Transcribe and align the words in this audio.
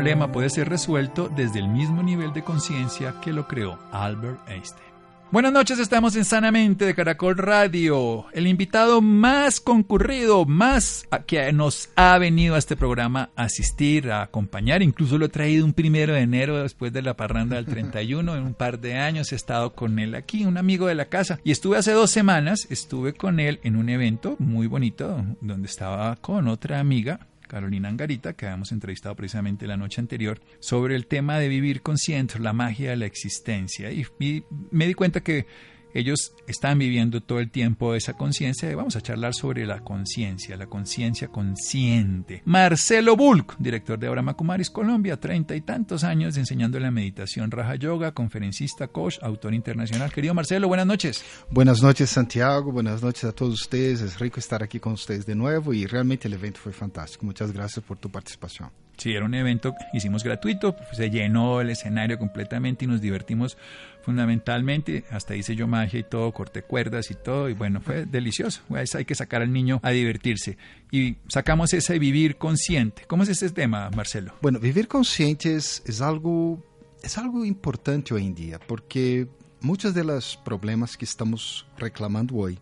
Problema 0.00 0.32
puede 0.32 0.48
ser 0.48 0.66
resuelto 0.70 1.28
desde 1.28 1.58
el 1.58 1.68
mismo 1.68 2.02
nivel 2.02 2.32
de 2.32 2.42
conciencia 2.42 3.16
que 3.20 3.34
lo 3.34 3.46
creó 3.46 3.78
Albert 3.92 4.48
Einstein. 4.48 4.88
Buenas 5.30 5.52
noches, 5.52 5.78
estamos 5.78 6.16
en 6.16 6.24
Sanamente 6.24 6.86
de 6.86 6.94
Caracol 6.94 7.36
Radio. 7.36 8.24
El 8.32 8.46
invitado 8.46 9.02
más 9.02 9.60
concurrido, 9.60 10.46
más 10.46 11.06
que 11.26 11.52
nos 11.52 11.90
ha 11.96 12.16
venido 12.16 12.54
a 12.54 12.58
este 12.58 12.76
programa 12.76 13.28
a 13.36 13.42
asistir, 13.42 14.10
a 14.10 14.22
acompañar, 14.22 14.80
incluso 14.80 15.18
lo 15.18 15.26
he 15.26 15.28
traído 15.28 15.66
un 15.66 15.74
primero 15.74 16.14
de 16.14 16.20
enero 16.20 16.62
después 16.62 16.94
de 16.94 17.02
la 17.02 17.14
parranda 17.14 17.56
del 17.56 17.66
31, 17.66 18.36
en 18.36 18.42
un 18.42 18.54
par 18.54 18.80
de 18.80 18.96
años 18.96 19.32
he 19.32 19.36
estado 19.36 19.74
con 19.74 19.98
él 19.98 20.14
aquí, 20.14 20.46
un 20.46 20.56
amigo 20.56 20.86
de 20.86 20.94
la 20.94 21.10
casa. 21.10 21.40
Y 21.44 21.50
estuve 21.50 21.76
hace 21.76 21.92
dos 21.92 22.10
semanas, 22.10 22.66
estuve 22.70 23.12
con 23.12 23.38
él 23.38 23.60
en 23.64 23.76
un 23.76 23.90
evento 23.90 24.36
muy 24.38 24.66
bonito 24.66 25.22
donde 25.42 25.68
estaba 25.68 26.16
con 26.16 26.48
otra 26.48 26.80
amiga, 26.80 27.20
Carolina 27.50 27.88
Angarita, 27.88 28.34
que 28.34 28.46
habíamos 28.46 28.70
entrevistado 28.70 29.16
precisamente 29.16 29.66
la 29.66 29.76
noche 29.76 30.00
anterior, 30.00 30.40
sobre 30.60 30.94
el 30.94 31.06
tema 31.06 31.40
de 31.40 31.48
vivir 31.48 31.82
consciente, 31.82 32.38
la 32.38 32.52
magia 32.52 32.90
de 32.90 32.96
la 32.96 33.06
existencia. 33.06 33.90
Y, 33.90 34.06
y 34.20 34.44
me 34.70 34.86
di 34.86 34.94
cuenta 34.94 35.20
que 35.20 35.46
ellos 35.94 36.32
están 36.46 36.78
viviendo 36.78 37.20
todo 37.20 37.40
el 37.40 37.50
tiempo 37.50 37.94
esa 37.94 38.14
conciencia 38.14 38.70
y 38.70 38.74
vamos 38.74 38.96
a 38.96 39.00
charlar 39.00 39.34
sobre 39.34 39.66
la 39.66 39.80
conciencia, 39.80 40.56
la 40.56 40.66
conciencia 40.66 41.28
consciente. 41.28 42.42
Marcelo 42.44 43.16
Bulk, 43.16 43.56
director 43.58 43.98
de 43.98 44.08
Abraham 44.08 44.34
Kumaris 44.34 44.70
Colombia, 44.70 45.18
treinta 45.18 45.54
y 45.56 45.60
tantos 45.60 46.04
años 46.04 46.36
enseñando 46.36 46.78
la 46.80 46.90
meditación 46.90 47.50
Raja 47.50 47.74
Yoga, 47.76 48.12
conferencista, 48.12 48.88
coach, 48.88 49.18
autor 49.22 49.54
internacional. 49.54 50.12
Querido 50.12 50.34
Marcelo, 50.34 50.68
buenas 50.68 50.86
noches. 50.86 51.24
Buenas 51.50 51.82
noches, 51.82 52.10
Santiago. 52.10 52.72
Buenas 52.72 53.02
noches 53.02 53.24
a 53.24 53.32
todos 53.32 53.54
ustedes. 53.54 54.00
Es 54.00 54.18
rico 54.18 54.40
estar 54.40 54.62
aquí 54.62 54.80
con 54.80 54.92
ustedes 54.92 55.26
de 55.26 55.34
nuevo 55.34 55.72
y 55.72 55.86
realmente 55.86 56.28
el 56.28 56.34
evento 56.34 56.60
fue 56.60 56.72
fantástico. 56.72 57.26
Muchas 57.26 57.52
gracias 57.52 57.84
por 57.84 57.98
tu 57.98 58.10
participación. 58.10 58.70
Sí, 59.00 59.14
era 59.14 59.24
un 59.24 59.32
evento 59.32 59.72
que 59.72 59.96
hicimos 59.96 60.22
gratuito, 60.22 60.76
se 60.92 61.08
llenó 61.08 61.62
el 61.62 61.70
escenario 61.70 62.18
completamente 62.18 62.84
y 62.84 62.88
nos 62.88 63.00
divertimos 63.00 63.56
fundamentalmente. 64.02 65.04
Hasta 65.10 65.34
hice 65.34 65.56
yo 65.56 65.66
magia 65.66 66.00
y 66.00 66.02
todo, 66.02 66.30
corté 66.32 66.62
cuerdas 66.62 67.10
y 67.10 67.14
todo, 67.14 67.48
y 67.48 67.54
bueno, 67.54 67.80
fue 67.80 68.04
delicioso. 68.04 68.60
Hay 68.94 69.06
que 69.06 69.14
sacar 69.14 69.40
al 69.40 69.54
niño 69.54 69.80
a 69.82 69.90
divertirse. 69.90 70.58
Y 70.90 71.16
sacamos 71.28 71.72
ese 71.72 71.98
vivir 71.98 72.36
consciente. 72.36 73.04
¿Cómo 73.06 73.22
es 73.22 73.30
ese 73.30 73.48
tema, 73.48 73.88
Marcelo? 73.96 74.34
Bueno, 74.42 74.58
vivir 74.58 74.86
consciente 74.86 75.56
es, 75.56 75.82
es 75.86 76.02
algo, 76.02 76.62
es 77.02 77.16
algo 77.16 77.46
importante 77.46 78.12
hoy 78.12 78.26
en 78.26 78.34
día, 78.34 78.58
porque 78.58 79.28
muchos 79.62 79.94
de 79.94 80.04
los 80.04 80.36
problemas 80.44 80.98
que 80.98 81.06
estamos 81.06 81.66
reclamando 81.78 82.36
hoy 82.36 82.58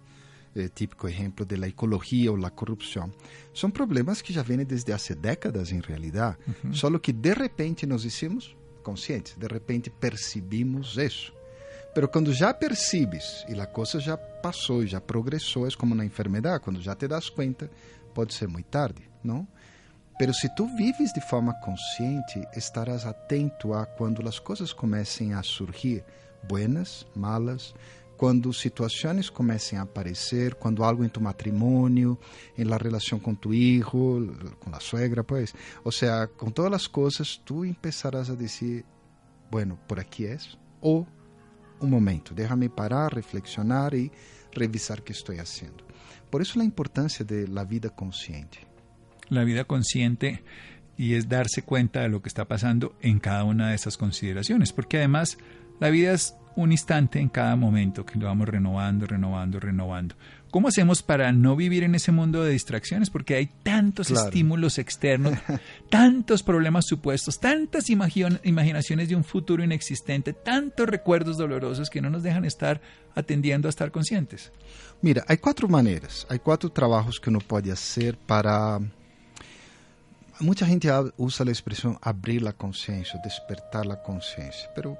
eh, 0.58 0.68
típico 0.68 1.08
ejemplo 1.08 1.46
de 1.46 1.56
la 1.56 1.66
ecología 1.66 2.30
o 2.30 2.36
la 2.36 2.50
corrupción, 2.50 3.14
son 3.52 3.72
problemas 3.72 4.22
que 4.22 4.32
ya 4.32 4.42
vienen 4.42 4.66
desde 4.66 4.92
hace 4.92 5.14
décadas 5.14 5.72
en 5.72 5.82
realidad, 5.82 6.38
uh 6.46 6.50
-huh. 6.50 6.74
solo 6.74 7.00
que 7.00 7.12
de 7.12 7.34
repente 7.34 7.86
nos 7.86 8.04
hicimos 8.04 8.56
conscientes, 8.82 9.38
de 9.38 9.48
repente 9.48 9.90
percibimos 9.90 10.96
eso. 10.98 11.32
Pero 11.94 12.08
quando 12.10 12.32
já 12.32 12.52
percebes 12.54 13.44
e 13.48 13.60
a 13.60 13.66
coisa 13.66 13.98
já 13.98 14.16
passou, 14.16 14.86
já 14.86 15.00
progressou, 15.00 15.66
é 15.66 15.70
como 15.70 15.94
na 15.94 16.04
enfermidade, 16.04 16.62
quando 16.62 16.80
já 16.80 16.94
te 16.94 17.08
das 17.08 17.28
conta, 17.28 17.70
pode 18.14 18.34
ser 18.34 18.48
muito 18.48 18.66
tarde, 18.66 19.02
não? 19.22 19.46
Pero 20.18 20.32
se 20.34 20.48
tu 20.54 20.66
vives 20.76 21.12
de 21.12 21.20
forma 21.20 21.54
consciente, 21.60 22.44
estarás 22.56 23.06
atento 23.06 23.72
a 23.72 23.86
quando 23.86 24.26
as 24.28 24.38
coisas 24.40 24.72
comecem 24.72 25.32
a 25.32 25.42
surgir, 25.42 26.04
buenas, 26.42 27.06
malas, 27.14 27.74
quando 28.18 28.52
situações 28.52 29.30
comecem 29.30 29.78
a 29.78 29.82
aparecer, 29.82 30.56
quando 30.56 30.82
algo 30.82 31.04
em 31.04 31.08
tu 31.08 31.20
matrimônio, 31.20 32.18
em 32.58 32.64
la 32.64 32.76
relação 32.76 33.20
com 33.20 33.32
tu 33.32 33.54
hijo, 33.54 34.34
com 34.58 34.74
a 34.74 34.80
suegra, 34.80 35.22
pues, 35.22 35.54
ou 35.84 35.92
seja, 35.92 36.26
com 36.26 36.50
todas 36.50 36.72
as 36.72 36.86
coisas, 36.88 37.36
tu 37.36 37.64
empezarás 37.64 38.28
a 38.28 38.34
dizer, 38.34 38.84
bueno, 39.48 39.78
por 39.86 40.00
aqui 40.00 40.26
é, 40.26 40.36
ou 40.80 41.06
um 41.80 41.86
momento, 41.86 42.34
déjame 42.34 42.68
parar, 42.68 43.14
reflexionar 43.14 43.94
e 43.94 44.10
revisar 44.52 44.98
o 44.98 45.02
que 45.02 45.12
estou 45.12 45.36
fazendo. 45.36 45.84
Por 46.28 46.42
isso 46.42 46.60
a 46.60 46.64
importância 46.64 47.24
de 47.24 47.46
la 47.46 47.62
vida 47.62 47.88
consciente. 47.88 48.66
La 49.30 49.44
vida 49.44 49.64
consciente 49.64 50.42
y 50.96 51.14
es 51.14 51.28
darse 51.28 51.62
cuenta 51.62 52.00
de 52.00 52.08
lo 52.08 52.20
que 52.20 52.28
está 52.28 52.46
pasando 52.46 52.96
en 53.00 53.20
cada 53.20 53.44
una 53.44 53.68
de 53.68 53.76
esas 53.76 53.96
consideraciones, 53.96 54.72
porque 54.72 54.96
además 54.96 55.38
la 55.78 55.90
vida 55.90 56.12
es 56.12 56.34
un 56.58 56.72
instante 56.72 57.20
en 57.20 57.28
cada 57.28 57.54
momento 57.54 58.04
que 58.04 58.18
lo 58.18 58.26
vamos 58.26 58.48
renovando, 58.48 59.06
renovando, 59.06 59.60
renovando. 59.60 60.16
¿Cómo 60.50 60.66
hacemos 60.66 61.04
para 61.04 61.30
no 61.30 61.54
vivir 61.54 61.84
en 61.84 61.94
ese 61.94 62.10
mundo 62.10 62.42
de 62.42 62.50
distracciones? 62.50 63.10
Porque 63.10 63.36
hay 63.36 63.46
tantos 63.62 64.08
claro. 64.08 64.26
estímulos 64.26 64.78
externos, 64.78 65.38
tantos 65.88 66.42
problemas 66.42 66.84
supuestos, 66.86 67.38
tantas 67.38 67.88
imaginaciones 67.90 69.08
de 69.08 69.14
un 69.14 69.22
futuro 69.22 69.62
inexistente, 69.62 70.32
tantos 70.32 70.88
recuerdos 70.88 71.36
dolorosos 71.36 71.90
que 71.90 72.00
no 72.00 72.10
nos 72.10 72.24
dejan 72.24 72.44
estar 72.44 72.80
atendiendo 73.14 73.68
a 73.68 73.70
estar 73.70 73.92
conscientes. 73.92 74.50
Mira, 75.00 75.24
hay 75.28 75.36
cuatro 75.36 75.68
maneras, 75.68 76.26
hay 76.28 76.40
cuatro 76.40 76.70
trabajos 76.70 77.20
que 77.20 77.30
uno 77.30 77.38
puede 77.38 77.70
hacer 77.70 78.18
para... 78.18 78.80
Mucha 80.40 80.66
gente 80.66 80.88
usa 81.18 81.44
la 81.44 81.52
expresión 81.52 81.98
abrir 82.02 82.42
la 82.42 82.52
conciencia, 82.52 83.20
despertar 83.22 83.86
la 83.86 84.02
conciencia, 84.02 84.68
pero 84.74 84.98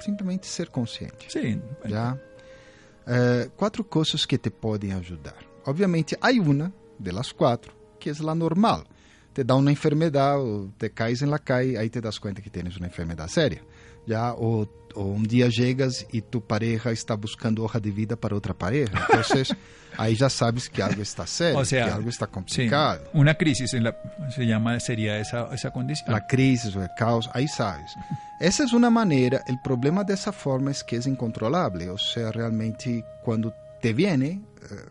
simplesmente 0.00 0.46
ser 0.46 0.68
consciente. 0.68 1.30
Sim. 1.30 1.62
Já? 1.84 2.14
Uh, 2.14 3.50
quatro 3.56 3.84
coisas 3.84 4.24
que 4.26 4.38
te 4.38 4.50
podem 4.50 4.92
ajudar. 4.92 5.36
Obviamente, 5.66 6.16
há 6.20 6.30
uma 6.30 6.72
delas 6.98 7.32
quatro 7.32 7.80
que 7.98 8.10
é 8.10 8.12
a 8.12 8.34
normal. 8.34 8.84
Te 9.32 9.44
dá 9.44 9.54
uma 9.54 9.70
enfermidade, 9.70 10.40
ou 10.40 10.72
te 10.76 10.88
caes 10.88 11.22
em 11.22 11.26
la 11.26 11.38
calle, 11.38 11.76
aí 11.76 11.88
te 11.88 12.00
das 12.00 12.18
conta 12.18 12.40
que 12.40 12.50
tens 12.50 12.76
uma 12.76 12.86
enfermidade 12.86 13.30
séria. 13.30 13.62
Já? 14.10 14.34
Ou, 14.34 14.68
ou 14.96 15.14
um 15.14 15.22
dia 15.22 15.48
chegas 15.48 16.04
e 16.12 16.20
tu 16.20 16.40
pareja 16.40 16.92
está 16.92 17.16
buscando 17.16 17.64
hoja 17.64 17.80
de 17.80 17.92
vida 17.92 18.16
para 18.16 18.34
outra 18.34 18.52
pareja. 18.52 18.90
Então, 18.92 19.56
aí 19.96 20.16
já 20.16 20.28
sabes 20.28 20.66
que 20.66 20.82
algo 20.82 21.00
está 21.00 21.26
sério, 21.26 21.60
o 21.60 21.64
sea, 21.64 21.84
que 21.84 21.90
algo 21.90 22.08
está 22.08 22.26
complicado. 22.26 23.04
Sí, 23.04 23.10
una 23.14 23.34
crisis 23.34 23.72
en 23.74 23.84
la, 23.84 23.94
se 24.34 24.44
llama, 24.44 24.80
sería 24.80 25.16
esa, 25.18 25.48
esa 25.54 25.70
condición. 25.70 26.10
La 26.10 26.26
crisis 26.26 26.74
o 26.74 26.82
el 26.82 26.90
caos, 26.96 27.30
aí 27.34 27.46
sabes. 27.46 27.92
Essa 28.40 28.64
é 28.64 28.66
uma 28.74 28.90
maneira, 28.90 29.44
o 29.48 29.62
problema 29.62 30.02
dessa 30.02 30.32
forma 30.32 30.72
é 30.72 30.74
que 30.74 30.96
é 30.96 30.98
incontrolável, 31.06 31.92
ou 31.92 31.98
seja, 31.98 32.32
realmente 32.32 33.04
quando 33.22 33.52
te 33.80 33.92
viene, 33.92 34.42
uh, 34.72 34.90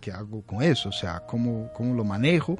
que 0.00 0.10
hago 0.10 0.42
com 0.42 0.62
isso? 0.62 0.88
Ou 0.88 0.92
seja, 0.92 1.20
como, 1.20 1.68
como 1.74 1.92
lo 1.92 2.04
manejo 2.04 2.56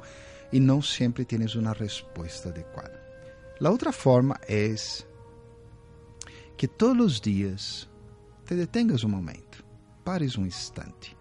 e 0.51 0.59
não 0.59 0.79
sempre 0.79 1.25
tienes 1.25 1.55
uma 1.55 1.73
resposta 1.73 2.49
adequada. 2.49 3.01
A 3.59 3.69
outra 3.69 3.91
forma 3.91 4.37
é 4.47 4.67
que 6.57 6.67
todos 6.67 7.05
os 7.05 7.21
dias 7.21 7.87
te 8.45 8.55
detengas 8.55 9.03
um 9.03 9.09
momento, 9.09 9.63
pares 10.03 10.37
um 10.37 10.45
instante. 10.45 11.15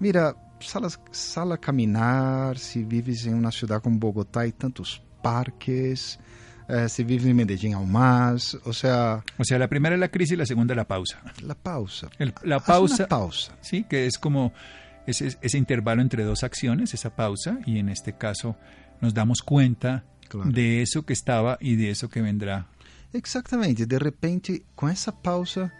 Mira, 0.00 0.34
sala, 0.60 0.88
sala 1.12 1.54
a 1.54 1.58
caminhar, 1.58 2.58
se 2.58 2.82
vives 2.82 3.26
em 3.26 3.34
uma 3.34 3.52
cidade 3.52 3.82
como 3.82 3.98
Bogotá 3.98 4.46
e 4.46 4.52
tantos 4.52 5.00
parques, 5.22 6.18
eh, 6.68 6.88
se 6.88 7.04
vive 7.04 7.30
en 7.30 7.36
Medellín 7.36 7.74
aún 7.74 7.92
más, 7.92 8.54
o 8.64 8.72
sea... 8.72 9.22
O 9.38 9.44
sea, 9.44 9.58
la 9.58 9.68
primera 9.68 9.94
es 9.94 10.00
la 10.00 10.08
crisis 10.08 10.32
y 10.32 10.36
la 10.36 10.46
segunda 10.46 10.74
la 10.74 10.86
pausa. 10.86 11.22
La 11.42 11.54
pausa. 11.54 12.08
El, 12.18 12.34
la 12.42 12.58
pausa. 12.58 13.06
pausa. 13.06 13.56
Sí, 13.60 13.84
que 13.84 14.06
es 14.06 14.18
como 14.18 14.52
ese, 15.06 15.36
ese, 15.40 15.58
intervalo 15.58 16.02
entre 16.02 16.24
dos 16.24 16.42
acciones, 16.42 16.94
esa 16.94 17.14
pausa, 17.14 17.58
y 17.66 17.78
en 17.78 17.88
este 17.88 18.16
caso 18.16 18.56
nos 19.00 19.14
damos 19.14 19.42
cuenta 19.42 20.04
claro. 20.28 20.50
de 20.50 20.82
eso 20.82 21.04
que 21.04 21.12
estaba 21.12 21.58
y 21.60 21.76
de 21.76 21.90
eso 21.90 22.08
que 22.08 22.22
vendrá. 22.22 22.68
Exactamente, 23.14 23.86
de 23.86 23.96
repente, 23.96 24.66
com 24.74 24.88
essa 24.88 25.12
pausa, 25.12 25.70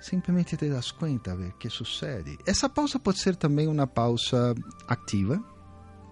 simplesmente 0.00 0.56
te 0.56 0.70
das 0.70 0.90
conta, 0.90 1.36
ver 1.36 1.52
que 1.58 1.68
sucede. 1.68 2.38
Essa 2.46 2.66
pausa 2.66 2.98
pode 2.98 3.18
ser 3.18 3.36
também 3.36 3.68
uma 3.68 3.86
pausa 3.86 4.54
ativa, 4.88 5.38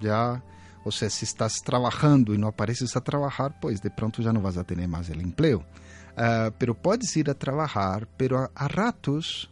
já 0.00 0.42
ou 0.84 0.92
seja, 0.92 1.10
se 1.10 1.24
estás 1.24 1.54
trabalhando 1.60 2.34
e 2.34 2.38
não 2.38 2.48
apareces 2.48 2.96
a 2.96 3.00
trabalhar, 3.00 3.58
pois 3.60 3.80
de 3.80 3.90
pronto 3.90 4.22
já 4.22 4.32
não 4.32 4.40
vas 4.40 4.56
a 4.56 4.64
ter 4.64 4.86
mais 4.86 5.08
o 5.08 5.12
emprego. 5.20 5.64
Uh, 6.12 6.50
pero 6.58 6.74
podes 6.74 7.14
ir 7.16 7.28
a 7.30 7.34
trabalhar, 7.34 8.06
pero 8.16 8.38
a, 8.38 8.50
a 8.54 8.66
ratos 8.66 9.50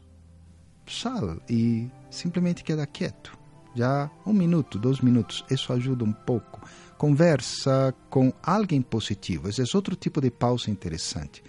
sal 0.86 1.40
e 1.48 1.90
simplesmente 2.10 2.62
queda 2.62 2.86
quieto, 2.86 3.36
Já 3.76 4.10
um 4.24 4.32
minuto, 4.32 4.78
dois 4.78 5.00
minutos, 5.00 5.44
isso 5.50 5.70
ajuda 5.70 6.02
um 6.02 6.12
pouco. 6.12 6.66
Conversa 6.96 7.94
com 8.08 8.32
alguém 8.42 8.80
positivo. 8.80 9.50
Esse 9.50 9.60
é 9.60 9.64
outro 9.74 9.94
tipo 9.94 10.18
de 10.18 10.30
pausa 10.30 10.70
interessante. 10.70 11.44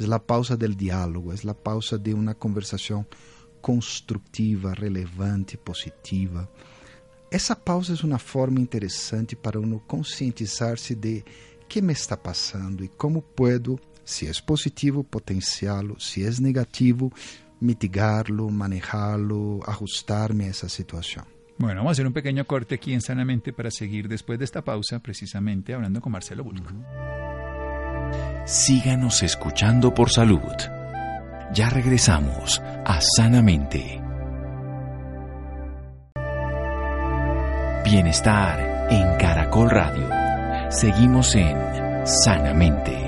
É 0.00 0.12
a 0.12 0.18
pausa 0.18 0.56
do 0.56 0.74
diálogo, 0.74 1.32
é 1.32 1.48
a 1.48 1.54
pausa 1.54 1.96
de 1.96 2.12
uma 2.12 2.34
conversação 2.34 3.06
construtiva, 3.62 4.72
relevante, 4.72 5.56
positiva. 5.56 6.50
Essa 7.30 7.54
pausa 7.54 7.94
é 7.94 8.04
uma 8.04 8.18
forma 8.18 8.58
interessante 8.58 9.36
para 9.36 9.60
uno 9.60 9.78
conscientizar-se 9.86 10.96
de 10.96 11.24
que 11.68 11.80
me 11.80 11.92
está 11.92 12.16
passando 12.16 12.82
e 12.82 12.88
como 12.88 13.22
puedo, 13.22 13.78
se 14.04 14.26
é 14.26 14.32
positivo, 14.44 15.04
potenciá-lo, 15.04 16.00
se 16.00 16.24
é 16.24 16.30
negativo, 16.40 17.12
mitigarlo, 17.60 18.50
manejarlo, 18.50 19.60
ajustarme 19.64 20.46
a 20.46 20.48
esa 20.48 20.68
situación. 20.68 21.37
Bueno, 21.58 21.80
vamos 21.80 21.90
a 21.90 21.92
hacer 21.92 22.06
un 22.06 22.12
pequeño 22.12 22.44
corte 22.44 22.76
aquí 22.76 22.94
en 22.94 23.00
Sanamente 23.00 23.52
para 23.52 23.70
seguir 23.70 24.08
después 24.08 24.38
de 24.38 24.44
esta 24.44 24.62
pausa, 24.62 25.00
precisamente 25.00 25.74
hablando 25.74 26.00
con 26.00 26.12
Marcelo 26.12 26.44
Bulco. 26.44 26.70
Síganos 28.46 29.22
escuchando 29.24 29.92
por 29.92 30.10
salud. 30.10 30.40
Ya 31.52 31.68
regresamos 31.68 32.62
a 32.84 33.00
Sanamente. 33.00 34.00
Bienestar 37.84 38.88
en 38.90 39.18
Caracol 39.18 39.70
Radio. 39.70 40.08
Seguimos 40.70 41.34
en 41.34 41.56
Sanamente. 42.06 43.07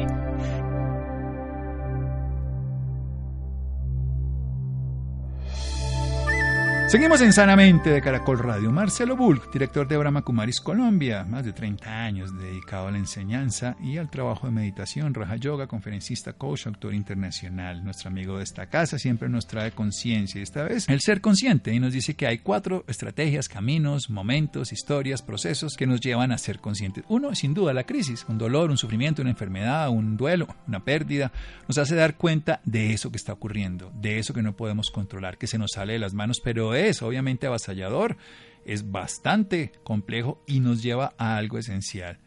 Seguimos 6.90 7.20
en 7.20 7.32
Sanamente 7.32 7.88
de 7.90 8.02
Caracol 8.02 8.40
Radio. 8.40 8.72
Marcelo 8.72 9.14
Bulk, 9.14 9.52
director 9.52 9.86
de 9.86 9.96
Brahma 9.96 10.22
Kumaris 10.22 10.60
Colombia, 10.60 11.22
más 11.22 11.44
de 11.44 11.52
30 11.52 11.88
años 11.88 12.36
dedicado 12.36 12.88
a 12.88 12.90
la 12.90 12.98
enseñanza 12.98 13.76
y 13.80 13.96
al 13.96 14.10
trabajo 14.10 14.48
de 14.48 14.52
meditación, 14.52 15.14
Raja 15.14 15.36
Yoga, 15.36 15.68
conferencista, 15.68 16.32
coach, 16.32 16.66
autor 16.66 16.92
internacional. 16.92 17.84
Nuestro 17.84 18.08
amigo 18.08 18.38
de 18.38 18.42
esta 18.42 18.66
casa 18.66 18.98
siempre 18.98 19.28
nos 19.28 19.46
trae 19.46 19.70
conciencia 19.70 20.40
y 20.40 20.42
esta 20.42 20.64
vez 20.64 20.88
el 20.88 21.00
ser 21.00 21.20
consciente 21.20 21.72
y 21.72 21.78
nos 21.78 21.92
dice 21.92 22.14
que 22.14 22.26
hay 22.26 22.38
cuatro 22.38 22.84
estrategias, 22.88 23.48
caminos, 23.48 24.10
momentos, 24.10 24.72
historias, 24.72 25.22
procesos 25.22 25.76
que 25.76 25.86
nos 25.86 26.00
llevan 26.00 26.32
a 26.32 26.38
ser 26.38 26.58
conscientes. 26.58 27.04
Uno, 27.08 27.36
sin 27.36 27.54
duda, 27.54 27.72
la 27.72 27.84
crisis, 27.84 28.26
un 28.28 28.36
dolor, 28.36 28.68
un 28.68 28.78
sufrimiento, 28.78 29.22
una 29.22 29.30
enfermedad, 29.30 29.90
un 29.90 30.16
duelo, 30.16 30.48
una 30.66 30.80
pérdida, 30.80 31.30
nos 31.68 31.78
hace 31.78 31.94
dar 31.94 32.16
cuenta 32.16 32.60
de 32.64 32.92
eso 32.92 33.12
que 33.12 33.16
está 33.16 33.32
ocurriendo, 33.32 33.92
de 33.94 34.18
eso 34.18 34.34
que 34.34 34.42
no 34.42 34.56
podemos 34.56 34.90
controlar, 34.90 35.38
que 35.38 35.46
se 35.46 35.56
nos 35.56 35.70
sale 35.70 35.92
de 35.92 36.00
las 36.00 36.14
manos, 36.14 36.40
pero 36.42 36.79
es 36.88 37.02
obviamente 37.02 37.46
avasallador, 37.46 38.16
es 38.64 38.90
bastante 38.90 39.72
complejo 39.82 40.42
y 40.46 40.60
nos 40.60 40.82
lleva 40.82 41.14
a 41.18 41.36
algo 41.36 41.58
esencial, 41.58 42.18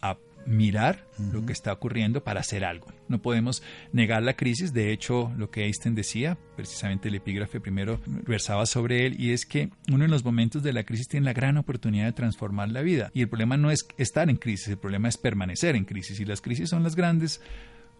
a 0.00 0.18
mirar 0.46 1.04
lo 1.32 1.44
que 1.44 1.52
está 1.52 1.72
ocurriendo 1.72 2.22
para 2.22 2.40
hacer 2.40 2.64
algo. 2.64 2.86
No 3.08 3.20
podemos 3.20 3.62
negar 3.92 4.22
la 4.22 4.34
crisis, 4.34 4.72
de 4.72 4.92
hecho 4.92 5.32
lo 5.36 5.50
que 5.50 5.64
Einstein 5.64 5.94
decía, 5.94 6.38
precisamente 6.54 7.08
el 7.08 7.16
epígrafe 7.16 7.60
primero 7.60 8.00
versaba 8.06 8.66
sobre 8.66 9.06
él, 9.06 9.16
y 9.18 9.32
es 9.32 9.44
que 9.44 9.70
uno 9.88 10.04
de 10.04 10.08
los 10.08 10.24
momentos 10.24 10.62
de 10.62 10.72
la 10.72 10.84
crisis 10.84 11.08
tiene 11.08 11.26
la 11.26 11.32
gran 11.32 11.56
oportunidad 11.56 12.06
de 12.06 12.12
transformar 12.12 12.70
la 12.70 12.82
vida. 12.82 13.10
Y 13.12 13.22
el 13.22 13.28
problema 13.28 13.56
no 13.56 13.70
es 13.70 13.86
estar 13.98 14.30
en 14.30 14.36
crisis, 14.36 14.68
el 14.68 14.78
problema 14.78 15.08
es 15.08 15.16
permanecer 15.16 15.76
en 15.76 15.84
crisis, 15.84 16.20
y 16.20 16.24
las 16.24 16.40
crisis 16.40 16.70
son 16.70 16.82
las 16.82 16.94
grandes 16.94 17.40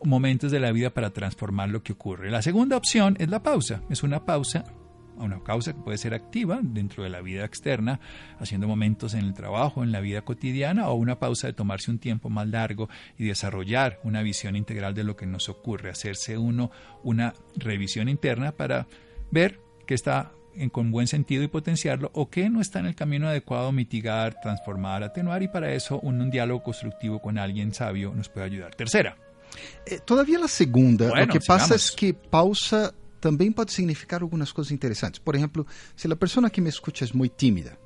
momentos 0.03 0.53
de 0.53 0.61
la 0.61 0.73
vida 0.73 0.91
para 0.91 1.11
transformar 1.11 1.71
lo 1.71 1.83
que 1.83 1.95
ocurre. 1.95 2.31
La 2.31 2.43
segunda 2.43 2.77
opción 2.77 3.17
es 3.19 3.29
la 3.29 3.43
pausa, 3.43 3.83
es 3.91 4.03
una 4.03 4.25
pausa 4.25 4.65
una 5.19 5.43
causa 5.43 5.73
que 5.73 5.81
puede 5.81 5.99
ser 5.99 6.15
activa 6.15 6.61
dentro 6.63 7.03
de 7.03 7.11
la 7.11 7.21
vida 7.21 7.45
externa, 7.45 8.01
haciendo 8.39 8.69
momentos 8.69 9.15
en 9.15 9.25
el 9.25 9.35
trabajo, 9.35 9.83
en 9.83 9.93
la 9.93 10.01
vida 10.01 10.23
cotidiana, 10.23 10.89
o 10.89 10.95
una 10.95 11.19
pausa 11.19 11.47
de 11.47 11.53
tomarse 11.53 11.91
un 11.91 11.99
tiempo 11.99 12.29
más 12.29 12.49
largo 12.49 12.89
y 13.19 13.27
desarrollar 13.27 14.01
una 14.03 14.23
visión 14.23 14.57
integral 14.57 14.95
de 14.95 15.05
lo 15.05 15.17
que 15.17 15.27
nos 15.27 15.49
ocurre, 15.49 15.91
hacerse 15.91 16.39
uno 16.39 16.71
una 17.03 17.35
revisión 17.57 18.09
interna 18.09 18.53
para 18.53 18.87
ver 19.31 19.61
qué 19.87 19.95
está 19.95 20.33
en, 20.55 20.71
con 20.71 20.91
buen 20.91 21.07
sentido 21.07 21.43
y 21.43 21.49
potenciarlo 21.49 22.11
o 22.15 22.29
qué 22.29 22.49
no 22.51 22.61
está 22.61 22.81
en 22.81 22.87
el 22.87 22.95
camino 22.95 23.29
adecuado, 23.29 23.73
mitigar, 23.73 24.41
transformar, 24.41 25.03
atenuar 25.03 25.43
y 25.43 25.49
para 25.49 25.73
eso 25.73 26.01
un, 26.01 26.31
diálogo 26.31 26.63
constructivo 26.63 27.21
con 27.21 27.39
alguien 27.39 27.73
sabio 27.75 28.13
nos 28.15 28.29
puede 28.29 28.47
ayudar. 28.47 28.75
Tercera. 28.75 29.17
Eh, 29.87 30.01
todavía 30.05 30.39
la 30.39 30.49
segunda, 30.49 31.09
lo 31.15 31.29
que 31.29 31.41
pasa 31.41 31.77
es 31.77 31.93
que 31.93 32.13
pausa 32.13 32.93
também 33.27 33.51
pode 33.51 33.73
significar 33.73 34.23
algumas 34.23 34.53
coisas 34.53 34.71
interessantes. 34.71 35.19
Por 35.19 35.35
exemplo, 35.35 35.67
se 35.97 36.07
a 36.07 36.15
pessoa 36.15 36.49
que 36.49 36.61
me 36.61 36.69
escuta 36.69 37.05
é 37.05 37.09
muito 37.13 37.35
tímida, 37.37 37.77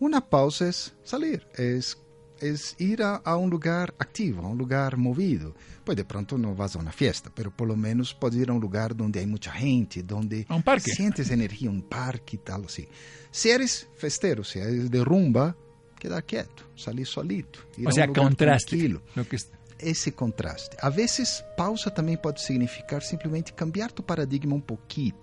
uma 0.00 0.20
pausa 0.20 0.68
é 0.68 0.72
sair, 1.04 1.44
é, 1.58 1.80
é 2.40 2.54
ir 2.78 3.02
a, 3.02 3.20
a, 3.24 3.36
um 3.36 3.48
lugar 3.48 3.92
ativo, 3.98 4.40
a 4.46 4.48
um 4.48 4.54
lugar 4.54 4.96
movido. 4.96 5.52
Pois 5.84 5.96
de 5.96 6.04
pronto 6.04 6.38
não 6.38 6.54
vas 6.54 6.76
a 6.76 6.78
uma 6.78 6.92
festa, 6.92 7.28
mas 7.36 7.52
pelo 7.54 7.76
menos 7.76 8.12
pode 8.12 8.38
ir 8.38 8.50
a 8.50 8.54
um 8.54 8.58
lugar 8.58 8.92
onde 9.00 9.18
há 9.18 9.26
muita 9.26 9.50
gente, 9.50 10.04
onde 10.12 10.46
um 10.48 10.62
parque. 10.62 10.94
sientes 10.94 11.28
energia, 11.32 11.68
um 11.68 11.80
parque 11.80 12.36
e 12.36 12.38
tal 12.38 12.60
assim. 12.60 12.86
Se 13.32 13.48
eres 13.48 13.88
festeiro, 13.96 14.44
se 14.44 14.60
eres 14.60 14.88
de 14.88 15.02
rumba, 15.02 15.56
quedar 15.98 16.22
quieto, 16.22 16.68
salir 16.76 17.04
solito. 17.04 17.66
Ir 17.76 17.88
o 17.88 17.90
sea, 17.90 18.08
um 18.08 18.12
contraste. 18.12 18.76
Tranquilo. 18.76 19.02
Lo 19.16 19.24
que 19.24 19.36
esse 19.78 20.10
contraste. 20.10 20.76
A 20.80 20.88
vezes, 20.88 21.44
pausa 21.56 21.90
também 21.90 22.16
pode 22.16 22.40
significar 22.40 23.02
simplesmente 23.02 23.52
cambiar 23.52 23.92
tu 23.92 24.02
paradigma 24.02 24.54
um 24.54 24.60
pouquinho, 24.60 25.14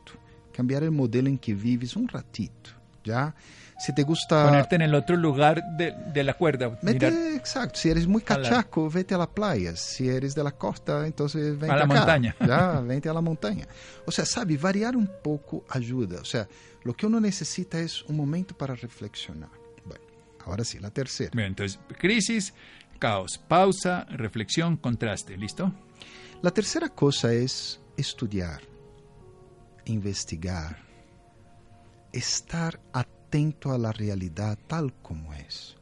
cambiar 0.53 0.83
o 0.83 0.91
modelo 0.91 1.27
em 1.27 1.37
que 1.37 1.53
vives 1.53 1.95
um 1.95 2.05
ratito, 2.05 2.75
já? 3.03 3.33
Se 3.77 3.91
te 3.93 4.03
gusta... 4.03 4.45
Ponerte 4.45 4.75
en 4.75 4.83
el 4.83 4.95
otro 4.95 5.17
lugar 5.17 5.61
de, 5.77 5.91
de 5.91 6.23
la 6.23 6.33
cuerda. 6.33 6.79
Mete, 6.81 7.35
exacto. 7.35 7.77
Si 7.77 7.89
eres 7.89 8.07
muy 8.07 8.21
cachaco, 8.21 8.89
vete 8.89 9.13
a 9.13 9.17
la 9.17 9.29
playa. 9.29 9.75
Si 9.75 10.07
eres 10.07 10.33
de 10.33 10.43
la 10.43 10.51
costa, 10.51 11.05
entonces 11.05 11.59
vente 11.59 11.71
a 11.71 11.77
la 11.79 11.85
acá. 11.85 11.93
montaña. 11.93 12.35
Ya, 12.47 12.79
vente 12.79 13.09
a 13.09 13.13
la 13.13 13.21
montaña. 13.21 13.67
O 14.05 14.11
sea, 14.11 14.25
sabe, 14.25 14.55
variar 14.55 14.95
un 14.95 15.09
poco 15.21 15.65
ayuda. 15.69 16.21
O 16.21 16.25
sea, 16.25 16.47
lo 16.83 16.93
que 16.93 17.05
uno 17.05 17.19
necesita 17.19 17.79
es 17.79 18.01
un 18.03 18.15
momento 18.15 18.55
para 18.55 18.75
reflexionar. 18.75 19.49
Bueno, 19.83 20.05
ahora 20.45 20.63
sí, 20.63 20.79
la 20.79 20.89
tercera. 20.91 21.31
Bien, 21.33 21.47
entonces, 21.47 21.77
crisis, 21.97 22.53
caos. 22.95 23.37
Pausa, 23.37 24.05
reflexión, 24.05 24.77
contraste. 24.77 25.37
¿Listo? 25.37 25.71
La 26.41 26.51
tercera 26.51 26.89
cosa 26.89 27.33
es 27.33 27.79
estudiar, 27.97 28.61
investigar, 29.85 30.77
estar 32.11 32.79
atento 32.93 33.71
a 33.71 33.77
la 33.77 33.91
realidad 33.91 34.57
tal 34.67 34.93
como 35.01 35.33
es. 35.33 35.75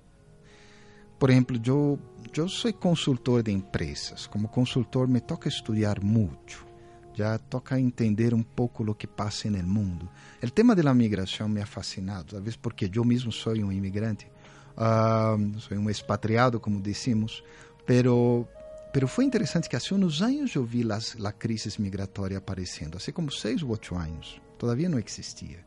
Por 1.19 1.31
ejemplo, 1.31 1.57
yo, 1.57 1.97
yo 2.33 2.47
soy 2.47 2.73
consultor 2.73 3.44
de 3.44 3.52
empresas. 3.52 4.28
Como 4.28 4.52
consultor 4.52 5.07
me 5.07 5.21
toca 5.21 5.49
estudiar 5.49 6.02
mucho. 6.04 6.66
Ya 7.16 7.38
toca 7.38 7.78
entender 7.78 8.33
un 8.33 8.44
poco 8.44 8.83
lo 8.83 8.97
que 8.97 9.07
pasa 9.07 9.47
en 9.47 9.56
el 9.56 9.68
mundo. 9.68 10.11
El 10.42 10.52
tema 10.52 10.76
de 10.76 10.83
la 10.83 10.94
migración 10.94 11.54
me 11.54 11.61
ha 11.61 11.66
fascinado, 11.66 12.26
tal 12.26 12.42
vez 12.42 12.57
porque 12.57 12.90
yo 12.90 13.04
mismo 13.04 13.31
soy 13.31 13.61
un 13.61 13.71
inmigrante. 13.71 14.31
Uh, 14.75 15.59
sou 15.59 15.77
um 15.77 15.89
expatriado, 15.89 16.59
como 16.59 16.81
dissemos, 16.81 17.44
pero 17.85 18.47
pero 18.94 19.07
foi 19.07 19.25
interessante 19.25 19.68
que 19.68 19.75
há 19.75 19.80
uns 19.92 20.21
anos 20.21 20.53
eu 20.53 20.63
vi 20.63 20.83
a 20.92 21.31
crise 21.31 21.81
migratória 21.81 22.37
aparecendo, 22.37 22.95
assim 22.95 23.11
como 23.11 23.31
seis 23.31 23.63
ou 23.63 23.71
oito 23.71 23.95
anos, 23.95 24.39
todavia 24.57 24.87
não 24.87 24.99
existia. 24.99 25.65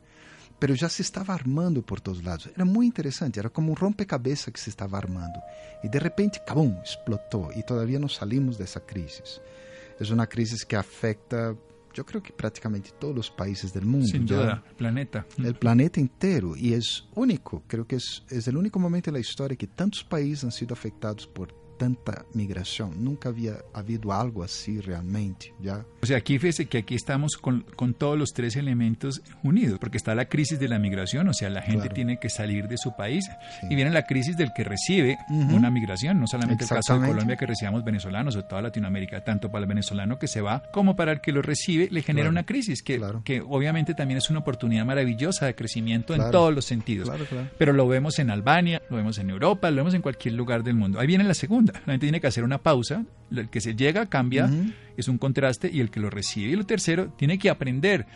Pero 0.60 0.76
já 0.76 0.88
se 0.88 1.02
estava 1.02 1.32
armando 1.32 1.82
por 1.82 1.98
todos 1.98 2.22
lados. 2.22 2.48
Era 2.54 2.64
muito 2.64 2.88
interessante, 2.88 3.38
era 3.38 3.50
como 3.50 3.72
um 3.72 3.74
rompecabezas 3.74 4.46
que 4.46 4.60
se 4.60 4.70
estava 4.70 4.96
armando. 4.96 5.38
E 5.82 5.88
de 5.88 5.98
repente, 5.98 6.40
cabum, 6.46 6.80
explotou. 6.82 7.52
E 7.54 7.62
todavia 7.62 7.98
não 7.98 8.08
salimos 8.08 8.56
dessa 8.56 8.80
crise. 8.80 9.22
É 10.00 10.14
uma 10.14 10.26
crise 10.26 10.64
que 10.64 10.76
afeta 10.76 11.56
yo 11.96 12.04
creo 12.04 12.22
que 12.22 12.30
prácticamente 12.30 12.90
todos 12.98 13.16
los 13.16 13.30
países 13.30 13.72
del 13.72 13.86
mundo. 13.86 14.06
Sin 14.06 14.26
duda, 14.26 14.62
el 14.68 14.76
planeta. 14.76 15.26
El 15.38 15.54
planeta 15.54 15.98
entero. 15.98 16.54
Y 16.54 16.74
es 16.74 17.08
único, 17.14 17.62
creo 17.66 17.86
que 17.86 17.96
es, 17.96 18.22
es 18.28 18.46
el 18.48 18.58
único 18.58 18.78
momento 18.78 19.08
en 19.08 19.14
la 19.14 19.20
historia 19.20 19.56
que 19.56 19.66
tantos 19.66 20.04
países 20.04 20.44
han 20.44 20.52
sido 20.52 20.74
afectados 20.74 21.26
por 21.26 21.54
tanta 21.76 22.24
migración. 22.34 23.04
Nunca 23.04 23.28
había 23.28 23.56
habido 23.72 24.12
algo 24.12 24.42
así 24.42 24.80
realmente. 24.80 25.54
¿ya? 25.60 25.84
O 26.02 26.06
sea, 26.06 26.18
aquí 26.18 26.38
fíjese 26.38 26.66
que 26.66 26.78
aquí 26.78 26.94
estamos 26.94 27.36
con, 27.36 27.62
con 27.76 27.94
todos 27.94 28.18
los 28.18 28.32
tres 28.32 28.56
elementos 28.56 29.22
unidos, 29.42 29.78
porque 29.78 29.96
está 29.96 30.14
la 30.14 30.26
crisis 30.26 30.58
de 30.58 30.68
la 30.68 30.78
migración, 30.78 31.28
o 31.28 31.34
sea, 31.34 31.50
la 31.50 31.62
gente 31.62 31.88
tiene 31.88 32.18
que 32.18 32.28
salir 32.28 32.68
de 32.68 32.76
su 32.78 32.94
país, 32.96 33.24
sí. 33.60 33.66
y 33.70 33.74
viene 33.74 33.90
la 33.90 34.02
crisis 34.04 34.36
del 34.36 34.52
que 34.54 34.64
recibe 34.64 35.18
uh 35.28 35.32
-huh. 35.32 35.54
una 35.54 35.70
migración, 35.70 36.20
no 36.20 36.26
solamente 36.26 36.64
el 36.64 36.70
caso 36.70 36.98
de 36.98 37.06
Colombia 37.06 37.36
que 37.36 37.46
recibamos 37.46 37.84
venezolanos 37.84 38.36
o 38.36 38.44
toda 38.44 38.62
Latinoamérica, 38.62 39.22
tanto 39.24 39.50
para 39.50 39.62
el 39.62 39.68
venezolano 39.68 40.18
que 40.18 40.28
se 40.28 40.40
va 40.40 40.62
como 40.72 40.96
para 40.96 41.12
el 41.12 41.20
que 41.20 41.32
lo 41.32 41.42
recibe, 41.42 41.88
le 41.90 42.02
genera 42.02 42.24
claro. 42.24 42.30
una 42.30 42.44
crisis 42.44 42.82
que, 42.82 42.98
claro. 42.98 43.22
que 43.24 43.40
obviamente 43.40 43.94
también 43.94 44.18
es 44.18 44.30
una 44.30 44.40
oportunidad 44.40 44.84
maravillosa 44.84 45.46
de 45.46 45.54
crecimiento 45.54 46.14
en 46.14 46.30
todos 46.30 46.54
los 46.54 46.64
sentidos. 46.64 47.10
Pero 47.58 47.72
lo 47.72 47.86
vemos 47.88 48.18
en 48.18 48.30
Albania, 48.30 48.82
lo 48.90 48.96
vemos 48.96 49.18
en 49.18 49.30
Europa, 49.30 49.70
lo 49.70 49.76
vemos 49.76 49.94
en 49.94 50.02
cualquier 50.02 50.34
lugar 50.34 50.62
del 50.62 50.74
mundo. 50.74 51.00
Ahí 51.00 51.06
viene 51.06 51.24
la 51.24 51.34
segunda 51.34 51.65
la 51.74 51.92
gente 51.92 52.06
tiene 52.06 52.20
que 52.20 52.26
hacer 52.26 52.44
una 52.44 52.58
pausa, 52.58 53.04
el 53.30 53.48
que 53.48 53.60
se 53.60 53.74
llega 53.74 54.06
cambia, 54.06 54.46
uh 54.46 54.48
-huh. 54.48 54.74
es 54.96 55.08
un 55.08 55.18
contraste, 55.18 55.70
y 55.72 55.80
el 55.80 55.90
que 55.90 56.00
lo 56.00 56.10
recibe. 56.10 56.52
Y 56.52 56.56
lo 56.56 56.64
tercero, 56.64 57.12
tiene 57.16 57.38
que 57.38 57.50
aprender 57.50 58.06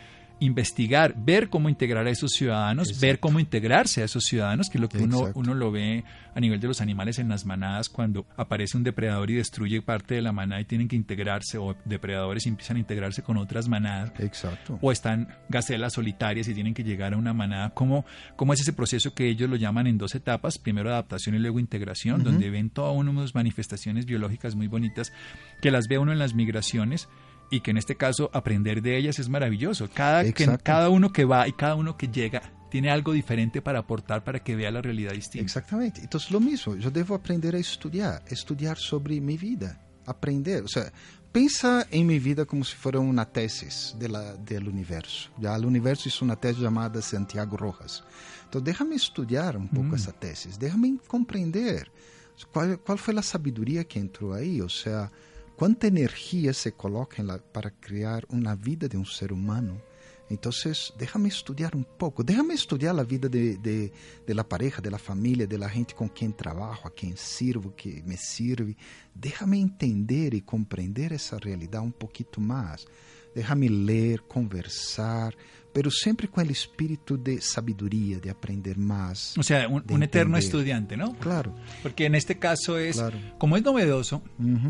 investigar, 0.41 1.13
ver 1.15 1.49
cómo 1.49 1.69
integrar 1.69 2.07
a 2.07 2.09
esos 2.09 2.31
ciudadanos, 2.31 2.87
Exacto. 2.89 3.05
ver 3.05 3.19
cómo 3.19 3.39
integrarse 3.39 4.01
a 4.01 4.05
esos 4.05 4.23
ciudadanos, 4.23 4.69
que 4.69 4.79
es 4.79 4.81
lo 4.81 4.89
que 4.89 4.97
uno, 4.97 5.19
Exacto. 5.19 5.39
uno 5.39 5.53
lo 5.53 5.71
ve 5.71 6.03
a 6.33 6.39
nivel 6.39 6.59
de 6.59 6.67
los 6.67 6.81
animales 6.81 7.19
en 7.19 7.29
las 7.29 7.45
manadas, 7.45 7.89
cuando 7.89 8.25
aparece 8.35 8.75
un 8.75 8.83
depredador 8.83 9.29
y 9.29 9.35
destruye 9.35 9.83
parte 9.83 10.15
de 10.15 10.21
la 10.23 10.31
manada 10.31 10.59
y 10.59 10.65
tienen 10.65 10.87
que 10.87 10.95
integrarse, 10.95 11.59
o 11.59 11.75
depredadores 11.85 12.47
empiezan 12.47 12.77
a 12.77 12.79
integrarse 12.79 13.21
con 13.21 13.37
otras 13.37 13.69
manadas, 13.69 14.13
Exacto. 14.19 14.79
o 14.81 14.91
están 14.91 15.27
gacelas 15.47 15.93
solitarias 15.93 16.47
y 16.47 16.55
tienen 16.55 16.73
que 16.73 16.83
llegar 16.83 17.13
a 17.13 17.17
una 17.17 17.33
manada. 17.33 17.69
¿Cómo, 17.69 18.03
cómo 18.35 18.53
es 18.53 18.61
ese 18.61 18.73
proceso 18.73 19.13
que 19.13 19.29
ellos 19.29 19.47
lo 19.47 19.57
llaman 19.57 19.85
en 19.85 19.99
dos 19.99 20.15
etapas? 20.15 20.57
Primero 20.57 20.89
adaptación 20.89 21.35
y 21.35 21.39
luego 21.39 21.59
integración, 21.59 22.23
donde 22.23 22.49
ven 22.49 22.71
todas 22.71 22.95
unas 22.95 23.35
manifestaciones 23.35 24.07
biológicas 24.07 24.55
muy 24.55 24.67
bonitas 24.67 25.13
que 25.61 25.69
las 25.69 25.87
ve 25.87 25.99
uno 25.99 26.11
en 26.11 26.17
las 26.19 26.33
migraciones 26.33 27.07
y 27.51 27.59
que 27.59 27.71
en 27.71 27.77
este 27.77 27.95
caso 27.95 28.31
aprender 28.33 28.81
de 28.81 28.97
ellas 28.97 29.19
es 29.19 29.29
maravilloso. 29.29 29.89
Cada, 29.93 30.23
que, 30.31 30.57
cada 30.63 30.89
uno 30.89 31.11
que 31.11 31.25
va 31.25 31.47
y 31.47 31.51
cada 31.51 31.75
uno 31.75 31.97
que 31.97 32.07
llega 32.07 32.41
tiene 32.69 32.89
algo 32.89 33.11
diferente 33.11 33.61
para 33.61 33.79
aportar 33.79 34.23
para 34.23 34.39
que 34.39 34.55
vea 34.55 34.71
la 34.71 34.81
realidad 34.81 35.11
distinta. 35.11 35.45
Exatamente. 35.45 36.01
Então, 36.01 36.19
lo 36.31 36.39
mismo, 36.39 36.75
eu 36.75 36.89
devo 36.89 37.13
aprender 37.13 37.53
a 37.53 37.59
estudar, 37.59 38.23
estudar 38.31 38.77
sobre 38.77 39.19
minha 39.19 39.37
vida, 39.37 39.77
aprender. 40.07 40.61
Ou 40.61 40.69
seja, 40.69 40.91
pensa 41.33 41.85
em 41.91 42.05
minha 42.05 42.19
vida 42.19 42.45
como 42.45 42.63
se 42.63 42.73
fosse 42.73 42.95
uma 42.95 43.25
tesis 43.25 43.93
de 43.99 44.07
la, 44.07 44.37
del 44.37 44.69
universo. 44.69 45.29
Já 45.37 45.57
o 45.57 45.67
universo 45.67 46.07
é 46.07 46.23
uma 46.23 46.37
tese 46.37 46.61
chamada 46.61 47.01
Santiago 47.01 47.57
Rojas. 47.57 48.01
Então, 48.47 48.61
déjame 48.61 48.95
estudar 48.95 49.57
um 49.57 49.67
pouco 49.67 49.95
essa 49.95 50.13
tesis, 50.13 50.57
déjame 50.57 50.97
compreender 51.07 51.91
qual, 52.51 52.77
qual 52.77 52.97
foi 52.97 53.17
a 53.17 53.21
sabedoria 53.21 53.83
que 53.83 53.99
entrou 53.99 54.33
aí, 54.33 54.61
ou 54.61 54.69
seja, 54.69 55.11
quanta 55.61 55.85
energia 55.85 56.53
se 56.53 56.71
coloca 56.71 57.21
la, 57.21 57.37
para 57.37 57.69
criar 57.69 58.25
uma 58.29 58.55
vida 58.55 58.89
de 58.89 58.97
um 58.97 59.05
ser 59.05 59.31
humano. 59.31 59.79
Entonces, 60.27 60.91
déjame 60.97 61.29
estudiar 61.29 61.75
un 61.75 61.83
poco, 61.83 62.23
déjame 62.23 62.55
estudiar 62.55 62.95
la 62.95 63.03
vida 63.03 63.29
de, 63.29 63.57
de, 63.57 63.93
de 64.25 64.33
la 64.33 64.43
pareja, 64.43 64.81
de 64.81 64.89
la 64.89 64.97
familia, 64.97 65.45
de 65.45 65.59
la 65.59 65.69
gente 65.69 65.93
con 65.93 66.07
quien 66.07 66.33
trabajo, 66.33 66.87
a 66.87 66.91
quien 66.91 67.15
sirvo, 67.15 67.75
que 67.75 68.01
me 68.07 68.17
sirve. 68.17 68.75
Déjame 69.13 69.59
entender 69.59 70.33
y 70.33 70.41
comprender 70.41 71.13
esa 71.13 71.37
realidad 71.37 71.83
un 71.83 71.93
poquito 71.93 72.41
más. 72.41 72.87
Déjame 73.35 73.69
leer, 73.69 74.23
conversar, 74.23 75.37
pero 75.73 75.89
siempre 75.91 76.27
con 76.27 76.43
el 76.45 76.51
espíritu 76.51 77.21
de 77.21 77.39
sabiduría, 77.41 78.19
de 78.19 78.29
aprender 78.29 78.77
más. 78.77 79.37
O 79.37 79.43
sea, 79.43 79.67
un, 79.67 80.03
eterno 80.03 80.37
estudiante, 80.37 80.97
¿no? 80.97 81.13
Claro. 81.19 81.55
Porque 81.83 82.05
en 82.05 82.15
este 82.15 82.37
caso 82.39 82.77
es, 82.77 82.97
Claro. 82.97 83.17
como 83.37 83.57
es 83.57 83.63
novedoso 83.63 84.21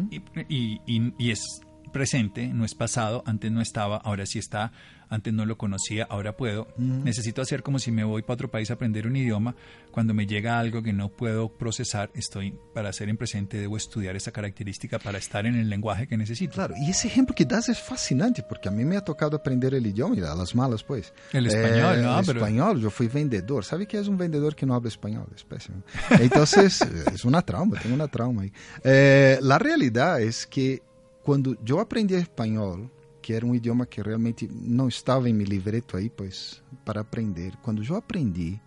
y, 0.09 0.17
y- 0.49 0.81
y- 0.85 1.13
y 1.17 1.31
es 1.31 1.61
presente, 1.91 2.47
no 2.47 2.65
es 2.65 2.75
pasado, 2.75 3.23
antes 3.25 3.51
no 3.51 3.61
estaba, 3.61 3.97
ahora 3.97 4.25
sí 4.25 4.39
está, 4.39 4.71
antes 5.09 5.33
no 5.33 5.45
lo 5.45 5.57
conocía, 5.57 6.05
ahora 6.09 6.37
puedo. 6.37 6.69
Necesito 6.77 7.41
hacer 7.41 7.63
como 7.63 7.79
si 7.79 7.91
me 7.91 8.05
voy 8.05 8.21
para 8.21 8.35
otro 8.35 8.49
país 8.49 8.69
a 8.71 8.75
aprender 8.75 9.05
un 9.07 9.17
idioma. 9.17 9.55
Cuando 9.91 10.13
me 10.13 10.25
llega 10.25 10.57
algo 10.57 10.81
que 10.81 10.93
no 10.93 11.09
puedo 11.09 11.49
procesar, 11.49 12.09
estoy, 12.13 12.57
para 12.73 12.93
ser 12.93 13.09
en 13.09 13.17
presente, 13.17 13.57
debo 13.57 13.75
estudiar 13.75 14.15
esa 14.15 14.31
característica 14.31 14.99
para 14.99 15.17
estar 15.17 15.45
en 15.45 15.55
el 15.55 15.69
lenguaje 15.69 16.07
que 16.07 16.15
necesito. 16.15 16.53
Claro, 16.53 16.75
y 16.77 16.91
ese 16.91 17.09
ejemplo 17.09 17.35
que 17.35 17.43
das 17.43 17.67
es 17.67 17.81
fascinante, 17.81 18.41
porque 18.47 18.69
a 18.69 18.71
mí 18.71 18.85
me 18.85 18.95
ha 18.95 19.01
tocado 19.03 19.35
aprender 19.35 19.73
el 19.73 19.85
idioma, 19.85 20.15
y 20.15 20.21
a 20.21 20.33
las 20.33 20.55
malas, 20.55 20.81
pues. 20.81 21.13
El 21.33 21.47
español, 21.47 21.99
Eh, 21.99 22.01
¿no? 22.03 22.19
El 22.19 22.25
Pero- 22.25 22.39
español, 22.39 22.79
yo 22.79 22.89
fui 22.89 23.07
vendedor. 23.07 23.65
¿Sabe 23.65 23.85
qué 23.87 23.99
es 23.99 24.07
un 24.07 24.17
vendedor 24.17 24.55
que 24.55 24.65
no 24.65 24.75
habla 24.75 24.87
español? 24.87 25.27
Es 25.35 25.43
pésimo. 25.43 25.83
Entonces, 26.21 26.79
es 27.13 27.25
una 27.25 27.41
trauma, 27.41 27.77
tengo 27.81 27.95
una 27.95 28.07
trauma 28.07 28.43
ahí. 28.43 28.53
Eh, 28.85 29.39
la 29.41 29.59
realidad 29.59 30.21
es 30.21 30.45
que 30.47 30.81
cuando 31.23 31.57
yo 31.63 31.79
aprendí 31.79 32.15
español, 32.15 32.89
que 33.21 33.35
era 33.35 33.45
un 33.45 33.55
idioma 33.55 33.85
que 33.85 34.01
realmente 34.01 34.47
no 34.51 34.87
estaba 34.87 35.29
en 35.29 35.37
mi 35.37 35.45
libreto 35.45 35.95
ahí, 35.95 36.09
pues, 36.09 36.61
para 36.83 37.01
aprender, 37.01 37.57
cuando 37.61 37.83
yo 37.83 37.95
aprendí, 37.95 38.59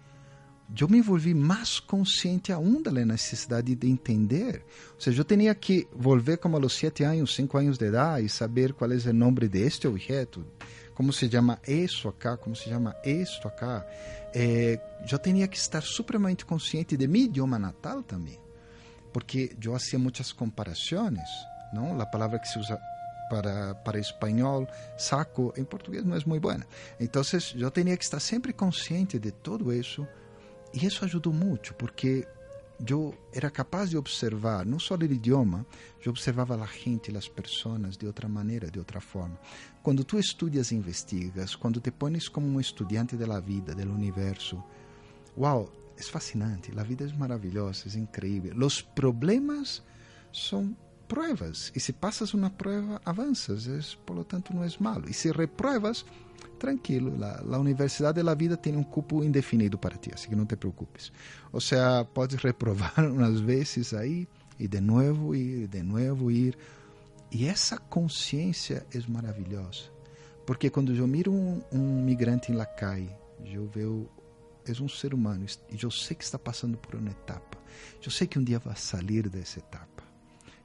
eu 0.80 0.88
me 0.88 0.98
envolvi 0.98 1.34
mais 1.34 1.78
consciente 1.78 2.52
aún 2.52 2.82
da 2.82 2.90
necessidade 2.90 3.74
de 3.74 3.88
entender. 3.88 4.64
Ou 4.94 5.00
seja, 5.00 5.20
eu 5.20 5.24
tinha 5.24 5.54
que 5.54 5.86
volver 5.94 6.38
como 6.38 6.56
a 6.56 6.60
los 6.60 6.74
sete 6.74 7.04
anos, 7.04 7.34
cinco 7.34 7.58
anos 7.58 7.78
de 7.78 7.86
idade 7.86 8.26
e 8.26 8.28
saber 8.28 8.72
qual 8.72 8.90
é 8.90 8.96
o 8.96 9.12
nome 9.12 9.48
de 9.48 9.66
este 9.66 9.86
objeto, 9.86 10.44
como 10.94 11.12
se 11.12 11.28
chama 11.28 11.60
isso 11.66 12.08
acá, 12.08 12.36
como 12.36 12.56
se 12.56 12.68
chama 12.70 12.94
isto 13.04 13.46
acá. 13.46 13.86
Eh, 14.34 14.80
eu 15.10 15.18
tinha 15.18 15.46
que 15.46 15.56
estar 15.56 15.82
supremamente 15.82 16.44
consciente 16.44 16.96
de 16.96 17.06
meu 17.06 17.22
idioma 17.22 17.58
natal 17.58 18.02
também, 18.02 18.40
porque 19.12 19.54
eu 19.62 19.72
fazia 19.72 19.98
muitas 19.98 20.32
comparações, 20.32 21.20
não? 21.74 22.00
A 22.00 22.06
palavra 22.06 22.38
que 22.38 22.48
se 22.48 22.58
usa 22.58 22.80
para, 23.28 23.74
para 23.74 23.98
espanhol, 23.98 24.66
saco, 24.96 25.52
em 25.56 25.64
português 25.64 26.04
não 26.04 26.16
é 26.16 26.20
muito 26.24 26.42
boa. 26.42 26.58
Então, 27.00 27.22
eu 27.56 27.70
tinha 27.70 27.96
que 27.96 28.04
estar 28.04 28.20
sempre 28.20 28.52
consciente 28.52 29.18
de 29.18 29.30
tudo 29.30 29.72
isso 29.72 30.06
e 30.72 30.86
isso 30.86 31.04
ajudou 31.04 31.32
muito, 31.32 31.74
porque 31.74 32.26
eu 32.88 33.14
era 33.32 33.50
capaz 33.50 33.90
de 33.90 33.96
observar 33.96 34.66
não 34.66 34.78
só 34.78 34.96
o 34.96 35.04
idioma, 35.04 35.64
eu 36.04 36.10
observava 36.10 36.54
a 36.56 36.66
gente, 36.66 37.16
as 37.16 37.28
pessoas 37.28 37.96
de 37.96 38.06
outra 38.06 38.28
maneira, 38.28 38.70
de 38.70 38.78
outra 38.78 39.00
forma. 39.00 39.38
Quando 39.82 40.04
tu 40.04 40.18
estudas 40.18 40.72
e 40.72 40.74
investigas, 40.74 41.54
quando 41.54 41.80
te 41.80 41.90
pones 41.90 42.28
como 42.28 42.46
um 42.46 42.60
estudante 42.60 43.16
da 43.16 43.40
vida, 43.40 43.74
do 43.74 43.92
universo, 43.92 44.62
wow, 45.36 45.70
é 45.96 46.02
fascinante, 46.02 46.72
a 46.76 46.82
vida 46.82 47.04
é 47.04 47.12
maravilhosa, 47.16 47.84
é 47.94 47.98
incrível. 47.98 48.52
Os 48.66 48.82
problemas 48.82 49.82
são 50.32 50.76
pruebas, 51.08 51.72
e 51.74 51.80
se 51.80 51.92
passas 51.92 52.34
uma 52.34 52.50
prova, 52.50 53.00
avanças, 53.04 53.66
es, 53.66 53.94
por 53.94 54.16
lo 54.16 54.24
tanto 54.24 54.54
não 54.54 54.64
é 54.64 54.68
malo. 54.80 55.08
E 55.08 55.14
se 55.14 55.30
repruebas, 55.32 56.04
tranquilo, 56.58 57.16
la, 57.16 57.42
la 57.42 57.58
universidad 57.58 58.14
de 58.14 58.22
la 58.22 58.34
vida 58.34 58.56
tiene 58.56 58.78
un 58.78 58.84
cupo 58.84 59.22
indefinido 59.22 59.78
para 59.78 59.96
ti, 59.96 60.10
así 60.12 60.28
que 60.28 60.36
no 60.36 60.46
te 60.46 60.56
preocupes. 60.56 61.12
O 61.52 61.60
sea, 61.60 62.04
puedes 62.04 62.42
reprobar 62.42 62.92
unas 63.10 63.42
veces 63.42 63.92
ahí 63.92 64.26
y 64.58 64.68
de 64.68 64.80
nuevo 64.80 65.34
ir, 65.34 65.68
de 65.68 65.82
nuevo 65.82 66.30
ir. 66.30 66.56
Y 67.30 67.46
esa 67.46 67.78
conciencia 67.78 68.86
es 68.90 69.08
maravillosa, 69.08 69.90
porque 70.46 70.70
cuando 70.70 70.92
yo 70.92 71.06
miro 71.06 71.32
un, 71.32 71.64
un 71.72 72.04
migrante 72.04 72.52
en 72.52 72.58
la 72.58 72.74
calle, 72.74 73.16
yo 73.44 73.68
veo, 73.74 74.08
es 74.64 74.80
un 74.80 74.88
ser 74.88 75.14
humano 75.14 75.44
y 75.70 75.76
yo 75.76 75.90
sé 75.90 76.14
que 76.16 76.24
está 76.24 76.38
pasando 76.38 76.80
por 76.80 76.96
una 76.96 77.10
etapa. 77.10 77.58
Yo 78.00 78.10
sé 78.10 78.28
que 78.28 78.38
un 78.38 78.44
día 78.44 78.60
va 78.60 78.72
a 78.72 78.76
salir 78.76 79.30
de 79.30 79.40
esa 79.40 79.60
etapa. 79.60 79.93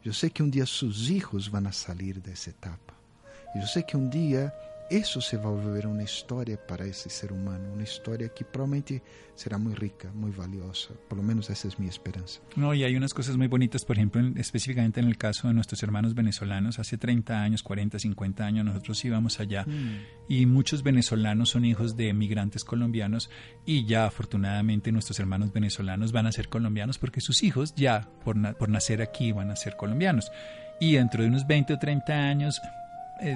Yo 0.04 0.14
sé 0.14 0.32
que 0.32 0.44
un 0.44 0.52
día 0.52 0.66
sus 0.66 1.10
hijos 1.10 1.52
van 1.52 1.68
a 1.68 1.74
salir 1.74 2.22
de 2.22 2.34
esa 2.34 2.52
etapa. 2.52 2.94
Y 3.54 3.60
yo 3.60 3.68
sé 3.68 3.86
que 3.86 3.98
un 3.98 4.10
día 4.10 4.54
isso 4.92 5.22
se 5.22 5.36
vai 5.38 5.52
volver 5.54 5.86
uma 5.86 6.04
história 6.04 6.58
para 6.58 6.86
esse 6.88 7.10
ser 7.10 7.32
humano, 7.32 7.74
uma 7.74 7.84
história 7.84 8.28
que 8.30 8.44
provavelmente 8.44 9.02
será 9.36 9.58
muito 9.58 9.80
rica, 9.80 10.10
muito 10.14 10.36
valiosa. 10.36 10.90
Por 11.08 11.18
lo 11.18 11.24
menos 11.24 11.50
essa 11.50 11.68
é 11.68 11.72
minha 11.78 11.90
esperança. 11.90 12.40
No, 12.56 12.74
y 12.74 12.84
hay 12.84 12.96
unas 12.96 13.14
cosas 13.14 13.38
muy 13.38 13.48
bonitas, 13.48 13.86
por 13.86 13.96
ejemplo, 13.98 14.20
en- 14.20 14.38
específicamente 14.38 15.00
en 15.00 15.08
el 15.08 15.18
caso 15.18 15.48
de 15.48 15.54
nuestros 15.54 15.82
hermanos 15.84 16.14
venezolanos. 16.16 16.80
Hace 16.80 16.98
30 16.98 17.42
años, 17.42 17.64
40, 17.64 18.00
50 18.00 18.44
años, 18.46 18.66
nosotros 18.66 19.04
íbamos 19.06 19.40
allá 19.40 19.66
y 20.28 20.46
muchos 20.46 20.84
venezolanos 20.84 21.50
son 21.50 21.66
hijos 21.66 21.96
de 21.96 22.14
migrantes 22.14 22.64
colombianos 22.64 23.30
y 23.66 23.86
ya 23.86 24.06
afortunadamente 24.06 24.92
nuestros 24.92 25.20
hermanos 25.20 25.54
venezolanos 25.54 26.12
van 26.12 26.26
a 26.28 26.32
ser 26.32 26.50
colombianos 26.50 26.98
porque 26.98 27.22
sus 27.22 27.44
hijos 27.44 27.74
ya 27.76 28.08
por, 28.26 28.36
na- 28.36 28.54
por 28.54 28.70
nacer 28.70 29.02
aquí 29.02 29.32
van 29.32 29.52
a 29.52 29.56
ser 29.56 29.76
colombianos. 29.78 30.32
Y 30.82 30.94
dentro 30.94 31.22
de 31.24 31.30
unos 31.30 31.46
20 31.48 31.74
o 31.74 31.78
30 31.80 32.14
años... 32.14 32.60
eh, 33.22 33.36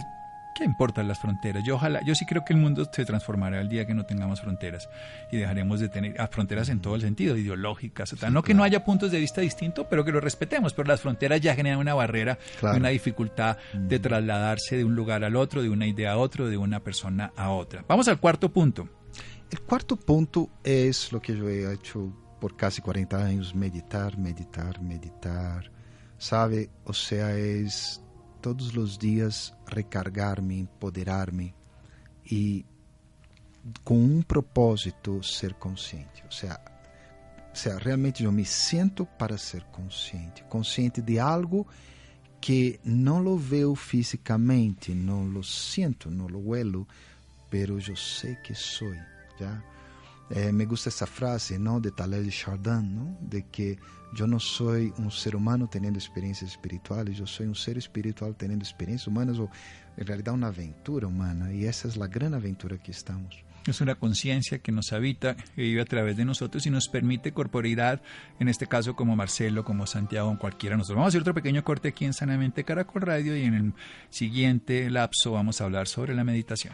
¿Qué 0.56 0.64
importan 0.64 1.08
las 1.08 1.20
fronteras? 1.20 1.64
Yo 1.66 1.76
ojalá, 1.76 2.02
yo 2.06 2.14
sí 2.16 2.26
creo 2.26 2.46
que 2.46 2.54
el 2.54 2.60
mundo 2.60 2.88
se 2.92 3.06
transformará 3.06 3.60
el 3.60 3.70
día 3.70 3.86
que 3.88 3.94
no 3.94 4.06
tengamos 4.06 4.40
fronteras 4.42 4.88
y 5.32 5.38
dejaremos 5.38 5.80
de 5.80 5.90
tener 5.90 6.16
ah, 6.20 6.28
fronteras 6.28 6.70
en 6.70 6.80
todo 6.80 6.96
el 6.96 7.02
sentido, 7.02 7.36
ideológicas, 7.36 8.14
tal. 8.20 8.32
no 8.34 8.44
que 8.44 8.54
no 8.54 8.64
haya 8.64 8.84
puntos 8.86 9.12
de 9.12 9.20
vista 9.20 9.42
distintos, 9.42 9.88
pero 9.90 10.06
que 10.06 10.12
lo 10.12 10.20
respetemos, 10.20 10.74
pero 10.74 10.88
las 10.88 11.02
fronteras 11.02 11.42
ya 11.42 11.56
generan 11.56 11.80
una 11.80 11.94
barrera, 11.94 12.38
Claro. 12.60 12.78
una 12.78 12.90
dificultad 12.90 13.58
de 13.74 14.00
trasladarse 14.00 14.78
de 14.78 14.84
un 14.86 14.96
lugar 14.96 15.24
al 15.24 15.36
otro, 15.36 15.62
de 15.64 15.70
una 15.70 15.88
idea 15.88 16.12
a 16.14 16.18
otro, 16.18 16.48
de 16.48 16.58
una 16.58 16.80
persona 16.82 17.32
a 17.36 17.50
otra. 17.50 17.84
Vamos 17.88 18.08
al 18.08 18.20
cuarto 18.20 18.50
punto. 18.52 18.88
O 19.54 19.62
quarto 19.68 19.96
ponto 19.96 20.50
é 20.64 20.90
o 21.14 21.20
que 21.22 21.32
eu 21.32 21.48
he 21.48 21.72
hecho 21.74 22.12
por 22.42 22.58
quase 22.58 22.82
40 22.82 23.16
anos, 23.18 23.54
meditar, 23.54 24.18
meditar, 24.18 24.82
meditar. 24.82 25.70
Sabe? 26.18 26.70
O 26.86 26.94
sea, 26.94 27.30
é 27.38 27.64
todos 28.44 28.76
os 28.76 28.98
dias 28.98 29.54
recargar-me, 29.66 30.60
empoderar-me 30.60 31.56
e 32.30 32.66
com 33.86 33.98
um 33.98 34.22
propósito 34.22 35.24
ser 35.24 35.54
consciente. 35.54 36.22
Ou 36.26 36.32
seja, 36.32 36.60
o 37.54 37.58
sea, 37.58 37.78
realmente 37.78 38.26
eu 38.26 38.32
me 38.34 38.44
sinto 38.44 39.06
para 39.18 39.38
ser 39.38 39.64
consciente, 39.72 40.44
consciente 40.50 41.02
de 41.02 41.18
algo 41.20 41.66
que 42.42 42.82
não 42.84 43.22
lo 43.22 43.38
veo 43.38 43.76
fisicamente, 43.76 44.94
não 44.94 45.24
lo 45.24 45.42
siento, 45.42 46.12
não 46.12 46.28
lo 46.28 46.40
huelo, 46.40 46.86
pero 47.50 47.80
eu 47.80 47.96
sei 47.96 48.36
que 48.36 48.54
sou, 48.54 48.94
já. 49.40 49.64
Eh, 50.30 50.52
me 50.52 50.66
gusta 50.66 50.90
esa 50.90 51.06
frase, 51.06 51.60
¿no? 51.60 51.80
De 51.80 51.92
Taleb 51.92 52.24
de 52.24 52.32
Chardin, 52.32 52.96
¿no? 52.96 53.18
De 53.22 53.46
que 53.48 53.78
yo 54.14 54.28
no 54.28 54.40
soy 54.40 54.94
un 54.98 55.12
ser 55.12 55.36
humano 55.36 55.68
teniendo 55.70 56.00
experiencias 56.00 56.52
espirituales, 56.52 57.18
yo 57.18 57.26
soy 57.26 57.48
un 57.48 57.56
ser 57.56 57.78
espiritual 57.78 58.36
teniendo 58.36 58.64
experiencias 58.64 59.08
humanas 59.08 59.40
o 59.40 59.50
en 59.98 60.08
realidad 60.08 60.34
una 60.34 60.48
aventura 60.48 61.08
humana 61.08 61.52
y 61.52 61.66
esa 61.66 61.88
es 61.88 61.98
la 61.98 62.08
gran 62.08 62.34
aventura 62.34 62.78
que 62.78 62.92
estamos. 62.92 63.44
Es 63.66 63.80
una 63.80 63.96
conciencia 63.96 64.60
que 64.60 64.74
nos 64.74 64.92
habita, 64.92 65.36
que 65.36 65.62
vive 65.62 65.82
a 65.82 65.86
través 65.86 66.18
de 66.18 66.26
nosotros 66.26 66.66
y 66.66 66.70
nos 66.70 66.90
permite 66.90 67.32
corporeidad, 67.32 68.02
en 68.40 68.50
este 68.50 68.68
caso 68.68 68.96
como 68.96 69.16
Marcelo, 69.16 69.64
como 69.64 69.88
Santiago, 69.88 70.30
en 70.30 70.38
cualquiera 70.38 70.74
de 70.74 70.80
nosotros. 70.80 70.98
Vamos 70.98 71.08
a 71.08 71.12
hacer 71.12 71.22
otro 71.22 71.34
pequeño 71.34 71.64
corte 71.64 71.88
aquí 71.88 72.04
en 72.04 72.14
Sanamente 72.14 72.66
Caracol 72.66 73.04
Radio 73.04 73.38
y 73.38 73.46
en 73.46 73.54
el 73.54 73.74
siguiente 74.10 74.90
lapso 74.90 75.32
vamos 75.32 75.62
a 75.62 75.64
hablar 75.64 75.88
sobre 75.88 76.14
la 76.14 76.26
meditación. 76.26 76.74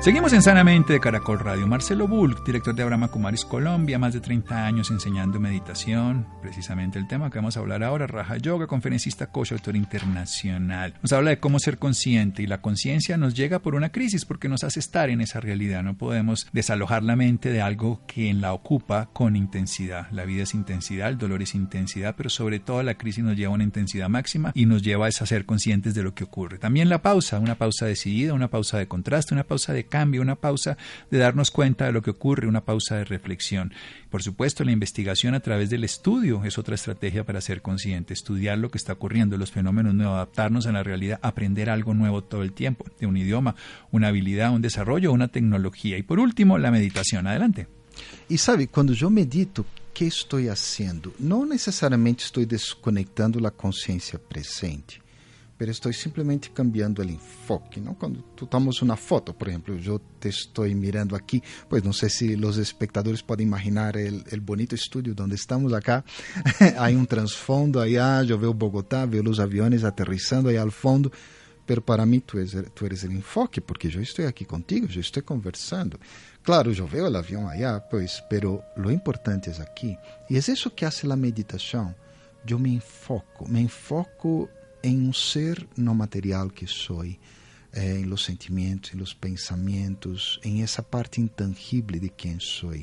Seguimos 0.00 0.32
en 0.32 0.40
Sanamente 0.40 0.94
de 0.94 1.00
Caracol 1.00 1.38
Radio. 1.40 1.66
Marcelo 1.66 2.08
Bull, 2.08 2.34
director 2.46 2.74
de 2.74 2.82
Abraham 2.82 3.08
Kumaris 3.08 3.44
Colombia, 3.44 3.98
más 3.98 4.14
de 4.14 4.20
30 4.20 4.64
años 4.64 4.90
enseñando 4.90 5.38
meditación, 5.38 6.26
precisamente 6.40 6.98
el 6.98 7.06
tema 7.06 7.30
que 7.30 7.36
vamos 7.36 7.58
a 7.58 7.60
hablar 7.60 7.84
ahora, 7.84 8.06
Raja 8.06 8.38
Yoga, 8.38 8.66
conferencista, 8.66 9.26
coach, 9.26 9.52
autor 9.52 9.76
internacional. 9.76 10.94
Nos 11.02 11.12
habla 11.12 11.28
de 11.28 11.38
cómo 11.38 11.58
ser 11.58 11.76
consciente 11.76 12.42
y 12.42 12.46
la 12.46 12.62
conciencia 12.62 13.18
nos 13.18 13.34
llega 13.34 13.58
por 13.58 13.74
una 13.74 13.92
crisis 13.92 14.24
porque 14.24 14.48
nos 14.48 14.64
hace 14.64 14.80
estar 14.80 15.10
en 15.10 15.20
esa 15.20 15.38
realidad. 15.38 15.82
No 15.82 15.98
podemos 15.98 16.48
desalojar 16.50 17.02
la 17.02 17.14
mente 17.14 17.52
de 17.52 17.60
algo 17.60 18.00
que 18.06 18.32
la 18.32 18.54
ocupa 18.54 19.10
con 19.12 19.36
intensidad. 19.36 20.10
La 20.12 20.24
vida 20.24 20.44
es 20.44 20.54
intensidad, 20.54 21.10
el 21.10 21.18
dolor 21.18 21.42
es 21.42 21.54
intensidad, 21.54 22.14
pero 22.16 22.30
sobre 22.30 22.58
todo 22.58 22.82
la 22.82 22.94
crisis 22.94 23.22
nos 23.22 23.36
lleva 23.36 23.52
a 23.52 23.56
una 23.56 23.64
intensidad 23.64 24.08
máxima 24.08 24.52
y 24.54 24.64
nos 24.64 24.80
lleva 24.80 25.08
a 25.08 25.12
ser 25.12 25.44
conscientes 25.44 25.92
de 25.92 26.02
lo 26.02 26.14
que 26.14 26.24
ocurre. 26.24 26.56
También 26.56 26.88
la 26.88 27.02
pausa, 27.02 27.38
una 27.38 27.56
pausa 27.56 27.84
decidida, 27.84 28.32
una 28.32 28.48
pausa 28.48 28.78
de 28.78 28.88
contraste, 28.88 29.34
una 29.34 29.44
pausa 29.44 29.74
de 29.74 29.89
cambio, 29.90 30.22
una 30.22 30.36
pausa 30.36 30.78
de 31.10 31.18
darnos 31.18 31.50
cuenta 31.50 31.84
de 31.84 31.92
lo 31.92 32.00
que 32.00 32.12
ocurre, 32.12 32.48
una 32.48 32.64
pausa 32.64 32.96
de 32.96 33.04
reflexión. 33.04 33.74
Por 34.08 34.22
supuesto, 34.22 34.64
la 34.64 34.72
investigación 34.72 35.34
a 35.34 35.40
través 35.40 35.68
del 35.68 35.84
estudio 35.84 36.42
es 36.44 36.56
otra 36.56 36.74
estrategia 36.76 37.24
para 37.24 37.42
ser 37.42 37.60
consciente, 37.60 38.14
estudiar 38.14 38.56
lo 38.56 38.70
que 38.70 38.78
está 38.78 38.94
ocurriendo, 38.94 39.36
los 39.36 39.50
fenómenos 39.50 39.94
nuevos, 39.94 40.14
adaptarnos 40.14 40.66
a 40.66 40.72
la 40.72 40.82
realidad, 40.82 41.20
aprender 41.22 41.68
algo 41.68 41.92
nuevo 41.92 42.24
todo 42.24 42.42
el 42.42 42.52
tiempo, 42.52 42.86
de 42.98 43.06
un 43.06 43.18
idioma, 43.18 43.54
una 43.90 44.08
habilidad, 44.08 44.54
un 44.54 44.62
desarrollo, 44.62 45.12
una 45.12 45.28
tecnología. 45.28 45.98
Y 45.98 46.02
por 46.02 46.18
último, 46.18 46.56
la 46.56 46.70
meditación. 46.70 47.26
Adelante. 47.26 47.66
Y 48.28 48.38
sabe, 48.38 48.68
cuando 48.68 48.94
yo 48.94 49.10
medito, 49.10 49.66
¿qué 49.92 50.06
estoy 50.06 50.48
haciendo? 50.48 51.12
No 51.18 51.44
necesariamente 51.44 52.24
estoy 52.24 52.46
desconectando 52.46 53.38
la 53.40 53.50
conciencia 53.50 54.18
presente 54.18 55.02
pero 55.60 55.72
estoy 55.72 55.92
simplemente 55.92 56.52
cambiando 56.54 57.02
el 57.02 57.10
enfoque, 57.10 57.82
¿no? 57.82 57.94
Cuando 57.94 58.22
tomas 58.48 58.80
una 58.80 58.96
foto, 58.96 59.36
por 59.36 59.50
ejemplo, 59.50 59.76
yo 59.76 60.00
te 60.18 60.30
estoy 60.30 60.74
mirando 60.74 61.14
aquí, 61.14 61.42
pues 61.68 61.84
no 61.84 61.92
sé 61.92 62.08
si 62.08 62.34
los 62.34 62.56
espectadores 62.56 63.22
pueden 63.22 63.48
imaginar 63.48 63.98
el, 63.98 64.24
el 64.30 64.40
bonito 64.40 64.74
estudio 64.74 65.14
donde 65.14 65.36
estamos 65.36 65.74
acá, 65.74 66.02
hay 66.78 66.94
un 66.94 67.06
trasfondo 67.06 67.78
allá, 67.78 68.22
yo 68.22 68.38
veo 68.38 68.54
Bogotá, 68.54 69.04
veo 69.04 69.22
los 69.22 69.38
aviones 69.38 69.84
aterrizando 69.84 70.48
allá 70.48 70.62
al 70.62 70.72
fondo, 70.72 71.12
pero 71.66 71.84
para 71.84 72.06
mí 72.06 72.20
tú 72.20 72.38
eres, 72.38 72.56
tú 72.72 72.86
eres 72.86 73.04
el 73.04 73.10
enfoque, 73.10 73.60
porque 73.60 73.90
yo 73.90 74.00
estoy 74.00 74.24
aquí 74.24 74.46
contigo, 74.46 74.86
yo 74.86 75.02
estoy 75.02 75.24
conversando. 75.24 76.00
Claro, 76.42 76.72
yo 76.72 76.88
veo 76.88 77.08
el 77.08 77.16
avión 77.16 77.46
allá, 77.46 77.86
pues, 77.86 78.24
pero 78.30 78.64
lo 78.76 78.90
importante 78.90 79.50
es 79.50 79.60
aquí. 79.60 79.94
Y 80.26 80.38
es 80.38 80.48
eso 80.48 80.74
que 80.74 80.86
hace 80.86 81.06
la 81.06 81.16
meditación. 81.16 81.94
Yo 82.46 82.58
me 82.58 82.72
enfoco, 82.72 83.44
me 83.44 83.60
enfoco 83.60 84.48
em 84.82 85.08
um 85.08 85.12
ser 85.12 85.66
no 85.76 85.94
material 85.94 86.50
que 86.50 86.66
sou, 86.66 87.04
eh, 87.04 87.18
em 87.72 88.04
los 88.04 88.24
sentimentos, 88.24 88.94
em 88.94 88.96
los 88.96 89.14
pensamentos, 89.14 90.40
em 90.44 90.62
essa 90.62 90.82
parte 90.82 91.20
intangível 91.20 92.00
de 92.00 92.08
quem 92.08 92.38
sou. 92.40 92.74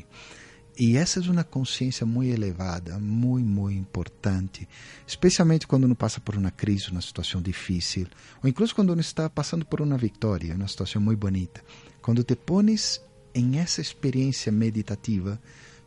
E 0.80 0.96
essa 0.96 1.20
é 1.20 1.24
uma 1.24 1.44
consciência 1.44 2.06
muito 2.06 2.32
elevada, 2.32 3.00
muito, 3.00 3.48
muito 3.48 3.80
importante, 3.80 4.70
especialmente 5.08 5.66
quando 5.66 5.86
uno 5.86 5.96
passa 5.96 6.20
por 6.20 6.36
uma 6.36 6.52
crise, 6.52 6.92
uma 6.92 7.02
situação 7.02 7.42
difícil, 7.42 8.06
ou 8.44 8.48
incluso 8.48 8.76
quando 8.76 8.92
uno 8.92 9.02
está 9.02 9.28
passando 9.28 9.66
por 9.66 9.82
uma 9.82 9.98
vitória, 9.98 10.54
uma 10.54 10.68
situação 10.68 11.02
muito 11.02 11.18
bonita. 11.18 11.64
Quando 12.00 12.24
te 12.24 12.36
pones 12.36 13.02
em 13.34 13.58
essa 13.58 13.82
experiência 13.82 14.52
meditativa, 14.52 15.42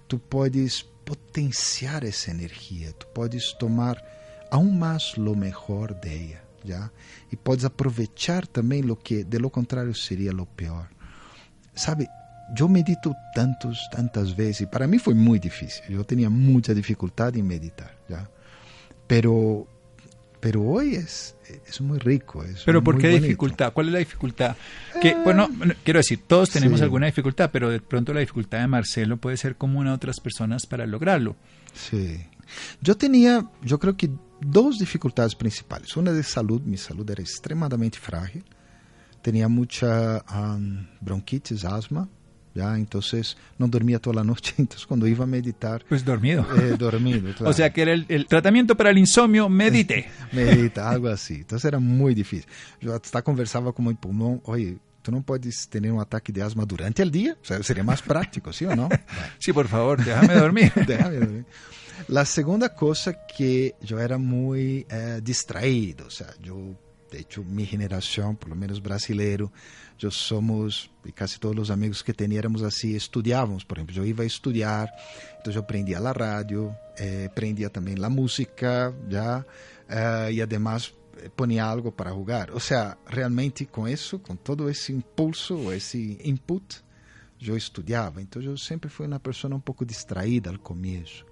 tu 0.09 0.19
podes 0.19 0.83
potenciar 1.05 2.03
essa 2.03 2.33
energia, 2.33 2.93
tu 2.93 3.07
podes 3.09 3.53
tomar 3.53 3.97
aún 4.51 4.79
más 4.79 5.17
lo 5.19 5.35
mejor 5.35 6.01
de 6.01 6.25
ella, 6.25 6.43
¿ya? 6.65 6.93
Y 7.31 7.37
puedes 7.37 7.65
aprovechar 7.65 8.47
también 8.47 8.87
lo 8.87 8.99
que 8.99 9.25
de 9.25 9.39
lo 9.41 9.51
contrario 9.51 9.95
sería 9.95 10.33
lo 10.33 10.47
peor. 10.47 10.89
Sabe, 11.75 12.09
yo 12.55 12.69
medito 12.69 13.15
tantos, 13.35 13.89
tantas 13.93 14.35
veces, 14.37 14.63
y 14.63 14.67
para 14.67 14.87
mí 14.87 14.99
fue 14.99 15.15
muy 15.15 15.39
difícil, 15.39 15.85
yo 15.89 16.05
tenía 16.05 16.29
mucha 16.31 16.75
dificultad 16.75 17.37
en 17.37 17.47
meditar, 17.47 17.97
¿ya? 18.09 18.29
Pero, 19.07 19.67
pero 20.41 20.63
hoy 20.63 20.95
es, 20.95 21.37
es 21.67 21.81
muy 21.81 21.99
rico. 21.99 22.45
Es 22.45 22.63
pero 22.65 22.83
¿por 22.83 22.97
qué 22.99 23.09
bonito. 23.09 23.25
dificultad? 23.27 23.73
¿Cuál 23.73 23.87
es 23.89 23.93
la 23.93 23.99
dificultad? 24.01 24.57
Que, 25.01 25.15
bueno, 25.17 25.49
quiero 25.85 25.99
decir, 25.99 26.23
todos 26.27 26.51
tenemos 26.51 26.79
Sí. 26.79 26.85
alguna 26.85 27.07
dificultad, 27.07 27.51
pero 27.53 27.71
de 27.71 27.81
pronto 27.81 28.13
la 28.15 28.21
dificultad 28.21 28.61
de 28.61 28.67
Marcelo 28.69 29.17
puede 29.17 29.37
ser 29.37 29.57
común 29.57 29.87
a 29.89 29.95
otras 29.95 30.21
personas 30.21 30.67
para 30.67 30.87
lograrlo. 30.87 31.37
Sí. 31.75 32.25
Yo 32.81 32.97
tenía, 32.97 33.47
yo 33.63 33.79
creo 33.79 33.97
que 33.97 34.11
dos 34.41 34.79
dificultades 34.79 35.35
principales. 35.35 35.97
Una 35.97 36.13
de 36.13 36.23
salud, 36.23 36.61
mi 36.63 36.77
salud 36.77 37.09
era 37.11 37.23
extremadamente 37.23 37.99
frágil. 37.99 38.45
Tenía 39.23 39.49
mucha 39.49 40.25
um, 40.35 40.87
bronquitis, 41.01 41.65
asma, 41.65 42.09
ya, 42.55 42.77
entonces 42.77 43.37
no 43.59 43.69
dormía 43.69 43.99
toda 43.99 44.17
la 44.17 44.25
noche. 44.25 44.55
Entonces 44.59 44.87
cuando 44.87 45.07
iba 45.07 45.25
a 45.25 45.27
meditar, 45.27 45.85
Pues 45.89 46.05
dormido. 46.05 46.45
eh, 46.59 46.75
dormido. 46.79 47.33
claro. 47.37 47.51
O 47.51 47.53
sea 47.53 47.73
que 47.73 47.83
era 47.83 47.93
el, 47.93 48.07
el 48.09 48.27
tratamiento 48.27 48.77
para 48.77 48.91
el 48.91 48.99
insomnio, 48.99 49.49
medite. 49.49 50.09
medita, 50.33 50.89
algo 50.91 51.09
así. 51.09 51.35
Entonces 51.35 51.67
era 51.67 51.79
muy 51.79 52.15
difícil. 52.15 52.47
Yo 52.81 52.95
hasta 52.95 53.23
conversaba 53.23 53.73
con 53.73 53.87
mi 53.87 53.95
pulmón, 53.95 54.41
oye, 54.47 54.79
tú 55.03 55.13
no 55.13 55.23
puedes 55.23 55.69
tener 55.69 55.93
un 55.93 56.01
ataque 56.01 56.33
de 56.33 56.43
asma 56.43 56.65
durante 56.65 57.03
el 57.03 57.11
día, 57.11 57.37
o 57.41 57.45
sea, 57.45 57.63
sería 57.63 57.85
más 57.85 58.03
práctico, 58.03 58.53
¿sí 58.53 58.65
o 58.67 58.75
no? 58.75 58.89
Sí, 59.39 59.53
por 59.53 59.69
favor, 59.69 60.03
déjame 60.05 60.35
dormir. 60.35 60.73
Déjame 60.87 61.17
dormir. 61.19 61.45
La 62.09 62.25
segunda 62.25 62.75
cosa 62.75 63.27
que 63.27 63.75
yo 63.81 63.99
era 63.99 64.19
muy 64.19 64.87
eh, 64.91 65.21
distraído, 65.23 66.07
o 66.07 66.11
sea, 66.11 66.29
yo, 66.41 66.57
de 67.11 67.21
hecho, 67.21 67.45
mi 67.45 67.67
generación, 67.67 68.37
por 68.37 68.49
lo 68.49 68.57
menos 68.57 68.83
brasileiro, 68.83 69.53
yo 69.99 70.11
somos, 70.11 70.91
y 71.05 71.13
casi 71.13 71.39
todos 71.39 71.55
los 71.55 71.71
amigos 71.71 72.03
que 72.03 72.15
teníamos 72.15 72.63
así, 72.63 72.97
estudiábamos, 72.97 73.65
por 73.65 73.79
ejemplo, 73.79 73.97
yo 73.97 74.05
iba 74.05 74.25
a 74.25 74.27
estudiar, 74.27 74.91
entonces 75.37 75.55
yo 75.55 75.67
prendía 75.67 76.01
la 76.01 76.13
radio, 76.13 76.75
eh, 76.99 77.29
prendía 77.35 77.69
también 77.69 78.01
la 78.01 78.09
música, 78.09 78.95
ya, 79.09 79.47
eh, 79.91 80.31
y 80.33 80.41
además 80.41 80.95
eh, 81.19 81.29
ponía 81.35 81.71
algo 81.71 81.95
para 81.95 82.13
jugar. 82.13 82.51
O 82.53 82.61
sea, 82.61 82.97
realmente 83.07 83.67
con 83.67 83.89
eso, 83.89 84.23
con 84.23 84.39
todo 84.39 84.69
ese 84.69 84.93
impulso, 84.93 85.71
ese 85.73 86.19
input, 86.25 86.75
yo 87.39 87.57
estudiaba. 87.57 88.21
Entonces 88.21 88.51
yo 88.51 88.57
siempre 88.57 88.91
fui 88.91 89.07
una 89.07 89.19
persona 89.19 89.55
un 89.55 89.63
poco 89.63 89.85
distraída 89.85 90.51
al 90.51 90.61
comienzo. 90.61 91.27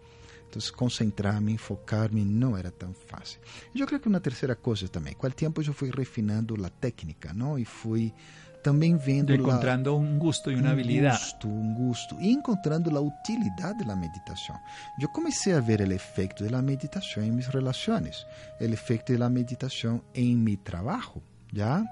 Entonces 0.48 0.72
concentrarme, 0.72 1.52
enfocarme 1.52 2.24
no 2.24 2.56
era 2.56 2.70
tan 2.70 2.94
fácil. 2.94 3.38
Yo 3.74 3.84
creo 3.86 4.00
que 4.00 4.08
una 4.08 4.20
tercera 4.20 4.56
cosa 4.56 4.88
también, 4.88 5.14
con 5.16 5.28
el 5.30 5.34
tiempo 5.36 5.60
yo 5.60 5.74
fui 5.74 5.90
refinando 5.90 6.56
la 6.56 6.70
técnica, 6.70 7.34
¿no? 7.34 7.58
Y 7.58 7.66
fui 7.66 8.14
también 8.62 8.98
viendo 9.04 9.32
la- 9.34 9.38
Encontrando 9.38 9.94
un 9.94 10.18
gusto 10.18 10.50
y 10.50 10.54
una 10.54 10.62
un 10.64 10.68
habilidad. 10.70 11.12
gusto, 11.12 11.48
un 11.48 11.74
gusto. 11.74 12.16
Y 12.18 12.32
encontrando 12.32 12.90
la 12.90 13.00
utilidad 13.00 13.76
de 13.76 13.84
la 13.84 13.94
meditación. 13.94 14.56
Yo 14.98 15.08
comencé 15.12 15.52
a 15.52 15.60
ver 15.60 15.82
el 15.82 15.92
efecto 15.92 16.42
de 16.44 16.50
la 16.50 16.62
meditación 16.62 17.26
en 17.26 17.36
mis 17.36 17.52
relaciones, 17.52 18.26
el 18.58 18.72
efecto 18.72 19.12
de 19.12 19.18
la 19.18 19.28
meditación 19.28 20.02
en 20.14 20.42
mi 20.42 20.56
trabajo, 20.56 21.22
¿ya? 21.52 21.84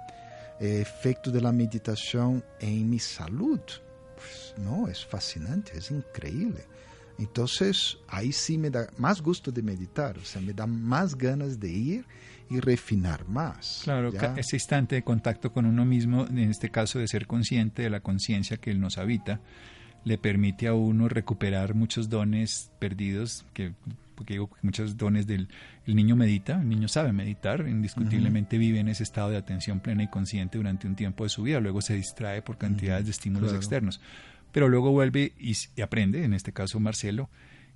El 0.58 0.80
efecto 0.80 1.30
de 1.30 1.42
la 1.42 1.52
meditación 1.52 2.42
en 2.58 2.88
mi 2.88 2.98
salud. 2.98 3.60
Pues, 4.16 4.54
no, 4.56 4.88
es 4.88 5.04
fascinante, 5.04 5.76
es 5.76 5.90
increíble. 5.90 6.64
Entonces, 7.18 7.98
ahí 8.08 8.32
sí 8.32 8.58
me 8.58 8.70
da 8.70 8.88
más 8.98 9.22
gusto 9.22 9.50
de 9.50 9.62
meditar, 9.62 10.18
o 10.18 10.24
sea, 10.24 10.42
me 10.42 10.52
da 10.52 10.66
más 10.66 11.16
ganas 11.16 11.58
de 11.58 11.70
ir 11.70 12.04
y 12.50 12.60
refinar 12.60 13.26
más. 13.26 13.80
Claro, 13.84 14.12
ese 14.36 14.56
instante 14.56 14.96
de 14.96 15.02
contacto 15.02 15.52
con 15.52 15.66
uno 15.66 15.84
mismo, 15.84 16.26
en 16.26 16.50
este 16.50 16.70
caso 16.70 16.98
de 16.98 17.08
ser 17.08 17.26
consciente 17.26 17.82
de 17.82 17.90
la 17.90 18.00
conciencia 18.00 18.58
que 18.58 18.74
nos 18.74 18.98
habita, 18.98 19.40
le 20.04 20.18
permite 20.18 20.68
a 20.68 20.74
uno 20.74 21.08
recuperar 21.08 21.74
muchos 21.74 22.08
dones 22.08 22.70
perdidos 22.78 23.44
que 23.52 23.72
porque 24.16 24.34
digo 24.34 24.48
que 24.48 24.56
muchos 24.62 24.96
dones 24.96 25.26
del 25.26 25.48
el 25.86 25.94
niño 25.94 26.16
medita, 26.16 26.60
el 26.60 26.68
niño 26.68 26.88
sabe 26.88 27.12
meditar, 27.12 27.68
indiscutiblemente 27.68 28.58
vive 28.58 28.80
en 28.80 28.88
ese 28.88 29.04
estado 29.04 29.30
de 29.30 29.36
atención 29.36 29.78
plena 29.78 30.02
y 30.02 30.08
consciente 30.08 30.58
durante 30.58 30.88
un 30.88 30.96
tiempo 30.96 31.24
de 31.24 31.30
su 31.30 31.42
vida, 31.42 31.60
luego 31.60 31.80
se 31.80 31.94
distrae 31.94 32.42
por 32.42 32.56
cantidades 32.56 33.04
de 33.04 33.10
estímulos 33.12 33.52
externos, 33.52 34.00
pero 34.56 34.70
luego 34.70 34.90
vuelve 34.90 35.34
y, 35.38 35.54
y 35.76 35.82
aprende, 35.82 36.24
en 36.24 36.32
este 36.32 36.50
caso 36.50 36.80
Marcelo, 36.80 37.28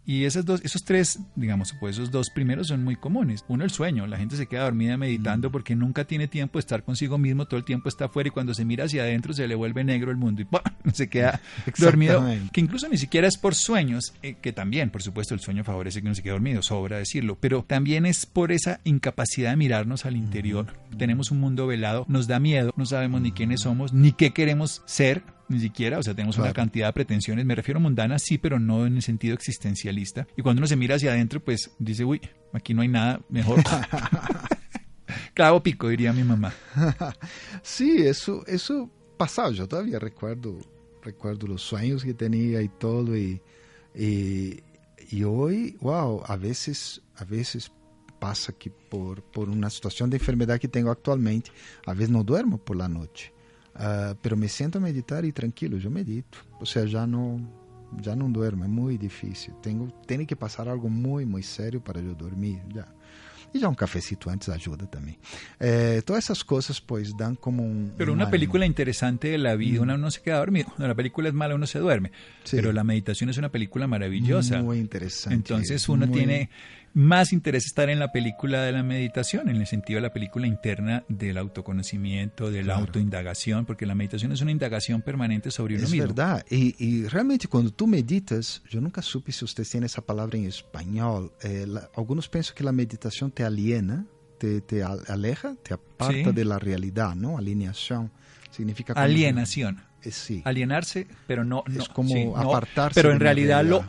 y 0.06 0.24
esos 0.24 0.46
dos, 0.46 0.62
esos 0.64 0.82
tres, 0.82 1.20
digamos, 1.36 1.74
pues 1.78 1.96
esos 1.96 2.10
dos 2.10 2.30
primeros 2.30 2.68
son 2.68 2.82
muy 2.82 2.96
comunes. 2.96 3.44
Uno, 3.48 3.64
el 3.64 3.70
sueño. 3.70 4.06
La 4.06 4.16
gente 4.16 4.34
se 4.34 4.46
queda 4.46 4.62
dormida 4.62 4.96
meditando 4.96 5.50
mm. 5.50 5.52
porque 5.52 5.76
nunca 5.76 6.06
tiene 6.06 6.26
tiempo 6.26 6.58
de 6.58 6.60
estar 6.60 6.82
consigo 6.84 7.18
mismo, 7.18 7.44
todo 7.44 7.58
el 7.58 7.66
tiempo 7.66 7.90
está 7.90 8.06
afuera 8.06 8.28
y 8.28 8.30
cuando 8.30 8.54
se 8.54 8.64
mira 8.64 8.84
hacia 8.84 9.02
adentro 9.02 9.34
se 9.34 9.46
le 9.46 9.54
vuelve 9.54 9.84
negro 9.84 10.10
el 10.10 10.16
mundo 10.16 10.40
y 10.40 10.46
se 10.94 11.10
queda 11.10 11.42
dormido. 11.78 12.24
Que 12.50 12.62
incluso 12.62 12.88
ni 12.88 12.96
siquiera 12.96 13.28
es 13.28 13.36
por 13.36 13.54
sueños, 13.54 14.14
eh, 14.22 14.36
que 14.40 14.54
también, 14.54 14.88
por 14.88 15.02
supuesto, 15.02 15.34
el 15.34 15.40
sueño 15.40 15.64
favorece 15.64 16.00
que 16.00 16.06
uno 16.06 16.14
se 16.14 16.22
quede 16.22 16.32
dormido, 16.32 16.62
sobra 16.62 16.96
decirlo, 16.96 17.36
pero 17.38 17.62
también 17.62 18.06
es 18.06 18.24
por 18.24 18.52
esa 18.52 18.80
incapacidad 18.84 19.50
de 19.50 19.56
mirarnos 19.58 20.06
al 20.06 20.16
interior. 20.16 20.74
Mm. 20.92 20.96
Tenemos 20.96 21.30
un 21.30 21.40
mundo 21.40 21.66
velado, 21.66 22.06
nos 22.08 22.26
da 22.26 22.40
miedo, 22.40 22.72
no 22.74 22.86
sabemos 22.86 23.20
ni 23.20 23.32
quiénes 23.32 23.60
somos, 23.60 23.92
ni 23.92 24.12
qué 24.12 24.32
queremos 24.32 24.82
ser 24.86 25.22
ni 25.50 25.60
siquiera, 25.60 25.98
o 25.98 26.02
sea, 26.02 26.14
tenemos 26.14 26.38
una 26.38 26.52
cantidad 26.52 26.86
de 26.86 26.92
pretensiones, 26.92 27.44
me 27.44 27.54
refiero 27.54 27.78
a 27.78 27.82
mundanas, 27.82 28.22
sí, 28.24 28.38
pero 28.38 28.58
no 28.58 28.86
en 28.86 28.96
el 28.96 29.02
sentido 29.02 29.34
existencialista. 29.34 30.26
Y 30.36 30.42
cuando 30.42 30.60
uno 30.60 30.66
se 30.66 30.76
mira 30.76 30.94
hacia 30.94 31.10
adentro, 31.10 31.40
pues 31.40 31.70
dice, 31.78 32.04
uy, 32.04 32.20
aquí 32.52 32.72
no 32.72 32.82
hay 32.82 32.88
nada 32.88 33.20
mejor. 33.28 33.60
Clavo 35.34 35.62
pico, 35.62 35.88
diría 35.88 36.12
mi 36.12 36.22
mamá. 36.22 36.54
sí, 37.62 37.98
eso, 37.98 38.44
eso 38.46 38.88
pasaba, 39.16 39.50
yo 39.50 39.66
todavía 39.66 39.98
recuerdo, 39.98 40.56
recuerdo 41.02 41.48
los 41.48 41.62
sueños 41.62 42.04
que 42.04 42.14
tenía 42.14 42.62
y 42.62 42.68
todo, 42.68 43.16
y, 43.16 43.42
y, 43.94 44.60
y 45.10 45.24
hoy, 45.24 45.76
wow, 45.80 46.22
a 46.26 46.36
veces, 46.36 47.02
a 47.16 47.24
veces 47.24 47.72
pasa 48.20 48.52
que 48.52 48.70
por, 48.70 49.22
por 49.22 49.48
una 49.48 49.68
situación 49.68 50.10
de 50.10 50.18
enfermedad 50.18 50.60
que 50.60 50.68
tengo 50.68 50.92
actualmente, 50.92 51.50
a 51.86 51.92
veces 51.92 52.10
no 52.10 52.22
duermo 52.22 52.58
por 52.58 52.76
la 52.76 52.88
noche. 52.88 53.32
Uh, 53.74 54.14
pero 54.20 54.36
me 54.36 54.48
siento 54.48 54.78
a 54.78 54.80
meditar 54.80 55.24
e 55.24 55.32
tranquilo, 55.32 55.78
eu 55.82 55.90
medito. 55.90 56.44
Ou 56.58 56.66
seja, 56.66 56.86
já 56.86 57.06
não, 57.06 57.48
já 58.02 58.14
não 58.14 58.30
duermo, 58.30 58.64
é 58.64 58.68
muito 58.68 59.00
difícil. 59.00 59.54
Tenho, 59.62 59.90
tenho 60.06 60.26
que 60.26 60.36
passar 60.36 60.68
algo 60.68 60.90
muito, 60.90 61.28
muito 61.28 61.46
sério 61.46 61.80
para 61.80 62.00
eu 62.00 62.14
dormir. 62.14 62.60
Já. 62.74 62.86
E 63.52 63.58
já 63.58 63.68
um 63.68 63.74
cafecito 63.74 64.30
antes 64.30 64.48
ajuda 64.48 64.86
também. 64.86 65.18
Eh, 65.58 66.02
todas 66.02 66.24
essas 66.24 66.44
coisas, 66.44 66.80
pues, 66.80 67.16
dan 67.16 67.34
como 67.34 67.64
un. 67.64 67.92
Pero 67.96 68.12
una 68.12 68.30
película 68.30 68.64
interesante 68.64 69.28
de 69.28 69.38
la 69.38 69.56
vida, 69.56 69.80
mm. 69.80 69.82
uno 69.82 69.98
no 69.98 70.10
se 70.10 70.20
queda 70.22 70.38
dormido. 70.38 70.68
Cuando 70.68 70.86
la 70.86 70.94
película 70.94 71.28
es 71.28 71.34
mala, 71.34 71.56
uno 71.56 71.66
se 71.66 71.80
duerme. 71.80 72.12
Sí. 72.44 72.56
Pero 72.56 72.72
la 72.72 72.84
meditación 72.84 73.28
es 73.28 73.38
una 73.38 73.48
película 73.48 73.88
maravillosa. 73.88 74.62
Muy 74.62 74.78
interesante. 74.78 75.34
Entonces 75.34 75.88
uno 75.88 76.06
muy... 76.06 76.16
tiene 76.16 76.50
más 76.92 77.32
interés 77.32 77.66
estar 77.66 77.88
en 77.88 77.98
la 77.98 78.12
película 78.12 78.62
de 78.62 78.72
la 78.72 78.82
meditación, 78.82 79.48
en 79.48 79.56
el 79.56 79.66
sentido 79.66 79.98
de 79.98 80.02
la 80.02 80.12
película 80.12 80.46
interna 80.46 81.04
del 81.08 81.38
autoconocimiento, 81.38 82.50
de 82.50 82.64
la 82.64 82.76
autoindagación, 82.76 83.64
porque 83.64 83.86
la 83.86 83.94
meditación 83.94 84.32
es 84.32 84.40
una 84.40 84.50
indagación 84.50 85.02
permanente 85.02 85.50
sobre 85.50 85.76
uno 85.76 85.84
mismo. 85.84 86.02
Es 86.02 86.08
verdad, 86.08 86.44
y, 86.50 86.74
y, 86.84 87.06
realmente 87.06 87.48
cuando 87.48 87.70
tú 87.70 87.86
meditas, 87.86 88.62
yo 88.68 88.80
nunca 88.80 89.02
supe 89.02 89.32
si 89.32 89.44
ustedes 89.44 89.70
tienen 89.70 89.86
esa 89.86 90.02
palabra 90.02 90.36
en 90.38 90.46
español, 90.46 91.32
eh, 91.42 91.66
la, 91.66 91.88
algunos 91.96 92.28
piensan 92.28 92.56
que 92.56 92.64
la 92.64 92.72
meditación 92.72 93.30
te 93.30 93.44
aliena, 93.44 94.06
te, 94.38 94.60
te 94.60 94.82
aleja, 94.82 95.54
te 95.62 95.74
aparta 95.74 96.30
sí. 96.30 96.32
de 96.32 96.44
la 96.44 96.58
realidad, 96.58 97.14
¿no? 97.14 97.38
Alineación 97.38 98.10
significa... 98.50 98.94
Alienación. 98.94 99.82
Eh, 100.02 100.10
sí. 100.10 100.42
Alienarse, 100.44 101.06
pero 101.26 101.44
no... 101.44 101.62
Es 101.76 101.88
como 101.88 102.14
sí, 102.14 102.26
apartarse. 102.34 102.98
No, 102.98 103.02
pero 103.02 103.12
en 103.12 103.20
realidad 103.20 103.64
lo 103.64 103.84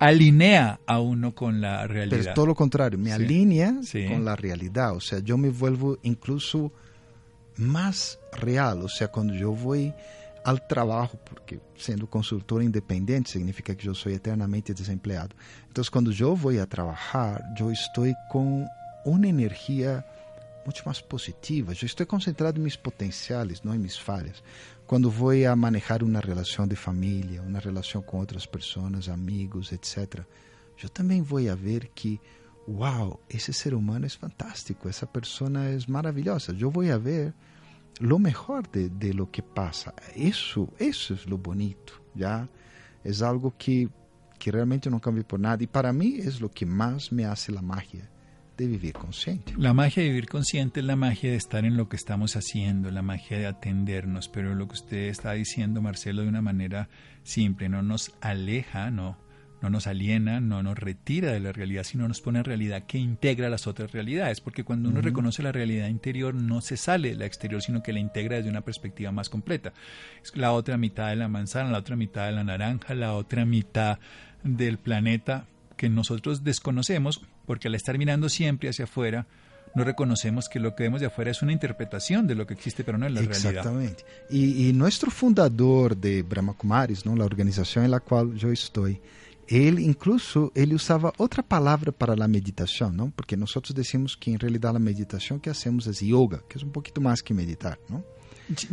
alinea 0.00 0.80
a 0.86 0.98
uno 0.98 1.34
con 1.34 1.60
la 1.60 1.86
realidad. 1.86 2.16
Pero 2.18 2.30
es 2.30 2.34
todo 2.34 2.46
lo 2.46 2.54
contrario, 2.54 2.98
me 2.98 3.10
sí. 3.10 3.12
alinea 3.12 3.74
sí. 3.82 4.06
con 4.08 4.24
la 4.24 4.34
realidad. 4.34 4.96
O 4.96 5.00
sea, 5.00 5.20
yo 5.20 5.36
me 5.36 5.50
vuelvo 5.50 5.98
incluso 6.02 6.72
más 7.56 8.18
real. 8.32 8.82
O 8.82 8.88
sea, 8.88 9.08
cuando 9.08 9.34
yo 9.34 9.52
voy 9.52 9.94
al 10.44 10.66
trabajo, 10.66 11.18
porque 11.22 11.60
siendo 11.76 12.08
consultor 12.08 12.62
independiente 12.62 13.30
significa 13.30 13.76
que 13.76 13.84
yo 13.84 13.94
soy 13.94 14.14
eternamente 14.14 14.72
desempleado. 14.72 15.36
Entonces, 15.68 15.90
cuando 15.90 16.10
yo 16.10 16.34
voy 16.34 16.58
a 16.58 16.66
trabajar, 16.66 17.44
yo 17.56 17.70
estoy 17.70 18.14
con 18.30 18.66
una 19.04 19.28
energía 19.28 20.04
mucho 20.64 20.82
más 20.86 21.02
positiva. 21.02 21.72
Yo 21.72 21.86
estoy 21.86 22.06
concentrado 22.06 22.56
en 22.56 22.62
mis 22.62 22.76
potenciales, 22.76 23.64
no 23.64 23.74
en 23.74 23.82
mis 23.82 24.00
fallas. 24.00 24.42
Quando 24.90 25.08
vou 25.08 25.30
a 25.30 25.54
manejar 25.54 26.02
uma 26.02 26.18
relação 26.18 26.66
de 26.66 26.74
família, 26.74 27.42
uma 27.42 27.60
relação 27.60 28.02
com 28.02 28.18
outras 28.18 28.44
pessoas, 28.44 29.08
amigos, 29.08 29.70
etc., 29.70 30.24
eu 30.82 30.88
também 30.88 31.22
vou 31.22 31.38
a 31.48 31.54
ver 31.54 31.92
que, 31.94 32.20
uau, 32.66 33.20
esse 33.30 33.52
ser 33.52 33.72
humano 33.72 34.06
é 34.06 34.08
fantástico, 34.08 34.88
essa 34.88 35.06
pessoa 35.06 35.48
é 35.60 35.78
maravilhosa. 35.86 36.56
Eu 36.58 36.72
vou 36.72 36.82
a 36.92 36.98
ver 36.98 37.32
lo 38.00 38.18
mejor 38.18 38.66
de, 38.66 38.88
de 38.88 39.12
lo 39.12 39.28
que 39.28 39.42
passa. 39.42 39.94
Isso, 40.16 40.68
isso 40.80 41.12
é 41.12 41.30
lo 41.30 41.38
bonito, 41.38 42.02
já 42.16 42.48
é 43.04 43.24
algo 43.24 43.52
que 43.56 43.88
que 44.40 44.50
realmente 44.50 44.90
não 44.90 44.98
cambia 44.98 45.22
por 45.22 45.38
nada. 45.38 45.62
E 45.62 45.68
para 45.68 45.92
mim 45.92 46.18
é 46.18 46.44
o 46.44 46.48
que 46.48 46.66
mais 46.66 47.10
me 47.10 47.24
hace 47.24 47.56
a 47.56 47.62
magia 47.62 48.10
de 48.60 48.66
vivir 48.66 48.92
consciente. 48.92 49.54
La 49.56 49.72
magia 49.72 50.02
de 50.02 50.10
vivir 50.10 50.28
consciente 50.28 50.80
es 50.80 50.86
la 50.86 50.96
magia 50.96 51.30
de 51.30 51.36
estar 51.36 51.64
en 51.64 51.78
lo 51.78 51.88
que 51.88 51.96
estamos 51.96 52.36
haciendo, 52.36 52.90
la 52.90 53.00
magia 53.00 53.38
de 53.38 53.46
atendernos, 53.46 54.28
pero 54.28 54.54
lo 54.54 54.68
que 54.68 54.74
usted 54.74 55.08
está 55.08 55.32
diciendo, 55.32 55.80
Marcelo, 55.80 56.22
de 56.22 56.28
una 56.28 56.42
manera 56.42 56.90
simple, 57.22 57.70
no 57.70 57.80
nos 57.82 58.12
aleja, 58.20 58.90
no, 58.90 59.16
no 59.62 59.70
nos 59.70 59.86
aliena, 59.86 60.40
no 60.40 60.62
nos 60.62 60.78
retira 60.78 61.32
de 61.32 61.40
la 61.40 61.52
realidad, 61.52 61.84
sino 61.84 62.06
nos 62.06 62.20
pone 62.20 62.40
en 62.40 62.44
realidad 62.44 62.84
que 62.84 62.98
integra 62.98 63.48
las 63.48 63.66
otras 63.66 63.92
realidades, 63.92 64.42
porque 64.42 64.62
cuando 64.62 64.90
uno 64.90 64.98
uh 64.98 65.02
-huh. 65.02 65.06
reconoce 65.06 65.42
la 65.42 65.52
realidad 65.52 65.88
interior 65.88 66.34
no 66.34 66.60
se 66.60 66.76
sale 66.76 67.10
de 67.10 67.16
la 67.16 67.24
exterior, 67.24 67.62
sino 67.62 67.82
que 67.82 67.94
la 67.94 68.00
integra 68.00 68.36
desde 68.36 68.50
una 68.50 68.60
perspectiva 68.60 69.10
más 69.10 69.30
completa. 69.30 69.72
Es 70.22 70.36
la 70.36 70.52
otra 70.52 70.76
mitad 70.76 71.08
de 71.08 71.16
la 71.16 71.28
manzana, 71.28 71.70
la 71.70 71.78
otra 71.78 71.96
mitad 71.96 72.26
de 72.26 72.32
la 72.32 72.44
naranja, 72.44 72.94
la 72.94 73.14
otra 73.14 73.46
mitad 73.46 73.98
del 74.44 74.76
planeta 74.76 75.46
que 75.78 75.88
nosotros 75.88 76.44
desconocemos 76.44 77.22
porque 77.50 77.66
al 77.66 77.74
estar 77.74 77.98
mirando 77.98 78.28
siempre 78.28 78.68
hacia 78.68 78.84
afuera, 78.84 79.26
no 79.74 79.82
reconocemos 79.82 80.48
que 80.48 80.60
lo 80.60 80.76
que 80.76 80.84
vemos 80.84 81.00
de 81.00 81.08
afuera 81.08 81.32
es 81.32 81.42
una 81.42 81.50
interpretación 81.50 82.28
de 82.28 82.36
lo 82.36 82.46
que 82.46 82.54
existe, 82.54 82.84
pero 82.84 82.96
no 82.96 83.08
es 83.08 83.12
la 83.12 83.22
Exactamente. 83.22 83.62
realidad. 83.62 83.90
Exactamente. 83.90 84.04
Y, 84.30 84.68
y, 84.68 84.72
nuestro 84.72 85.10
fundador 85.10 85.96
de 85.96 86.22
Brahma 86.22 86.52
Kumaris, 86.52 87.04
¿no? 87.04 87.16
la 87.16 87.24
organización 87.24 87.84
en 87.86 87.90
la 87.90 87.98
cual 87.98 88.36
yo 88.36 88.52
estoy, 88.52 89.00
él 89.48 89.80
incluso 89.80 90.52
él 90.54 90.74
usaba 90.74 91.12
otra 91.16 91.42
palabra 91.42 91.90
para 91.90 92.14
la 92.14 92.28
meditación, 92.28 92.96
¿no? 92.96 93.12
Porque 93.16 93.36
nosotros 93.36 93.74
decimos 93.74 94.16
que 94.16 94.30
en 94.30 94.38
realidad 94.38 94.72
la 94.72 94.78
meditación 94.78 95.40
que 95.40 95.50
hacemos 95.50 95.88
es 95.88 95.98
yoga, 95.98 96.44
que 96.48 96.56
es 96.56 96.62
un 96.62 96.70
poquito 96.70 97.00
más 97.00 97.20
que 97.20 97.34
meditar, 97.34 97.80
¿no? 97.88 98.04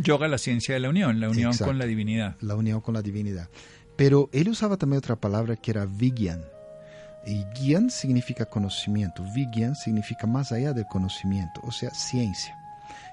Yoga, 0.04 0.28
la 0.28 0.38
ciencia 0.38 0.74
de 0.74 0.78
la 0.78 0.88
unión, 0.88 1.18
la 1.18 1.30
unión 1.30 1.50
Exacto. 1.50 1.72
con 1.72 1.78
la 1.78 1.86
divinidad. 1.86 2.36
La 2.42 2.54
unión 2.54 2.80
con 2.80 2.94
la 2.94 3.02
divinidad. 3.02 3.48
Pero 3.96 4.30
él 4.30 4.48
usaba 4.50 4.76
también 4.76 4.98
otra 4.98 5.16
palabra 5.16 5.56
que 5.56 5.72
era 5.72 5.84
vigyan, 5.84 6.44
y 7.26 7.44
Gyan 7.54 7.90
significa 7.90 8.46
conocimiento, 8.46 9.22
Vigyan 9.34 9.74
significa 9.74 10.26
más 10.26 10.52
allá 10.52 10.72
del 10.72 10.86
conocimiento, 10.86 11.60
o 11.64 11.70
sea, 11.70 11.90
ciencia. 11.90 12.56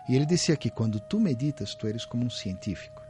Y 0.07 0.15
él 0.15 0.25
decía 0.27 0.55
que 0.55 0.71
cuando 0.71 1.01
tú 1.01 1.19
meditas, 1.19 1.77
tú 1.77 1.87
eres 1.87 2.05
como 2.05 2.23
un 2.23 2.31
científico, 2.31 3.01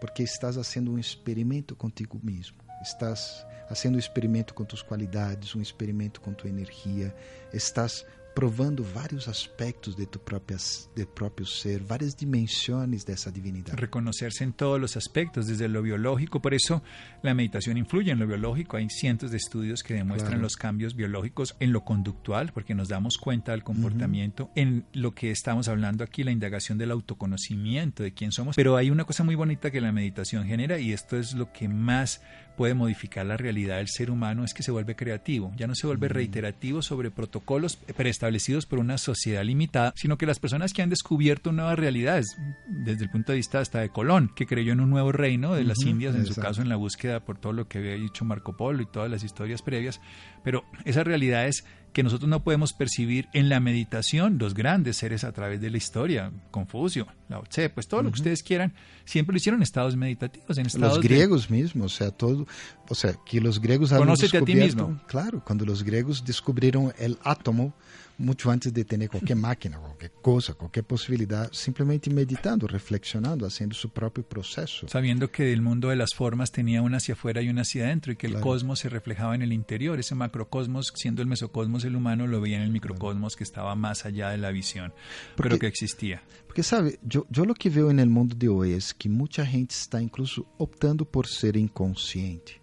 porque 0.00 0.22
estás 0.22 0.56
haciendo 0.56 0.90
un 0.90 0.98
experimento 0.98 1.76
contigo 1.76 2.18
mismo, 2.22 2.64
estás 2.82 3.46
haciendo 3.70 3.96
um 3.96 4.00
experimento 4.00 4.52
com 4.54 4.64
tuas 4.64 4.82
qualidades, 4.82 5.54
um 5.54 5.60
experimento 5.60 6.20
com 6.20 6.34
tua 6.34 6.50
energia, 6.50 7.14
estás 7.52 8.04
provando 8.40 8.86
vários 8.94 9.28
aspectos 9.28 9.98
de 9.98 10.06
tu 10.06 10.18
propia, 10.18 10.56
de 10.96 11.04
propio 11.04 11.44
ser, 11.44 11.82
varias 11.82 12.16
dimensiones 12.16 13.04
de 13.04 13.12
esa 13.12 13.30
divinidad. 13.30 13.74
Reconocerse 13.74 14.44
en 14.44 14.54
todos 14.54 14.80
los 14.80 14.96
aspectos, 14.96 15.46
desde 15.46 15.68
lo 15.68 15.82
biológico, 15.82 16.40
por 16.40 16.54
eso 16.54 16.82
la 17.22 17.34
meditación 17.34 17.76
influye 17.76 18.10
en 18.10 18.18
lo 18.18 18.26
biológico. 18.26 18.78
Hay 18.78 18.88
cientos 18.88 19.30
de 19.30 19.36
estudios 19.36 19.82
que 19.82 19.92
demuestran 19.92 20.30
claro. 20.30 20.44
los 20.44 20.56
cambios 20.56 20.96
biológicos 20.96 21.54
en 21.60 21.70
lo 21.70 21.84
conductual, 21.84 22.50
porque 22.54 22.74
nos 22.74 22.88
damos 22.88 23.18
cuenta 23.18 23.52
del 23.52 23.62
comportamiento, 23.62 24.44
uh 24.44 24.46
-huh. 24.46 24.52
en 24.62 24.86
lo 24.94 25.14
que 25.14 25.30
estamos 25.30 25.68
hablando 25.68 26.02
aquí, 26.02 26.24
la 26.24 26.30
indagación 26.30 26.78
del 26.78 26.92
autoconocimiento 26.92 28.02
de 28.02 28.14
quién 28.14 28.32
somos. 28.32 28.56
Pero 28.56 28.78
hay 28.78 28.88
una 28.88 29.04
cosa 29.04 29.22
muy 29.22 29.34
bonita 29.34 29.70
que 29.70 29.82
la 29.82 29.92
meditación 29.92 30.46
genera 30.46 30.78
y 30.78 30.94
esto 30.94 31.18
es 31.18 31.34
lo 31.34 31.52
que 31.52 31.68
más 31.68 32.22
puede 32.56 32.74
modificar 32.74 33.24
la 33.24 33.36
realidad 33.36 33.78
del 33.78 33.88
ser 33.88 34.10
humano 34.10 34.44
es 34.44 34.52
que 34.52 34.62
se 34.62 34.70
vuelve 34.70 34.94
creativo, 34.94 35.50
ya 35.56 35.66
no 35.66 35.74
se 35.74 35.86
vuelve 35.86 36.08
reiterativo 36.08 36.82
sobre 36.82 37.10
protocolos 37.10 37.76
preestablecidos 37.76 38.29
por 38.66 38.78
una 38.78 38.98
sociedad 38.98 39.44
limitada, 39.44 39.92
sino 39.96 40.16
que 40.16 40.26
las 40.26 40.38
personas 40.38 40.72
que 40.72 40.82
han 40.82 40.90
descubierto 40.90 41.52
nuevas 41.52 41.78
realidades, 41.78 42.26
desde 42.66 43.04
el 43.04 43.10
punto 43.10 43.32
de 43.32 43.36
vista 43.36 43.60
hasta 43.60 43.80
de 43.80 43.90
Colón, 43.90 44.30
que 44.34 44.46
creyó 44.46 44.72
en 44.72 44.80
un 44.80 44.90
nuevo 44.90 45.12
reino 45.12 45.54
de 45.54 45.64
las 45.64 45.78
uh 45.78 45.82
-huh, 45.82 45.90
Indias, 45.90 46.14
en 46.14 46.22
exacto. 46.22 46.40
su 46.40 46.46
caso 46.46 46.62
en 46.62 46.68
la 46.68 46.76
búsqueda 46.76 47.24
por 47.24 47.38
todo 47.38 47.52
lo 47.52 47.68
que 47.68 47.78
había 47.78 47.94
dicho 47.94 48.24
Marco 48.24 48.56
Polo 48.56 48.82
y 48.82 48.86
todas 48.86 49.10
las 49.10 49.24
historias 49.24 49.62
previas, 49.62 50.00
pero 50.44 50.64
esas 50.84 51.04
realidades 51.04 51.64
que 51.92 52.02
nosotros 52.02 52.28
no 52.28 52.42
podemos 52.42 52.72
percibir 52.72 53.28
en 53.32 53.48
la 53.48 53.60
meditación 53.60 54.38
los 54.38 54.54
grandes 54.54 54.96
seres 54.98 55.24
a 55.24 55.32
través 55.32 55.60
de 55.60 55.70
la 55.70 55.76
historia, 55.76 56.32
Confucio, 56.50 57.06
Lao 57.28 57.42
Tse, 57.44 57.70
pues 57.70 57.88
todo 57.88 58.02
lo 58.02 58.10
que 58.10 58.18
ustedes 58.18 58.42
quieran, 58.42 58.74
siempre 59.04 59.32
lo 59.32 59.38
hicieron 59.38 59.58
en 59.60 59.62
estados 59.62 59.96
meditativos, 59.96 60.58
en 60.58 60.66
estados 60.66 60.96
Los 60.96 61.04
griegos 61.04 61.50
mismos, 61.50 61.94
o 61.94 61.96
sea, 61.96 62.10
todo, 62.10 62.46
o 62.88 62.94
sea, 62.94 63.14
que 63.24 63.40
los 63.40 63.60
griegos 63.60 63.92
habían 63.92 64.08
descubierto, 64.08 64.38
a 64.38 64.46
ti 64.46 64.54
mismo. 64.54 65.00
claro, 65.06 65.42
cuando 65.44 65.64
los 65.64 65.82
griegos 65.82 66.24
descubrieron 66.24 66.92
el 66.98 67.18
átomo, 67.22 67.74
mucho 68.20 68.50
antes 68.50 68.72
de 68.72 68.84
tener 68.84 69.08
cualquier 69.08 69.38
máquina, 69.38 69.78
cualquier 69.78 70.12
cosa, 70.22 70.54
cualquier 70.54 70.84
posibilidad, 70.84 71.50
simplemente 71.52 72.10
meditando, 72.10 72.66
reflexionando, 72.66 73.46
haciendo 73.46 73.74
su 73.74 73.90
propio 73.90 74.22
proceso. 74.22 74.86
Sabiendo 74.88 75.30
que 75.30 75.52
el 75.52 75.62
mundo 75.62 75.88
de 75.88 75.96
las 75.96 76.14
formas 76.14 76.52
tenía 76.52 76.82
una 76.82 76.98
hacia 76.98 77.14
afuera 77.14 77.42
y 77.42 77.48
una 77.48 77.62
hacia 77.62 77.86
adentro 77.86 78.12
y 78.12 78.16
que 78.16 78.26
el 78.26 78.38
cosmos 78.40 78.80
se 78.80 78.88
reflejaba 78.88 79.34
en 79.34 79.42
el 79.42 79.52
interior, 79.52 79.98
ese 79.98 80.14
macrocosmos, 80.14 80.92
siendo 80.94 81.22
el 81.22 81.28
mesocosmos 81.28 81.79
el 81.84 81.96
humano, 81.96 82.26
lo 82.26 82.40
veía 82.40 82.56
en 82.56 82.62
el 82.62 82.70
microcosmos 82.70 83.36
que 83.36 83.44
estaba 83.44 83.74
más 83.74 84.04
allá 84.04 84.30
de 84.30 84.38
la 84.38 84.50
visión, 84.50 84.92
pero 85.36 85.58
que 85.58 85.66
existía. 85.66 86.22
Porque, 86.46 86.62
sabe, 86.62 86.98
yo, 87.02 87.26
yo 87.30 87.44
lo 87.44 87.54
que 87.54 87.70
veo 87.70 87.90
en 87.90 87.98
el 87.98 88.08
mundo 88.08 88.34
de 88.36 88.48
hoy 88.48 88.72
es 88.72 88.94
que 88.94 89.08
mucha 89.08 89.44
gente 89.46 89.74
está 89.74 90.00
incluso 90.00 90.46
optando 90.58 91.04
por 91.04 91.26
ser 91.26 91.56
inconsciente, 91.56 92.60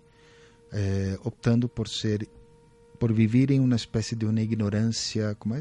eh, 0.71 1.17
optando 1.23 1.67
por 1.67 1.87
ser 1.87 2.27
por 2.99 3.13
vivir 3.13 3.51
em 3.51 3.59
uma 3.59 3.75
espécie 3.75 4.15
de 4.15 4.25
uma 4.25 4.41
ignorância, 4.41 5.35
como 5.35 5.55
é? 5.55 5.59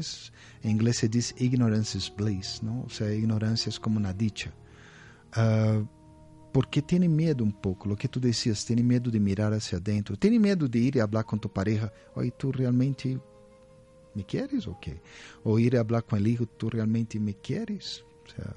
Em 0.63 0.71
inglês 0.71 0.97
se 0.97 1.07
diz 1.07 1.35
ignorance 1.37 1.95
is 1.95 2.09
bliss, 2.09 2.61
não? 2.61 2.81
Ou 2.81 2.89
seja, 2.89 3.13
ignorância 3.13 3.69
é 3.69 3.79
como 3.79 3.99
na 3.99 4.11
dicha. 4.11 4.51
Uh, 5.37 5.87
porque 6.51 6.81
tem 6.81 7.07
medo 7.07 7.43
um 7.43 7.51
pouco, 7.51 7.91
o 7.91 7.95
que 7.95 8.07
tu 8.07 8.19
dizias, 8.19 8.63
tem 8.63 8.77
medo 8.77 9.11
de 9.11 9.19
mirar 9.19 9.53
hacia 9.53 9.79
dentro, 9.79 10.17
tem 10.17 10.39
medo 10.39 10.67
de 10.67 10.79
ir 10.79 10.95
e 10.95 10.99
falar 10.99 11.23
com 11.23 11.37
tu 11.37 11.47
pareja, 11.47 11.91
oi, 12.15 12.31
tu 12.31 12.49
realmente 12.49 13.19
me 14.17 14.23
queres 14.23 14.67
ou 14.67 14.73
okay? 14.73 14.99
Ou 15.43 15.59
ir 15.59 15.75
a 15.77 15.85
falar 15.85 16.01
com 16.01 16.15
o 16.15 16.27
hijo, 16.27 16.45
tu 16.45 16.67
realmente 16.69 17.19
me 17.19 17.33
queres? 17.33 18.03
O 18.25 18.29
sea, 18.31 18.53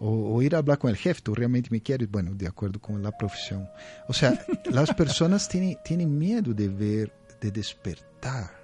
ou, 0.00 0.32
ou, 0.32 0.42
ir 0.42 0.54
a 0.54 0.62
falar 0.62 0.78
com 0.78 0.88
o 0.88 0.94
jefe, 0.94 1.22
tu 1.22 1.32
realmente 1.32 1.70
me 1.70 1.80
queres? 1.80 2.08
Bueno, 2.08 2.34
de 2.34 2.46
acordo 2.46 2.80
com 2.80 2.96
a 3.06 3.12
profissão. 3.12 3.68
Ou 4.08 4.14
seja, 4.14 4.38
as 4.74 4.92
pessoas 4.92 5.46
têm, 5.46 5.76
têm 5.84 6.06
medo 6.06 6.54
de 6.54 6.68
ver, 6.68 7.12
de 7.40 7.50
despertar 7.50 8.12
meditar. 8.22 8.62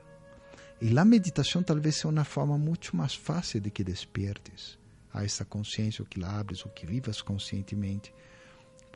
E 0.80 0.96
a 0.96 1.04
meditação 1.04 1.62
talvez 1.62 1.96
seja 1.96 2.08
uma 2.08 2.24
forma 2.24 2.56
muito 2.56 2.96
mais 2.96 3.14
fácil 3.14 3.60
de 3.60 3.70
que 3.70 3.82
despiertes 3.82 4.78
a 5.12 5.24
essa 5.24 5.44
consciência, 5.44 6.02
ou 6.02 6.06
que 6.06 6.20
la 6.20 6.38
abres, 6.38 6.64
ou 6.64 6.70
que 6.70 6.86
vivas 6.86 7.22
conscientemente. 7.22 8.12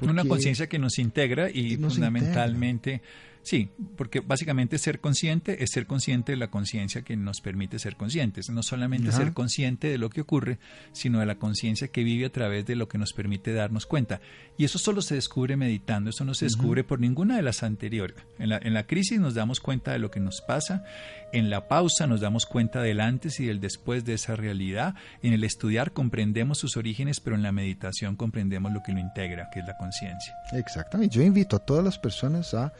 Una 0.00 0.24
conciencia 0.24 0.66
que 0.66 0.78
nos 0.78 0.98
integra 0.98 1.50
y 1.50 1.76
nos 1.76 1.94
fundamentalmente 1.94 2.94
integra. 2.94 3.31
Sí, 3.42 3.70
porque 3.96 4.20
básicamente 4.20 4.78
ser 4.78 5.00
consciente 5.00 5.64
es 5.64 5.70
ser 5.72 5.86
consciente 5.86 6.32
de 6.32 6.38
la 6.38 6.50
conciencia 6.50 7.02
que 7.02 7.16
nos 7.16 7.40
permite 7.40 7.78
ser 7.78 7.96
conscientes. 7.96 8.48
No 8.50 8.62
solamente 8.62 9.08
Ajá. 9.08 9.18
ser 9.18 9.32
consciente 9.32 9.88
de 9.88 9.98
lo 9.98 10.10
que 10.10 10.20
ocurre, 10.20 10.58
sino 10.92 11.18
de 11.18 11.26
la 11.26 11.34
conciencia 11.36 11.88
que 11.88 12.04
vive 12.04 12.26
a 12.26 12.32
través 12.32 12.66
de 12.66 12.76
lo 12.76 12.88
que 12.88 12.98
nos 12.98 13.12
permite 13.12 13.52
darnos 13.52 13.86
cuenta. 13.86 14.20
Y 14.56 14.64
eso 14.64 14.78
solo 14.78 15.02
se 15.02 15.16
descubre 15.16 15.56
meditando, 15.56 16.10
eso 16.10 16.24
no 16.24 16.34
se 16.34 16.44
descubre 16.44 16.82
Ajá. 16.82 16.88
por 16.88 17.00
ninguna 17.00 17.36
de 17.36 17.42
las 17.42 17.62
anteriores. 17.62 18.16
En 18.38 18.48
la, 18.50 18.58
en 18.58 18.74
la 18.74 18.86
crisis 18.86 19.18
nos 19.18 19.34
damos 19.34 19.60
cuenta 19.60 19.92
de 19.92 19.98
lo 19.98 20.10
que 20.10 20.20
nos 20.20 20.40
pasa, 20.40 20.84
en 21.32 21.50
la 21.50 21.66
pausa 21.66 22.06
nos 22.06 22.20
damos 22.20 22.46
cuenta 22.46 22.80
del 22.80 23.00
antes 23.00 23.40
y 23.40 23.46
del 23.46 23.60
después 23.60 24.04
de 24.04 24.14
esa 24.14 24.36
realidad, 24.36 24.94
en 25.22 25.32
el 25.32 25.42
estudiar 25.42 25.92
comprendemos 25.92 26.58
sus 26.58 26.76
orígenes, 26.76 27.18
pero 27.18 27.34
en 27.34 27.42
la 27.42 27.52
meditación 27.52 28.14
comprendemos 28.14 28.72
lo 28.72 28.82
que 28.82 28.92
lo 28.92 29.00
integra, 29.00 29.48
que 29.52 29.60
es 29.60 29.66
la 29.66 29.76
conciencia. 29.76 30.34
Exactamente. 30.52 31.16
Yo 31.16 31.22
invito 31.22 31.56
a 31.56 31.58
todas 31.58 31.82
las 31.84 31.98
personas 31.98 32.54
a 32.54 32.72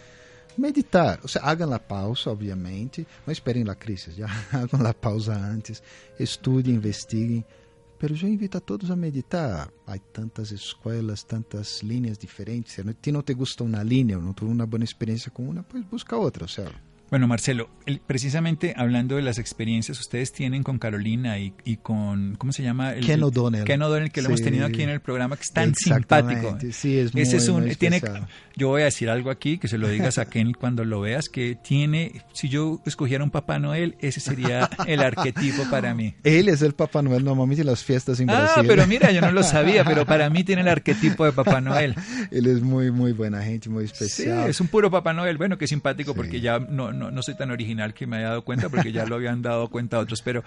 meditar. 0.57 1.21
O 1.23 1.29
sea, 1.29 1.43
hagan 1.43 1.71
la 1.71 1.79
pausa, 1.79 2.31
obviamente, 2.31 3.07
não 3.27 3.33
esperem 3.33 3.69
a 3.69 3.75
crise, 3.75 4.13
já 4.13 4.27
hagam 4.53 4.87
a 4.87 4.95
pausa 4.95 5.35
antes, 5.35 5.83
estudem, 6.19 6.75
investiguem. 6.75 7.45
Pero 7.99 8.17
eu 8.21 8.29
invito 8.29 8.59
a 8.59 8.61
todos 8.61 8.91
a 8.91 8.97
meditar. 8.97 9.71
Há 9.87 9.97
tantas 10.13 10.51
escolas, 10.51 11.23
tantas 11.23 11.83
linhas 11.83 12.19
diferentes. 12.19 12.75
Se 12.75 13.13
não 13.13 13.23
te 13.23 13.33
gusta 13.33 13.63
uma 13.63 13.81
linha 13.85 14.17
ou 14.17 14.23
não 14.23 14.33
tuve 14.33 14.51
uma 14.51 14.67
boa 14.67 14.83
experiência 14.83 15.31
com 15.31 15.49
uma, 15.49 15.63
pues 15.63 15.85
busca 15.85 16.17
outra. 16.17 16.45
O 16.45 16.49
sea, 16.49 16.69
Bueno, 17.13 17.29
Marcelo, 17.29 17.69
el, 17.85 18.01
precisamente 18.01 18.73
hablando 18.75 19.17
de 19.17 19.23
las 19.23 19.37
experiencias 19.37 20.01
ustedes 20.01 20.33
tienen 20.33 20.63
con 20.63 20.79
Carolina 20.79 21.39
y, 21.39 21.53
y 21.63 21.77
con, 21.77 22.37
¿cómo 22.39 22.55
se 22.55 22.63
llama? 22.63 22.95
El, 22.95 23.05
Ken 23.05 23.23
O'Donnell. 23.23 23.65
Ken 23.65 23.83
O'Donnell, 23.83 24.11
que 24.11 24.23
sí. 24.23 24.25
lo 24.25 24.29
hemos 24.31 24.41
tenido 24.41 24.65
aquí 24.65 24.81
en 24.81 24.89
el 24.89 25.01
programa, 25.01 25.37
que 25.37 25.43
es 25.43 25.53
tan 25.53 25.75
simpático. 25.75 26.57
Sí, 26.71 26.99
es 26.99 27.13
muy, 27.13 27.23
Ese 27.23 27.37
es 27.37 27.49
un, 27.49 27.67
muy 27.67 27.77
tiene, 27.77 28.01
Yo 28.57 28.69
voy 28.69 28.81
a 28.81 28.87
decir 28.87 29.11
algo 29.11 29.29
aquí, 29.29 29.59
que 29.59 29.69
se 29.69 29.77
lo 29.77 29.91
digas 29.91 30.17
a 30.17 30.25
Ken 30.25 30.55
cuando 30.55 30.87
lo 30.87 31.03
veas, 31.03 31.29
que 31.29 31.55
tiene, 31.55 32.23
si 32.33 32.49
yo 32.49 32.81
escogiera 32.87 33.23
un 33.23 33.31
Papá 33.31 33.59
Noel, 33.59 33.95
ese 34.01 34.21
sería 34.21 34.71
el 34.87 35.01
arquetipo 35.01 35.65
para 35.71 35.95
mí. 35.95 36.15
Él 36.25 36.49
es 36.49 36.63
el 36.63 36.73
Papá 36.73 37.03
Noel 37.03 37.27
normalmente 37.27 37.61
en 37.61 37.67
las 37.67 37.85
fiestas 37.85 38.21
en 38.21 38.31
ah, 38.31 38.39
Brasil. 38.39 38.63
Ah, 38.65 38.65
pero 38.67 38.87
mira, 38.87 39.13
yo 39.13 39.21
no 39.21 39.33
lo 39.33 39.43
sabía, 39.43 39.85
pero 39.85 40.07
para 40.07 40.31
mí 40.31 40.45
tiene 40.45 40.63
el 40.63 40.69
arquetipo 40.69 41.27
de 41.27 41.33
Papá 41.33 41.61
Noel. 41.61 41.95
Él 42.31 42.47
es 42.47 42.63
muy, 42.63 42.91
muy 42.91 43.13
buena 43.13 43.43
gente, 43.43 43.69
muy 43.69 43.85
especial. 43.85 44.45
Sí, 44.45 44.51
es 44.51 44.63
un 44.63 44.69
puro 44.69 44.91
Papá 44.91 45.13
Noel. 45.13 45.37
Bueno, 45.37 45.59
que 45.59 45.67
simpático 45.67 46.13
sí. 46.13 46.17
porque 46.17 46.41
ya 46.41 46.59
no, 46.59 46.91
no, 46.91 47.02
no 47.11 47.23
soy 47.23 47.37
tan 47.37 47.51
original 47.51 47.95
que 47.95 48.07
me 48.07 48.19
haya 48.19 48.29
dado 48.29 48.43
cuenta, 48.43 48.69
porque 48.69 48.93
ya 48.93 49.07
lo 49.07 49.17
habían 49.17 49.43
dado 49.43 49.69
cuenta 49.69 49.99
otros, 49.99 50.23
pero 50.23 50.45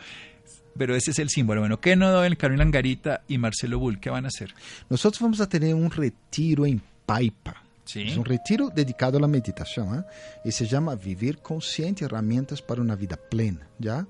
pero 0.77 0.95
ese 0.95 1.11
es 1.11 1.19
el 1.19 1.29
símbolo. 1.29 1.61
Bueno, 1.61 1.79
¿qué 1.79 1.95
no 1.95 2.23
el 2.23 2.37
Carolina 2.37 2.63
Angarita 2.63 3.23
y 3.27 3.37
Marcelo 3.37 3.79
Bull? 3.79 3.99
¿Qué 3.99 4.09
van 4.09 4.25
a 4.25 4.27
hacer? 4.27 4.53
Nosotros 4.89 5.21
vamos 5.21 5.39
a 5.39 5.47
tener 5.47 5.73
un 5.73 5.89
retiro 5.89 6.65
en 6.65 6.81
Paipa. 7.05 7.63
Sí. 7.85 8.01
Es 8.01 8.17
un 8.17 8.25
retiro 8.25 8.69
dedicado 8.69 9.17
a 9.17 9.21
la 9.21 9.27
meditación 9.27 9.99
¿eh? 9.99 10.03
y 10.43 10.51
se 10.51 10.65
llama 10.65 10.95
Vivir 10.95 11.37
Consciente, 11.37 12.03
herramientas 12.03 12.61
para 12.61 12.81
una 12.81 12.95
vida 12.95 13.15
plena, 13.15 13.67
¿ya? 13.77 14.07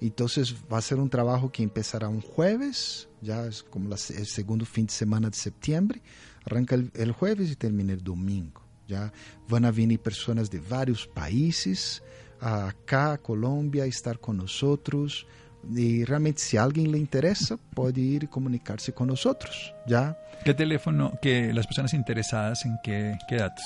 Entonces 0.00 0.54
va 0.72 0.78
a 0.78 0.82
ser 0.82 0.98
un 0.98 1.10
trabajo 1.10 1.52
que 1.52 1.62
empezará 1.62 2.08
un 2.08 2.22
jueves, 2.22 3.08
ya 3.20 3.44
es 3.44 3.62
como 3.62 3.90
la, 3.90 3.96
el 3.96 4.26
segundo 4.26 4.64
fin 4.64 4.86
de 4.86 4.92
semana 4.92 5.28
de 5.28 5.36
septiembre, 5.36 6.00
arranca 6.44 6.74
el, 6.74 6.90
el 6.94 7.12
jueves 7.12 7.50
y 7.50 7.56
termina 7.56 7.92
el 7.92 8.02
domingo, 8.02 8.62
¿ya? 8.88 9.12
Van 9.46 9.64
a 9.64 9.70
venir 9.70 9.98
personas 9.98 10.48
de 10.48 10.58
varios 10.58 11.06
países, 11.06 12.02
acá 12.40 13.12
a 13.12 13.18
Colômbia, 13.18 13.86
estar 13.86 14.18
com 14.18 14.32
nós 14.32 14.62
outros. 14.62 15.26
E 15.74 16.04
realmente, 16.04 16.40
se 16.40 16.56
alguém 16.56 16.86
lhe 16.86 16.98
interessa, 16.98 17.58
pode 17.74 18.00
ir 18.00 18.22
e 18.24 18.26
comunicar-se 18.26 18.90
com 18.92 19.04
nós 19.04 19.26
outros. 19.26 19.74
Já. 19.86 20.16
Que 20.44 20.54
telefone 20.54 21.10
que 21.20 21.52
as 21.56 21.66
pessoas 21.66 21.92
interessadas 21.92 22.64
em 22.64 22.76
que, 22.82 23.16
que 23.28 23.36
dados? 23.36 23.62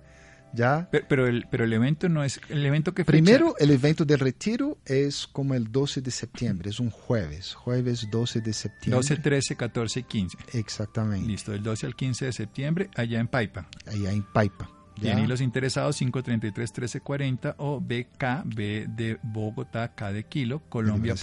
¿Ya? 0.52 0.88
Pero, 0.90 1.06
pero, 1.08 1.26
el, 1.26 1.46
pero 1.50 1.64
el 1.64 1.72
evento 1.72 2.08
no 2.08 2.24
es 2.24 2.40
el 2.48 2.64
evento 2.64 2.94
que 2.94 3.04
Primero, 3.04 3.54
el 3.58 3.70
evento 3.70 4.04
del 4.04 4.18
retiro 4.18 4.78
es 4.84 5.26
como 5.26 5.54
el 5.54 5.70
12 5.70 6.00
de 6.00 6.10
septiembre, 6.10 6.70
es 6.70 6.80
un 6.80 6.90
jueves, 6.90 7.54
jueves 7.54 8.08
12 8.10 8.40
de 8.40 8.52
septiembre. 8.52 8.96
12, 8.96 9.16
13, 9.16 9.56
14 9.56 10.00
y 10.00 10.02
15. 10.04 10.38
Exactamente. 10.54 11.26
Listo, 11.28 11.52
del 11.52 11.62
12 11.62 11.86
al 11.86 11.94
15 11.94 12.24
de 12.26 12.32
septiembre, 12.32 12.90
allá 12.94 13.20
en 13.20 13.28
Paipa. 13.28 13.68
Allá 13.86 14.12
en 14.12 14.22
Paipa. 14.22 14.70
Bien, 15.00 15.18
y 15.18 15.26
los 15.26 15.40
interesados 15.40 15.96
533 15.98 16.70
1340 16.70 17.56
o 17.58 17.80
BKB 17.80 18.88
de 18.88 19.18
Bogotá, 19.22 19.94
K 19.94 20.12
de 20.12 20.24
kilo, 20.24 20.62
Colombia. 20.68 21.14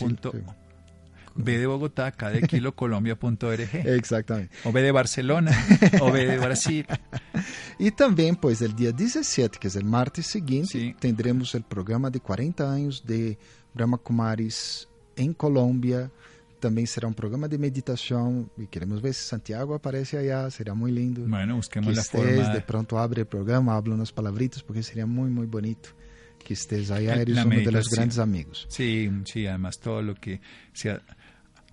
B 1.35 1.57
de 1.57 1.65
Bogotá, 1.67 2.11
K 2.11 2.29
de 2.31 2.41
kilo, 2.47 2.71
colombia.org. 2.75 3.69
Exactamente. 3.85 4.51
O 4.63 4.71
B 4.71 4.81
de 4.83 4.91
Barcelona, 4.91 5.51
o 6.01 6.11
B 6.11 6.25
de 6.27 6.37
Brasil. 6.37 6.85
E 7.79 7.91
também, 7.91 8.33
pois, 8.33 8.61
o 8.61 8.67
dia 8.69 8.91
17, 8.93 9.57
que 9.59 9.67
é 9.67 9.79
o 9.79 9.85
martes 9.85 10.27
seguinte, 10.27 10.67
Sí. 10.79 10.95
tendremos 10.99 11.53
o 11.53 11.61
programa 11.61 12.09
de 12.11 12.19
40 12.19 12.63
anos 12.63 13.01
de 13.01 13.37
Brahma 13.73 13.97
Kumaris 13.97 14.87
em 15.17 15.33
Colômbia. 15.33 16.11
Também 16.59 16.85
será 16.85 17.09
um 17.09 17.13
programa 17.13 17.49
de 17.49 17.57
meditação 17.57 18.49
e 18.57 18.65
queremos 18.65 19.01
ver 19.01 19.13
se 19.13 19.23
Santiago 19.27 19.73
aparece 19.73 20.15
allá, 20.15 20.49
seria 20.49 20.73
muito 20.73 20.95
lindo. 20.95 21.21
Bueno, 21.27 21.57
busquemos 21.57 21.89
que 21.89 21.95
la 21.95 22.01
estés, 22.01 22.37
forma. 22.37 22.53
de 22.53 22.61
pronto 22.61 22.95
abre 22.97 23.21
o 23.21 23.25
programa, 23.25 23.73
habla 23.75 23.95
umas 23.95 24.11
palavritas, 24.11 24.61
porque 24.61 24.81
seria 24.81 25.05
muito, 25.05 25.33
muito 25.33 25.49
bonito 25.49 25.93
que 26.39 26.53
estés 26.53 26.89
allá. 26.89 27.17
Eres 27.17 27.37
um 27.37 27.41
dos 27.41 27.45
meditación. 27.49 27.95
grandes 27.95 28.17
amigos. 28.17 28.65
Sí, 28.69 29.11
sí, 29.25 29.45
además 29.45 29.77
todo 29.77 30.01
lo 30.01 30.15
que 30.15 30.39
sea 30.71 31.01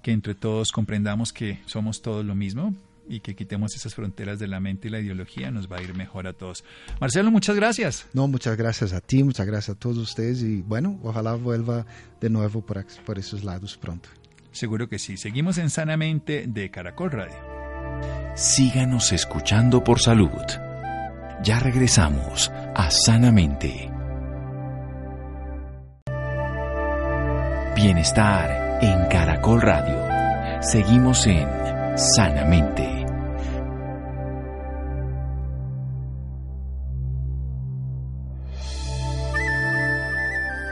que 0.02 0.12
entre 0.12 0.34
todos 0.34 0.72
comprendamos 0.72 1.32
que 1.32 1.60
somos 1.66 2.02
todos 2.02 2.24
lo 2.24 2.34
mismo 2.34 2.74
y 3.08 3.20
que 3.20 3.34
quitemos 3.34 3.74
esas 3.74 3.94
fronteras 3.94 4.38
de 4.38 4.46
la 4.46 4.60
mente 4.60 4.88
y 4.88 4.90
la 4.90 5.00
ideología, 5.00 5.50
nos 5.50 5.70
va 5.70 5.78
a 5.78 5.82
ir 5.82 5.94
mejor 5.94 6.28
a 6.28 6.32
todos. 6.32 6.64
Marcelo, 7.00 7.30
muchas 7.30 7.56
gracias. 7.56 8.06
No, 8.12 8.28
muchas 8.28 8.56
gracias 8.56 8.92
a 8.92 9.00
ti, 9.00 9.24
muchas 9.24 9.46
gracias 9.46 9.76
a 9.76 9.78
todos 9.78 9.98
ustedes 9.98 10.42
y 10.42 10.62
bueno, 10.62 10.98
ojalá 11.02 11.34
vuelva 11.34 11.86
de 12.20 12.30
nuevo 12.30 12.64
por, 12.64 12.84
por 13.04 13.18
esos 13.18 13.42
lados 13.42 13.76
pronto. 13.76 14.08
Seguro 14.52 14.88
que 14.88 14.98
sí. 14.98 15.16
Seguimos 15.16 15.58
en 15.58 15.70
Sanamente 15.70 16.44
de 16.46 16.70
Caracol 16.70 17.10
Radio. 17.10 17.36
Síganos 18.36 19.12
escuchando 19.12 19.82
por 19.82 20.00
salud. 20.00 20.30
Ya 21.42 21.58
regresamos 21.58 22.50
a 22.74 22.90
Sanamente. 22.90 23.90
Bienestar 27.74 28.69
en 28.80 29.06
Caracol 29.08 29.60
Radio. 29.60 30.62
Seguimos 30.62 31.26
en 31.26 31.46
Sanamente. 31.96 33.06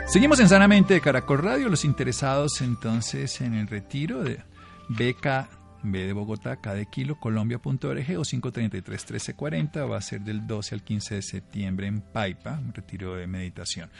Seguimos 0.06 0.40
en 0.40 0.48
Sanamente 0.48 0.94
de 0.94 1.00
Caracol 1.02 1.42
Radio. 1.42 1.68
Los 1.68 1.84
interesados 1.84 2.62
entonces 2.62 3.42
en 3.42 3.54
el 3.54 3.66
retiro 3.66 4.22
de 4.22 4.40
beca 4.88 5.50
B 5.82 6.06
de 6.06 6.12
Bogotá, 6.14 6.56
K 6.56 6.74
de 6.74 6.86
Kilo, 6.86 7.20
Colombia.org 7.20 7.84
o 7.84 8.22
533-1340 8.22 9.90
va 9.90 9.98
a 9.98 10.02
ser 10.02 10.22
del 10.22 10.46
12 10.46 10.74
al 10.74 10.82
15 10.82 11.14
de 11.16 11.22
septiembre 11.22 11.86
en 11.86 12.00
Paipa, 12.00 12.58
un 12.58 12.72
retiro 12.72 13.16
de 13.16 13.26
meditación. 13.26 13.90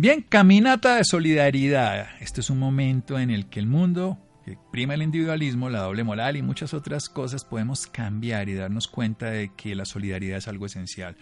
Bien, 0.00 0.22
caminata 0.26 0.96
de 0.96 1.04
solidaridad. 1.04 2.08
Este 2.22 2.40
es 2.40 2.48
un 2.48 2.58
momento 2.58 3.18
en 3.18 3.28
el 3.30 3.50
que 3.50 3.60
el 3.60 3.66
mundo 3.66 4.16
que 4.46 4.56
prima 4.72 4.94
el 4.94 5.02
individualismo, 5.02 5.68
la 5.68 5.80
doble 5.80 6.04
moral 6.04 6.38
y 6.38 6.42
muchas 6.42 6.72
otras 6.72 7.10
cosas, 7.10 7.44
podemos 7.44 7.86
cambiar 7.86 8.48
y 8.48 8.54
darnos 8.54 8.88
cuenta 8.88 9.30
de 9.30 9.52
que 9.54 9.74
la 9.74 9.84
solidaridad 9.84 10.38
es 10.38 10.48
algo 10.48 10.64
esencial. 10.64 11.18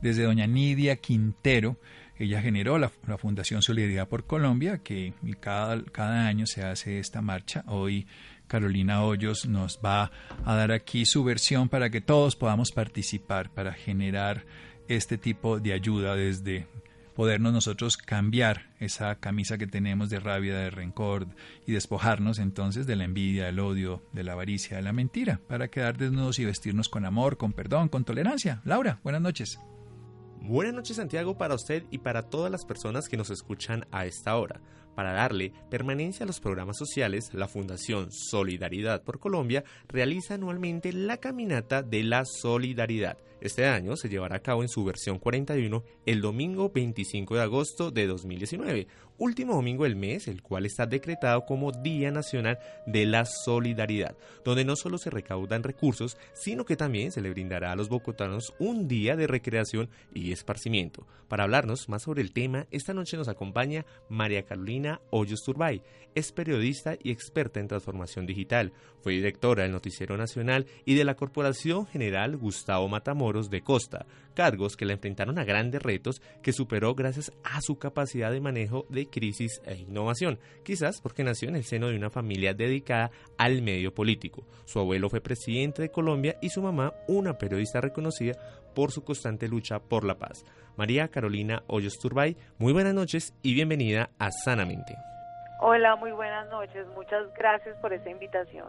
Desde 0.00 0.22
doña 0.22 0.46
Nidia 0.46 0.96
Quintero, 0.96 1.78
ella 2.18 2.40
generó 2.40 2.78
la, 2.78 2.88
Fundación 3.18 3.60
Solidaridad 3.60 4.08
por 4.08 4.26
Colombia, 4.26 4.78
que 4.78 5.12
cada, 5.40 5.84
cada 5.84 6.26
año 6.26 6.46
se 6.46 6.62
hace 6.62 7.00
esta 7.00 7.20
marcha. 7.20 7.62
Hoy 7.66 8.06
Carolina 8.46 9.04
Hoyos 9.04 9.44
nos 9.44 9.80
va 9.84 10.10
a 10.46 10.54
dar 10.54 10.72
aquí 10.72 11.04
su 11.04 11.24
versión 11.24 11.68
para 11.68 11.90
que 11.90 12.00
todos 12.00 12.36
podamos 12.36 12.72
participar, 12.72 13.50
para 13.50 13.74
generar 13.74 14.46
este 14.88 15.18
tipo 15.18 15.60
de 15.60 15.74
ayuda 15.74 16.16
desde 16.16 16.66
podernos 17.14 17.52
nosotros 17.52 17.96
cambiar 17.96 18.70
esa 18.80 19.14
camisa 19.16 19.58
que 19.58 19.66
tenemos 19.66 20.10
de 20.10 20.20
rabia, 20.20 20.56
de 20.56 20.70
rencor 20.70 21.26
y 21.66 21.72
despojarnos 21.72 22.38
entonces 22.38 22.86
de 22.86 22.96
la 22.96 23.04
envidia, 23.04 23.46
del 23.46 23.60
odio, 23.60 24.02
de 24.12 24.24
la 24.24 24.32
avaricia, 24.32 24.76
de 24.76 24.82
la 24.82 24.92
mentira, 24.92 25.40
para 25.48 25.68
quedar 25.68 25.96
desnudos 25.96 26.38
y 26.38 26.44
vestirnos 26.44 26.88
con 26.88 27.04
amor, 27.04 27.36
con 27.36 27.52
perdón, 27.52 27.88
con 27.88 28.04
tolerancia. 28.04 28.60
Laura, 28.64 29.00
buenas 29.02 29.22
noches. 29.22 29.58
Buenas 30.40 30.74
noches 30.74 30.96
Santiago 30.96 31.38
para 31.38 31.54
usted 31.54 31.84
y 31.90 31.98
para 31.98 32.28
todas 32.28 32.52
las 32.52 32.66
personas 32.66 33.08
que 33.08 33.16
nos 33.16 33.30
escuchan 33.30 33.86
a 33.90 34.04
esta 34.04 34.36
hora. 34.36 34.60
Para 34.94 35.12
darle 35.12 35.52
permanencia 35.70 36.24
a 36.24 36.26
los 36.26 36.40
programas 36.40 36.78
sociales, 36.78 37.30
la 37.34 37.48
Fundación 37.48 38.12
Solidaridad 38.12 39.02
por 39.02 39.18
Colombia 39.18 39.64
realiza 39.88 40.34
anualmente 40.34 40.92
la 40.92 41.16
Caminata 41.18 41.82
de 41.82 42.04
la 42.04 42.24
Solidaridad. 42.24 43.18
Este 43.40 43.66
año 43.66 43.96
se 43.96 44.08
llevará 44.08 44.36
a 44.36 44.42
cabo 44.42 44.62
en 44.62 44.68
su 44.68 44.84
versión 44.84 45.18
41 45.18 45.82
el 46.06 46.20
domingo 46.22 46.70
25 46.70 47.34
de 47.34 47.42
agosto 47.42 47.90
de 47.90 48.06
2019, 48.06 48.86
último 49.18 49.54
domingo 49.54 49.84
del 49.84 49.96
mes, 49.96 50.28
el 50.28 50.42
cual 50.42 50.66
está 50.66 50.86
decretado 50.86 51.44
como 51.44 51.72
Día 51.72 52.10
Nacional 52.10 52.58
de 52.86 53.06
la 53.06 53.24
Solidaridad, 53.24 54.16
donde 54.44 54.64
no 54.64 54.76
solo 54.76 54.98
se 54.98 55.10
recaudan 55.10 55.62
recursos, 55.62 56.16
sino 56.32 56.64
que 56.64 56.76
también 56.76 57.12
se 57.12 57.20
le 57.20 57.30
brindará 57.30 57.72
a 57.72 57.76
los 57.76 57.88
bogotanos 57.88 58.54
un 58.58 58.88
día 58.88 59.16
de 59.16 59.26
recreación 59.26 59.88
y 60.12 60.32
esparcimiento. 60.32 61.06
Para 61.28 61.44
hablarnos 61.44 61.88
más 61.88 62.02
sobre 62.02 62.22
el 62.22 62.32
tema, 62.32 62.66
esta 62.70 62.94
noche 62.94 63.16
nos 63.16 63.28
acompaña 63.28 63.86
María 64.08 64.44
Carolina 64.44 65.00
Hoyos 65.10 65.42
Turbay. 65.42 65.82
Es 66.14 66.30
periodista 66.30 66.96
y 67.02 67.10
experta 67.10 67.60
en 67.60 67.66
transformación 67.66 68.26
digital. 68.26 68.72
Fue 69.02 69.14
directora 69.14 69.64
del 69.64 69.72
Noticiero 69.72 70.16
Nacional 70.16 70.66
y 70.84 70.94
de 70.94 71.04
la 71.04 71.16
Corporación 71.16 71.86
General 71.86 72.36
Gustavo 72.36 72.88
Matamoros 72.88 73.50
de 73.50 73.62
Costa, 73.62 74.06
cargos 74.34 74.76
que 74.76 74.84
la 74.84 74.92
enfrentaron 74.92 75.38
a 75.38 75.44
grandes 75.44 75.82
retos 75.82 76.22
que 76.42 76.52
superó 76.52 76.94
gracias 76.94 77.32
a 77.42 77.60
su 77.60 77.78
capacidad 77.78 78.30
de 78.30 78.40
manejo 78.40 78.86
de 78.88 79.03
crisis 79.06 79.60
e 79.64 79.74
innovación, 79.76 80.38
quizás 80.62 81.00
porque 81.00 81.24
nació 81.24 81.48
en 81.48 81.56
el 81.56 81.64
seno 81.64 81.88
de 81.88 81.96
una 81.96 82.10
familia 82.10 82.54
dedicada 82.54 83.10
al 83.38 83.62
medio 83.62 83.94
político. 83.94 84.44
Su 84.64 84.80
abuelo 84.80 85.08
fue 85.08 85.20
presidente 85.20 85.82
de 85.82 85.90
Colombia 85.90 86.36
y 86.40 86.50
su 86.50 86.62
mamá 86.62 86.92
una 87.08 87.38
periodista 87.38 87.80
reconocida 87.80 88.34
por 88.74 88.90
su 88.90 89.04
constante 89.04 89.48
lucha 89.48 89.78
por 89.78 90.04
la 90.04 90.18
paz. 90.18 90.44
María 90.76 91.08
Carolina 91.08 91.62
Hoyos 91.66 91.98
Turbay, 91.98 92.36
muy 92.58 92.72
buenas 92.72 92.94
noches 92.94 93.34
y 93.42 93.54
bienvenida 93.54 94.10
a 94.18 94.30
Sanamente. 94.30 94.96
Hola, 95.60 95.96
muy 95.96 96.12
buenas 96.12 96.48
noches. 96.50 96.86
Muchas 96.94 97.32
gracias 97.38 97.76
por 97.78 97.92
esta 97.92 98.10
invitación. 98.10 98.68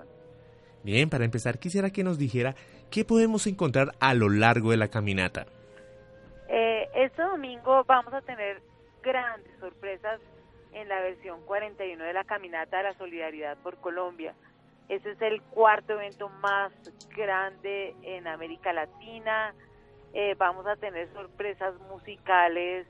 Bien, 0.83 1.09
para 1.09 1.25
empezar 1.25 1.57
quisiera 1.57 1.89
que 1.89 2.03
nos 2.03 2.19
dijera 2.19 2.55
qué 2.91 3.03
podemos 3.03 3.47
encontrar 3.47 3.93
a 3.99 4.13
lo 4.13 4.29
largo 4.29 4.71
de 4.71 4.77
la 4.77 4.87
caminata. 4.87 5.47
Eh, 6.47 6.87
este 6.93 7.23
domingo 7.23 7.83
vamos 7.85 8.13
a 8.13 8.21
tener 8.21 8.61
grandes 9.05 9.57
sorpresas 9.59 10.19
en 10.73 10.89
la 10.89 10.99
versión 10.99 11.45
41 11.45 12.03
de 12.03 12.11
la 12.11 12.23
Caminata 12.23 12.77
de 12.77 12.83
la 12.83 12.93
Solidaridad 12.93 13.55
por 13.59 13.77
Colombia. 13.77 14.33
Ese 14.89 15.11
es 15.11 15.21
el 15.21 15.41
cuarto 15.43 15.93
evento 15.93 16.27
más 16.41 16.73
grande 17.15 17.95
en 18.01 18.27
América 18.27 18.73
Latina. 18.73 19.53
Eh, 20.13 20.35
vamos 20.37 20.65
a 20.65 20.75
tener 20.75 21.07
sorpresas 21.13 21.75
musicales 21.81 22.87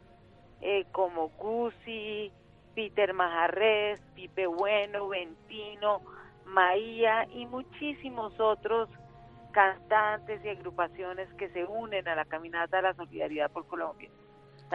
eh, 0.62 0.86
como 0.94 1.30
Gucci, 1.30 2.32
Peter 2.74 3.14
Majarres, 3.14 4.02
Pipe 4.16 4.48
Bueno, 4.48 5.10
Ventino, 5.10 6.02
Maía 6.46 7.28
y 7.32 7.46
muchísimos 7.46 8.40
otros 8.40 8.90
cantantes 9.52 10.44
y 10.46 10.50
agrupaciones 10.50 11.32
que 11.34 11.50
se 11.50 11.66
unen 11.66 12.08
a 12.08 12.16
la 12.16 12.26
Caminata 12.26 12.78
de 12.78 12.84
la 12.84 12.94
Solidaridad 12.94 13.52
por 13.52 13.68
Colombia 13.68 14.10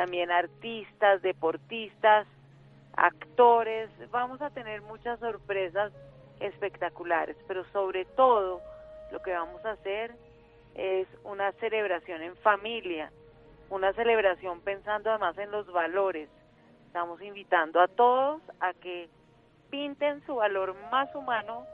también 0.01 0.31
artistas, 0.31 1.21
deportistas, 1.21 2.27
actores. 2.97 3.91
Vamos 4.11 4.41
a 4.41 4.49
tener 4.49 4.81
muchas 4.81 5.21
sorpresas 5.21 5.93
espectaculares, 6.41 7.37
pero 7.47 7.67
sobre 7.67 8.07
todo 8.07 8.63
lo 9.13 9.21
que 9.21 9.33
vamos 9.33 9.63
a 9.63 9.73
hacer 9.73 10.15
es 10.75 11.07
una 11.23 11.53
celebración 11.53 12.23
en 12.23 12.35
familia, 12.37 13.13
una 13.69 13.93
celebración 13.93 14.63
pensando 14.63 15.11
además 15.11 15.37
en 15.37 15.51
los 15.51 15.71
valores. 15.71 16.31
Estamos 16.87 17.21
invitando 17.21 17.79
a 17.79 17.87
todos 17.87 18.41
a 18.61 18.73
que 18.73 19.11
pinten 19.69 20.25
su 20.25 20.37
valor 20.37 20.75
más 20.91 21.15
humano 21.15 21.67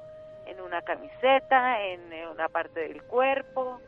en 0.47 0.61
una 0.61 0.83
camiseta, 0.83 1.81
en 1.81 2.01
una 2.29 2.49
parte 2.49 2.81
del 2.81 3.05
cuerpo 3.05 3.81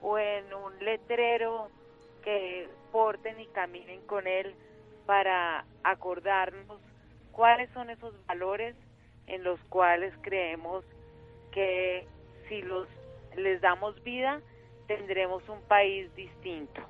o 0.00 0.16
en 0.16 0.54
un 0.54 0.78
letrero 0.78 1.70
que 2.22 2.68
porten 2.92 3.40
y 3.40 3.46
caminen 3.48 4.00
con 4.06 4.26
Él 4.26 4.54
para 5.06 5.64
acordarnos 5.82 6.80
cuáles 7.32 7.70
son 7.70 7.90
esos 7.90 8.14
valores 8.26 8.76
en 9.26 9.44
los 9.44 9.60
cuales 9.68 10.12
creemos 10.22 10.84
que 11.52 12.06
si 12.48 12.62
los 12.62 12.88
les 13.36 13.60
damos 13.60 14.02
vida 14.02 14.40
tendremos 14.86 15.48
un 15.48 15.62
país 15.62 16.12
distinto. 16.16 16.82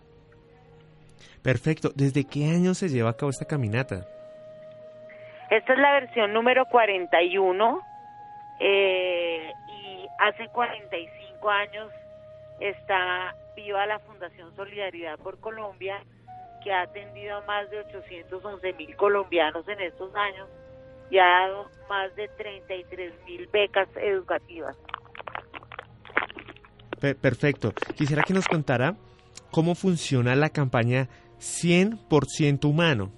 Perfecto. 1.43 1.91
¿Desde 1.95 2.25
qué 2.25 2.47
año 2.47 2.75
se 2.75 2.89
lleva 2.89 3.11
a 3.11 3.17
cabo 3.17 3.31
esta 3.31 3.45
caminata? 3.45 4.07
Esta 5.51 5.73
es 5.73 5.79
la 5.79 5.93
versión 5.93 6.33
número 6.33 6.65
41 6.67 7.81
eh, 8.61 9.53
y 9.69 10.07
hace 10.19 10.49
45 10.49 11.51
años 11.51 11.91
está 12.61 13.35
viva 13.63 13.87
la 13.87 13.99
Fundación 14.01 14.55
Solidaridad 14.57 15.19
por 15.19 15.39
Colombia, 15.41 16.03
que 16.63 16.73
ha 16.73 16.83
atendido 16.83 17.37
a 17.37 17.47
más 17.47 17.71
de 17.71 17.81
811 17.81 18.73
mil 18.75 18.97
colombianos 18.97 19.67
en 19.69 19.81
estos 19.81 20.15
años 20.15 20.49
y 21.11 21.19
ha 21.19 21.25
dado 21.25 21.71
más 21.89 22.15
de 22.17 22.29
33 22.29 23.13
mil 23.25 23.47
becas 23.49 23.89
educativas. 23.97 24.77
Perfecto. 27.01 27.73
Quisiera 27.97 28.23
que 28.23 28.35
nos 28.35 28.47
contara 28.47 28.95
cómo 29.51 29.75
funciona 29.75 30.37
la 30.37 30.51
campaña 30.51 31.09
100% 31.39 32.67
humano. 32.67 33.11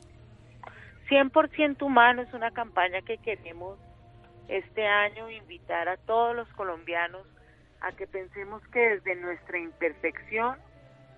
100% 1.08 1.82
humano 1.82 2.22
es 2.22 2.32
una 2.32 2.52
campaña 2.52 3.02
que 3.02 3.18
queremos 3.18 3.78
este 4.48 4.86
año 4.86 5.30
invitar 5.30 5.88
a 5.88 5.96
todos 5.96 6.34
los 6.34 6.48
colombianos 6.54 7.26
a 7.82 7.92
que 7.92 8.06
pensemos 8.06 8.62
que 8.68 8.80
desde 8.80 9.16
nuestra 9.16 9.58
imperfección 9.58 10.56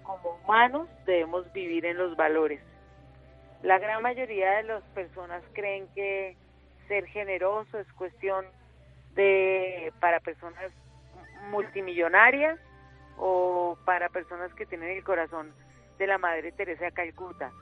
como 0.02 0.38
humanos 0.42 0.88
debemos 1.06 1.50
vivir 1.52 1.84
en 1.86 1.98
los 1.98 2.16
valores. 2.16 2.60
La 3.62 3.78
gran 3.78 4.02
mayoría 4.02 4.56
de 4.56 4.64
las 4.64 4.82
personas 4.94 5.42
creen 5.54 5.88
que 5.94 6.36
ser 6.88 7.06
generoso 7.06 7.78
es 7.78 7.90
cuestión 7.94 8.44
de 9.14 9.92
para 10.00 10.20
personas 10.20 10.70
multimillonarias 11.50 12.58
o 13.16 13.78
para 13.84 14.08
personas 14.08 14.52
que 14.54 14.66
tienen 14.66 14.90
el 14.90 15.04
corazón 15.04 15.52
de 15.98 16.06
la 16.06 16.18
Madre 16.18 16.52
Teresa 16.52 16.86
de 16.86 16.92
Calcuta. 16.92 17.52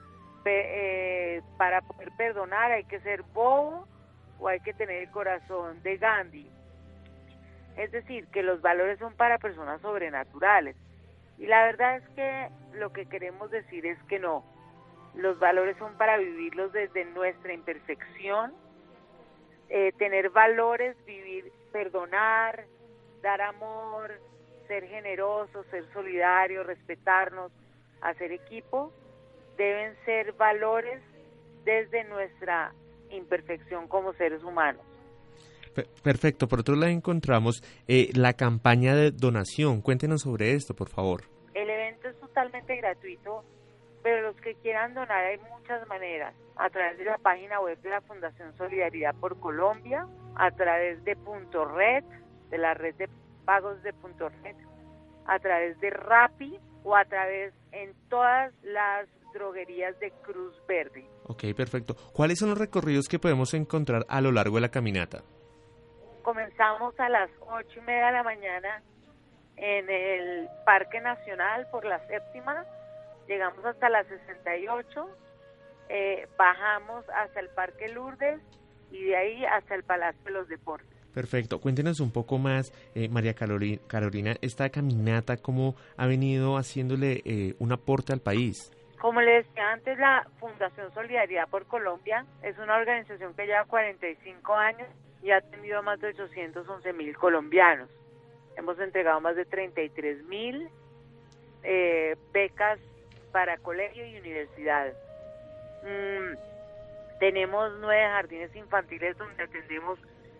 Eh, 0.44 1.40
para 1.56 1.82
poder 1.82 2.10
perdonar 2.16 2.72
hay 2.72 2.84
que 2.84 2.98
ser 3.00 3.22
bobo 3.22 3.86
o 4.40 4.48
hay 4.48 4.58
que 4.60 4.74
tener 4.74 5.02
el 5.02 5.10
corazón 5.10 5.82
de 5.82 5.98
Gandhi. 5.98 6.50
Es 7.76 7.90
decir, 7.90 8.26
que 8.28 8.42
los 8.42 8.60
valores 8.60 8.98
son 8.98 9.14
para 9.14 9.38
personas 9.38 9.80
sobrenaturales. 9.80 10.76
Y 11.38 11.46
la 11.46 11.64
verdad 11.64 11.96
es 11.96 12.08
que 12.10 12.48
lo 12.78 12.92
que 12.92 13.06
queremos 13.06 13.50
decir 13.50 13.86
es 13.86 13.98
que 14.04 14.18
no. 14.18 14.44
Los 15.14 15.38
valores 15.38 15.76
son 15.78 15.96
para 15.96 16.16
vivirlos 16.16 16.72
desde 16.72 17.04
nuestra 17.06 17.52
imperfección, 17.52 18.52
eh, 19.68 19.92
tener 19.98 20.30
valores, 20.30 20.96
vivir, 21.04 21.50
perdonar, 21.72 22.64
dar 23.22 23.40
amor, 23.40 24.12
ser 24.68 24.86
generoso, 24.86 25.64
ser 25.64 25.84
solidario, 25.92 26.64
respetarnos, 26.64 27.52
hacer 28.00 28.32
equipo, 28.32 28.92
deben 29.56 29.94
ser 30.04 30.32
valores 30.32 31.00
desde 31.64 32.04
nuestra 32.04 32.72
imperfección 33.10 33.88
como 33.88 34.12
seres 34.14 34.42
humanos. 34.42 34.82
Perfecto. 36.02 36.48
Por 36.48 36.60
otro 36.60 36.76
lado 36.76 36.92
encontramos 36.92 37.62
eh, 37.88 38.10
la 38.14 38.34
campaña 38.34 38.94
de 38.94 39.10
donación. 39.10 39.80
Cuéntenos 39.80 40.22
sobre 40.22 40.52
esto, 40.52 40.74
por 40.74 40.88
favor. 40.88 41.24
El 41.54 41.68
evento 41.68 42.08
es 42.08 42.18
totalmente 42.20 42.76
gratuito, 42.76 43.44
pero 44.02 44.22
los 44.22 44.36
que 44.36 44.54
quieran 44.56 44.94
donar 44.94 45.24
hay 45.24 45.38
muchas 45.38 45.86
maneras. 45.88 46.34
A 46.56 46.68
través 46.70 46.98
de 46.98 47.04
la 47.04 47.18
página 47.18 47.60
web 47.60 47.80
de 47.80 47.90
la 47.90 48.00
Fundación 48.02 48.56
Solidaridad 48.56 49.14
por 49.14 49.38
Colombia, 49.40 50.06
a 50.36 50.50
través 50.50 51.02
de 51.04 51.16
Punto 51.16 51.64
Red, 51.64 52.04
de 52.50 52.58
la 52.58 52.74
red 52.74 52.94
de 52.96 53.08
pagos 53.44 53.82
de 53.82 53.92
Punto 53.94 54.28
Red, 54.28 54.56
a 55.26 55.38
través 55.38 55.80
de 55.80 55.90
Rappi 55.90 56.58
o 56.84 56.94
a 56.94 57.04
través 57.04 57.54
en 57.72 57.94
todas 58.08 58.52
las 58.62 59.08
droguerías 59.32 59.98
de 59.98 60.10
Cruz 60.22 60.54
Verde. 60.68 61.06
Ok, 61.24 61.44
perfecto. 61.56 61.96
¿Cuáles 62.12 62.38
son 62.38 62.50
los 62.50 62.58
recorridos 62.58 63.08
que 63.08 63.18
podemos 63.18 63.54
encontrar 63.54 64.04
a 64.08 64.20
lo 64.20 64.32
largo 64.32 64.56
de 64.56 64.62
la 64.62 64.70
caminata? 64.70 65.22
Comenzamos 66.22 66.98
a 67.00 67.08
las 67.08 67.30
ocho 67.40 67.78
y 67.78 67.82
media 67.82 68.06
de 68.06 68.12
la 68.12 68.22
mañana 68.22 68.82
en 69.56 69.90
el 69.90 70.48
Parque 70.64 71.00
Nacional 71.00 71.66
por 71.70 71.84
la 71.84 71.98
séptima, 72.06 72.64
llegamos 73.28 73.64
hasta 73.64 73.88
la 73.88 74.04
68, 74.04 75.08
eh, 75.88 76.28
bajamos 76.38 77.04
hasta 77.10 77.40
el 77.40 77.48
Parque 77.50 77.88
Lourdes 77.88 78.40
y 78.90 79.04
de 79.04 79.16
ahí 79.16 79.44
hasta 79.44 79.74
el 79.74 79.82
Palacio 79.82 80.22
de 80.24 80.30
los 80.30 80.48
Deportes. 80.48 80.88
Perfecto. 81.12 81.60
Cuéntenos 81.60 82.00
un 82.00 82.10
poco 82.10 82.38
más, 82.38 82.72
eh, 82.94 83.08
María 83.08 83.34
Carolina, 83.34 84.36
esta 84.40 84.70
caminata, 84.70 85.36
cómo 85.36 85.74
ha 85.96 86.06
venido 86.06 86.56
haciéndole 86.56 87.20
eh, 87.24 87.54
un 87.58 87.72
aporte 87.72 88.12
al 88.12 88.20
país. 88.20 88.72
Como 89.00 89.20
le 89.20 89.42
decía 89.42 89.72
antes, 89.72 89.98
la 89.98 90.26
Fundación 90.38 90.94
Solidaridad 90.94 91.48
por 91.48 91.66
Colombia 91.66 92.24
es 92.42 92.56
una 92.58 92.76
organización 92.76 93.34
que 93.34 93.46
lleva 93.46 93.64
45 93.64 94.54
años 94.54 94.88
y 95.22 95.30
ha 95.30 95.36
atendido 95.36 95.78
a 95.78 95.82
más 95.82 96.00
de 96.00 96.08
811 96.08 96.92
mil 96.92 97.16
colombianos. 97.16 97.88
Hemos 98.56 98.78
entregado 98.80 99.20
más 99.20 99.36
de 99.36 99.44
33 99.44 100.24
mil 100.24 100.68
eh, 101.62 102.16
becas 102.32 102.78
para 103.30 103.56
colegio 103.58 104.04
y 104.04 104.18
universidades. 104.18 104.96
Mm, 105.84 106.36
tenemos 107.18 107.72
nueve 107.80 108.04
jardines 108.04 108.54
infantiles 108.54 109.16
donde 109.16 109.42
atendemos 109.42 109.98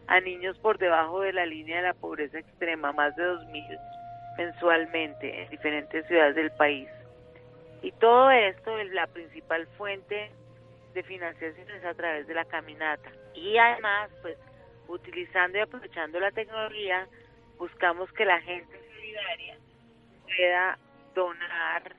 a 0.08 0.20
niños 0.20 0.58
por 0.58 0.78
debajo 0.78 1.20
de 1.20 1.32
la 1.32 1.46
línea 1.46 1.76
de 1.76 1.88
la 1.88 1.94
pobreza 1.94 2.38
extrema, 2.38 2.92
más 2.92 3.14
de 3.16 3.22
2.000 3.22 3.78
mensualmente 4.36 5.42
en 5.42 5.48
diferentes 5.50 6.06
ciudades 6.06 6.34
del 6.34 6.50
país. 6.52 6.88
Y 7.82 7.92
todo 7.92 8.30
esto 8.30 8.78
es 8.78 8.90
la 8.92 9.06
principal 9.06 9.66
fuente 9.78 10.30
de 10.94 11.02
financiación 11.02 11.70
es 11.70 11.84
a 11.84 11.94
través 11.94 12.26
de 12.26 12.34
la 12.34 12.44
caminata. 12.44 13.10
Y 13.34 13.56
además, 13.56 14.10
pues, 14.20 14.36
utilizando 14.92 15.58
y 15.58 15.60
aprovechando 15.60 16.20
la 16.20 16.30
tecnología, 16.30 17.06
buscamos 17.58 18.12
que 18.12 18.24
la 18.24 18.40
gente 18.40 18.72
solidaria 18.94 19.58
pueda 20.24 20.78
donar 21.14 21.96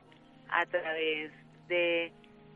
a 0.49 0.65
través 0.65 1.31
de 1.67 2.11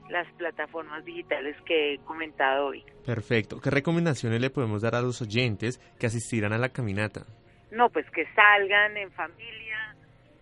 las 0.10 0.28
plataformas 0.34 1.04
digitales 1.04 1.56
que 1.66 1.94
he 1.94 1.98
comentado 2.00 2.68
hoy. 2.68 2.84
Perfecto. 3.06 3.60
¿Qué 3.62 3.70
recomendaciones 3.70 4.40
le 4.40 4.50
podemos 4.50 4.82
dar 4.82 4.96
a 4.96 5.02
los 5.02 5.22
oyentes 5.22 5.80
que 6.00 6.08
asistirán 6.08 6.54
a 6.54 6.58
la 6.58 6.70
caminata? 6.70 7.26
No, 7.72 7.90
pues 7.90 8.10
que 8.12 8.26
salgan 8.34 8.96
en 8.98 9.12
familia, 9.12 9.96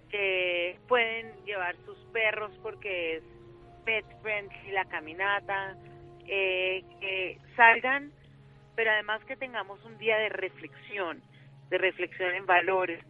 que 0.09 0.77
pueden 0.87 1.33
llevar 1.45 1.75
sus 1.85 1.97
perros 2.13 2.51
porque 2.61 3.17
es 3.17 3.23
pet 3.85 4.05
friendly 4.21 4.71
la 4.71 4.85
caminata, 4.85 5.75
eh, 6.27 6.83
que 6.99 7.37
salgan, 7.55 8.11
pero 8.75 8.91
además 8.91 9.23
que 9.25 9.35
tengamos 9.35 9.83
un 9.83 9.97
día 9.97 10.17
de 10.17 10.29
reflexión, 10.29 11.21
de 11.69 11.77
reflexión 11.77 12.33
en 12.35 12.45
valores, 12.45 13.03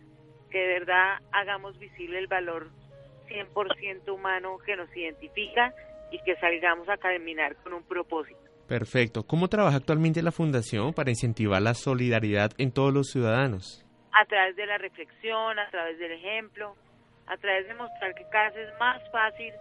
que 0.50 0.60
de 0.60 0.80
verdad 0.80 1.20
hagamos 1.32 1.78
visible 1.80 2.20
el 2.20 2.28
valor 2.28 2.70
100% 3.28 4.14
humano 4.14 4.58
que 4.66 4.76
nos 4.76 4.96
identifica 4.96 5.74
y 6.12 6.20
que 6.20 6.36
salgamos 6.38 6.88
a 6.88 6.98
caminar 6.98 7.56
con 7.58 7.74
un 7.74 7.84
propósito. 7.84 8.40
Perfecto. 8.68 9.24
¿Cómo 9.24 9.48
trabaja 9.48 9.78
actualmente 9.78 10.24
la 10.24 10.32
Fundación 10.32 10.94
para 10.94 11.12
incentivar 11.12 11.62
la 11.62 11.74
solidaridad 11.74 12.52
en 12.58 12.72
todos 12.72 12.94
los 12.94 13.12
ciudadanos? 13.12 13.86
A 14.12 14.26
través 14.26 14.56
de 14.56 14.66
la 14.66 14.78
reflexión, 14.78 15.60
a 15.60 15.70
través 15.70 16.00
del 16.00 16.14
ejemplo, 16.14 16.76
a 17.28 17.38
través 17.38 17.68
de 17.68 17.74
mostrar 17.76 18.16
que 18.16 18.26
cada 18.32 18.50
vez 18.50 18.70
es 18.70 18.80
más 18.80 19.02
fácil 19.12 19.54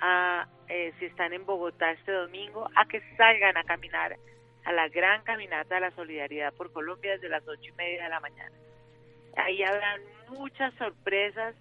a, 0.00 0.46
eh, 0.68 0.92
si 1.00 1.06
están 1.06 1.32
en 1.32 1.44
Bogotá 1.44 1.90
este 1.90 2.12
domingo, 2.12 2.70
a 2.76 2.86
que 2.86 3.02
salgan 3.16 3.56
a 3.56 3.64
caminar 3.64 4.16
a 4.64 4.72
la 4.72 4.88
gran 4.88 5.24
caminata 5.24 5.74
de 5.74 5.80
la 5.80 5.90
solidaridad 5.96 6.54
por 6.54 6.72
Colombia 6.72 7.14
desde 7.14 7.28
las 7.28 7.42
ocho 7.48 7.68
y 7.68 7.72
media 7.72 8.04
de 8.04 8.08
la 8.08 8.20
mañana. 8.20 8.56
Ahí 9.36 9.60
habrán 9.64 10.00
muchas 10.28 10.72
sorpresas 10.74 11.56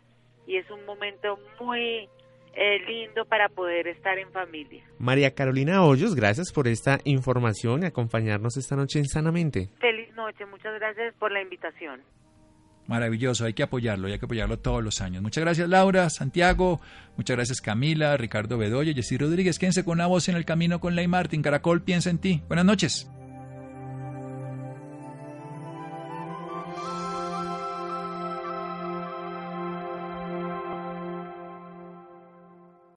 y 0.45 0.57
es 0.57 0.69
un 0.69 0.85
momento 0.85 1.39
muy 1.59 2.07
eh, 2.55 2.79
lindo 2.87 3.25
para 3.25 3.49
poder 3.49 3.87
estar 3.87 4.17
en 4.17 4.31
familia. 4.31 4.83
María 4.99 5.33
Carolina 5.33 5.83
Hoyos, 5.83 6.15
gracias 6.15 6.51
por 6.51 6.67
esta 6.67 6.99
información 7.03 7.83
y 7.83 7.85
acompañarnos 7.87 8.57
esta 8.57 8.75
noche 8.75 8.99
en 8.99 9.05
Sanamente. 9.05 9.69
Feliz 9.79 10.13
noche, 10.15 10.45
muchas 10.45 10.73
gracias 10.75 11.13
por 11.15 11.31
la 11.31 11.41
invitación. 11.41 12.01
Maravilloso, 12.87 13.45
hay 13.45 13.53
que 13.53 13.63
apoyarlo, 13.63 14.07
hay 14.07 14.19
que 14.19 14.25
apoyarlo 14.25 14.59
todos 14.59 14.83
los 14.83 15.01
años. 15.01 15.23
Muchas 15.23 15.43
gracias 15.43 15.69
Laura, 15.69 16.09
Santiago, 16.09 16.81
muchas 17.15 17.37
gracias 17.37 17.61
Camila, 17.61 18.17
Ricardo 18.17 18.57
Bedoya, 18.57 18.93
Jessy 18.93 19.17
Rodríguez. 19.17 19.57
Quédense 19.57 19.85
con 19.85 19.93
una 19.93 20.07
voz 20.07 20.27
en 20.27 20.35
el 20.35 20.45
camino 20.45 20.79
con 20.79 20.95
Ley 20.95 21.07
Martin. 21.07 21.41
Caracol 21.41 21.81
piensa 21.81 22.09
en 22.09 22.17
ti. 22.17 22.41
Buenas 22.47 22.65
noches. 22.65 23.09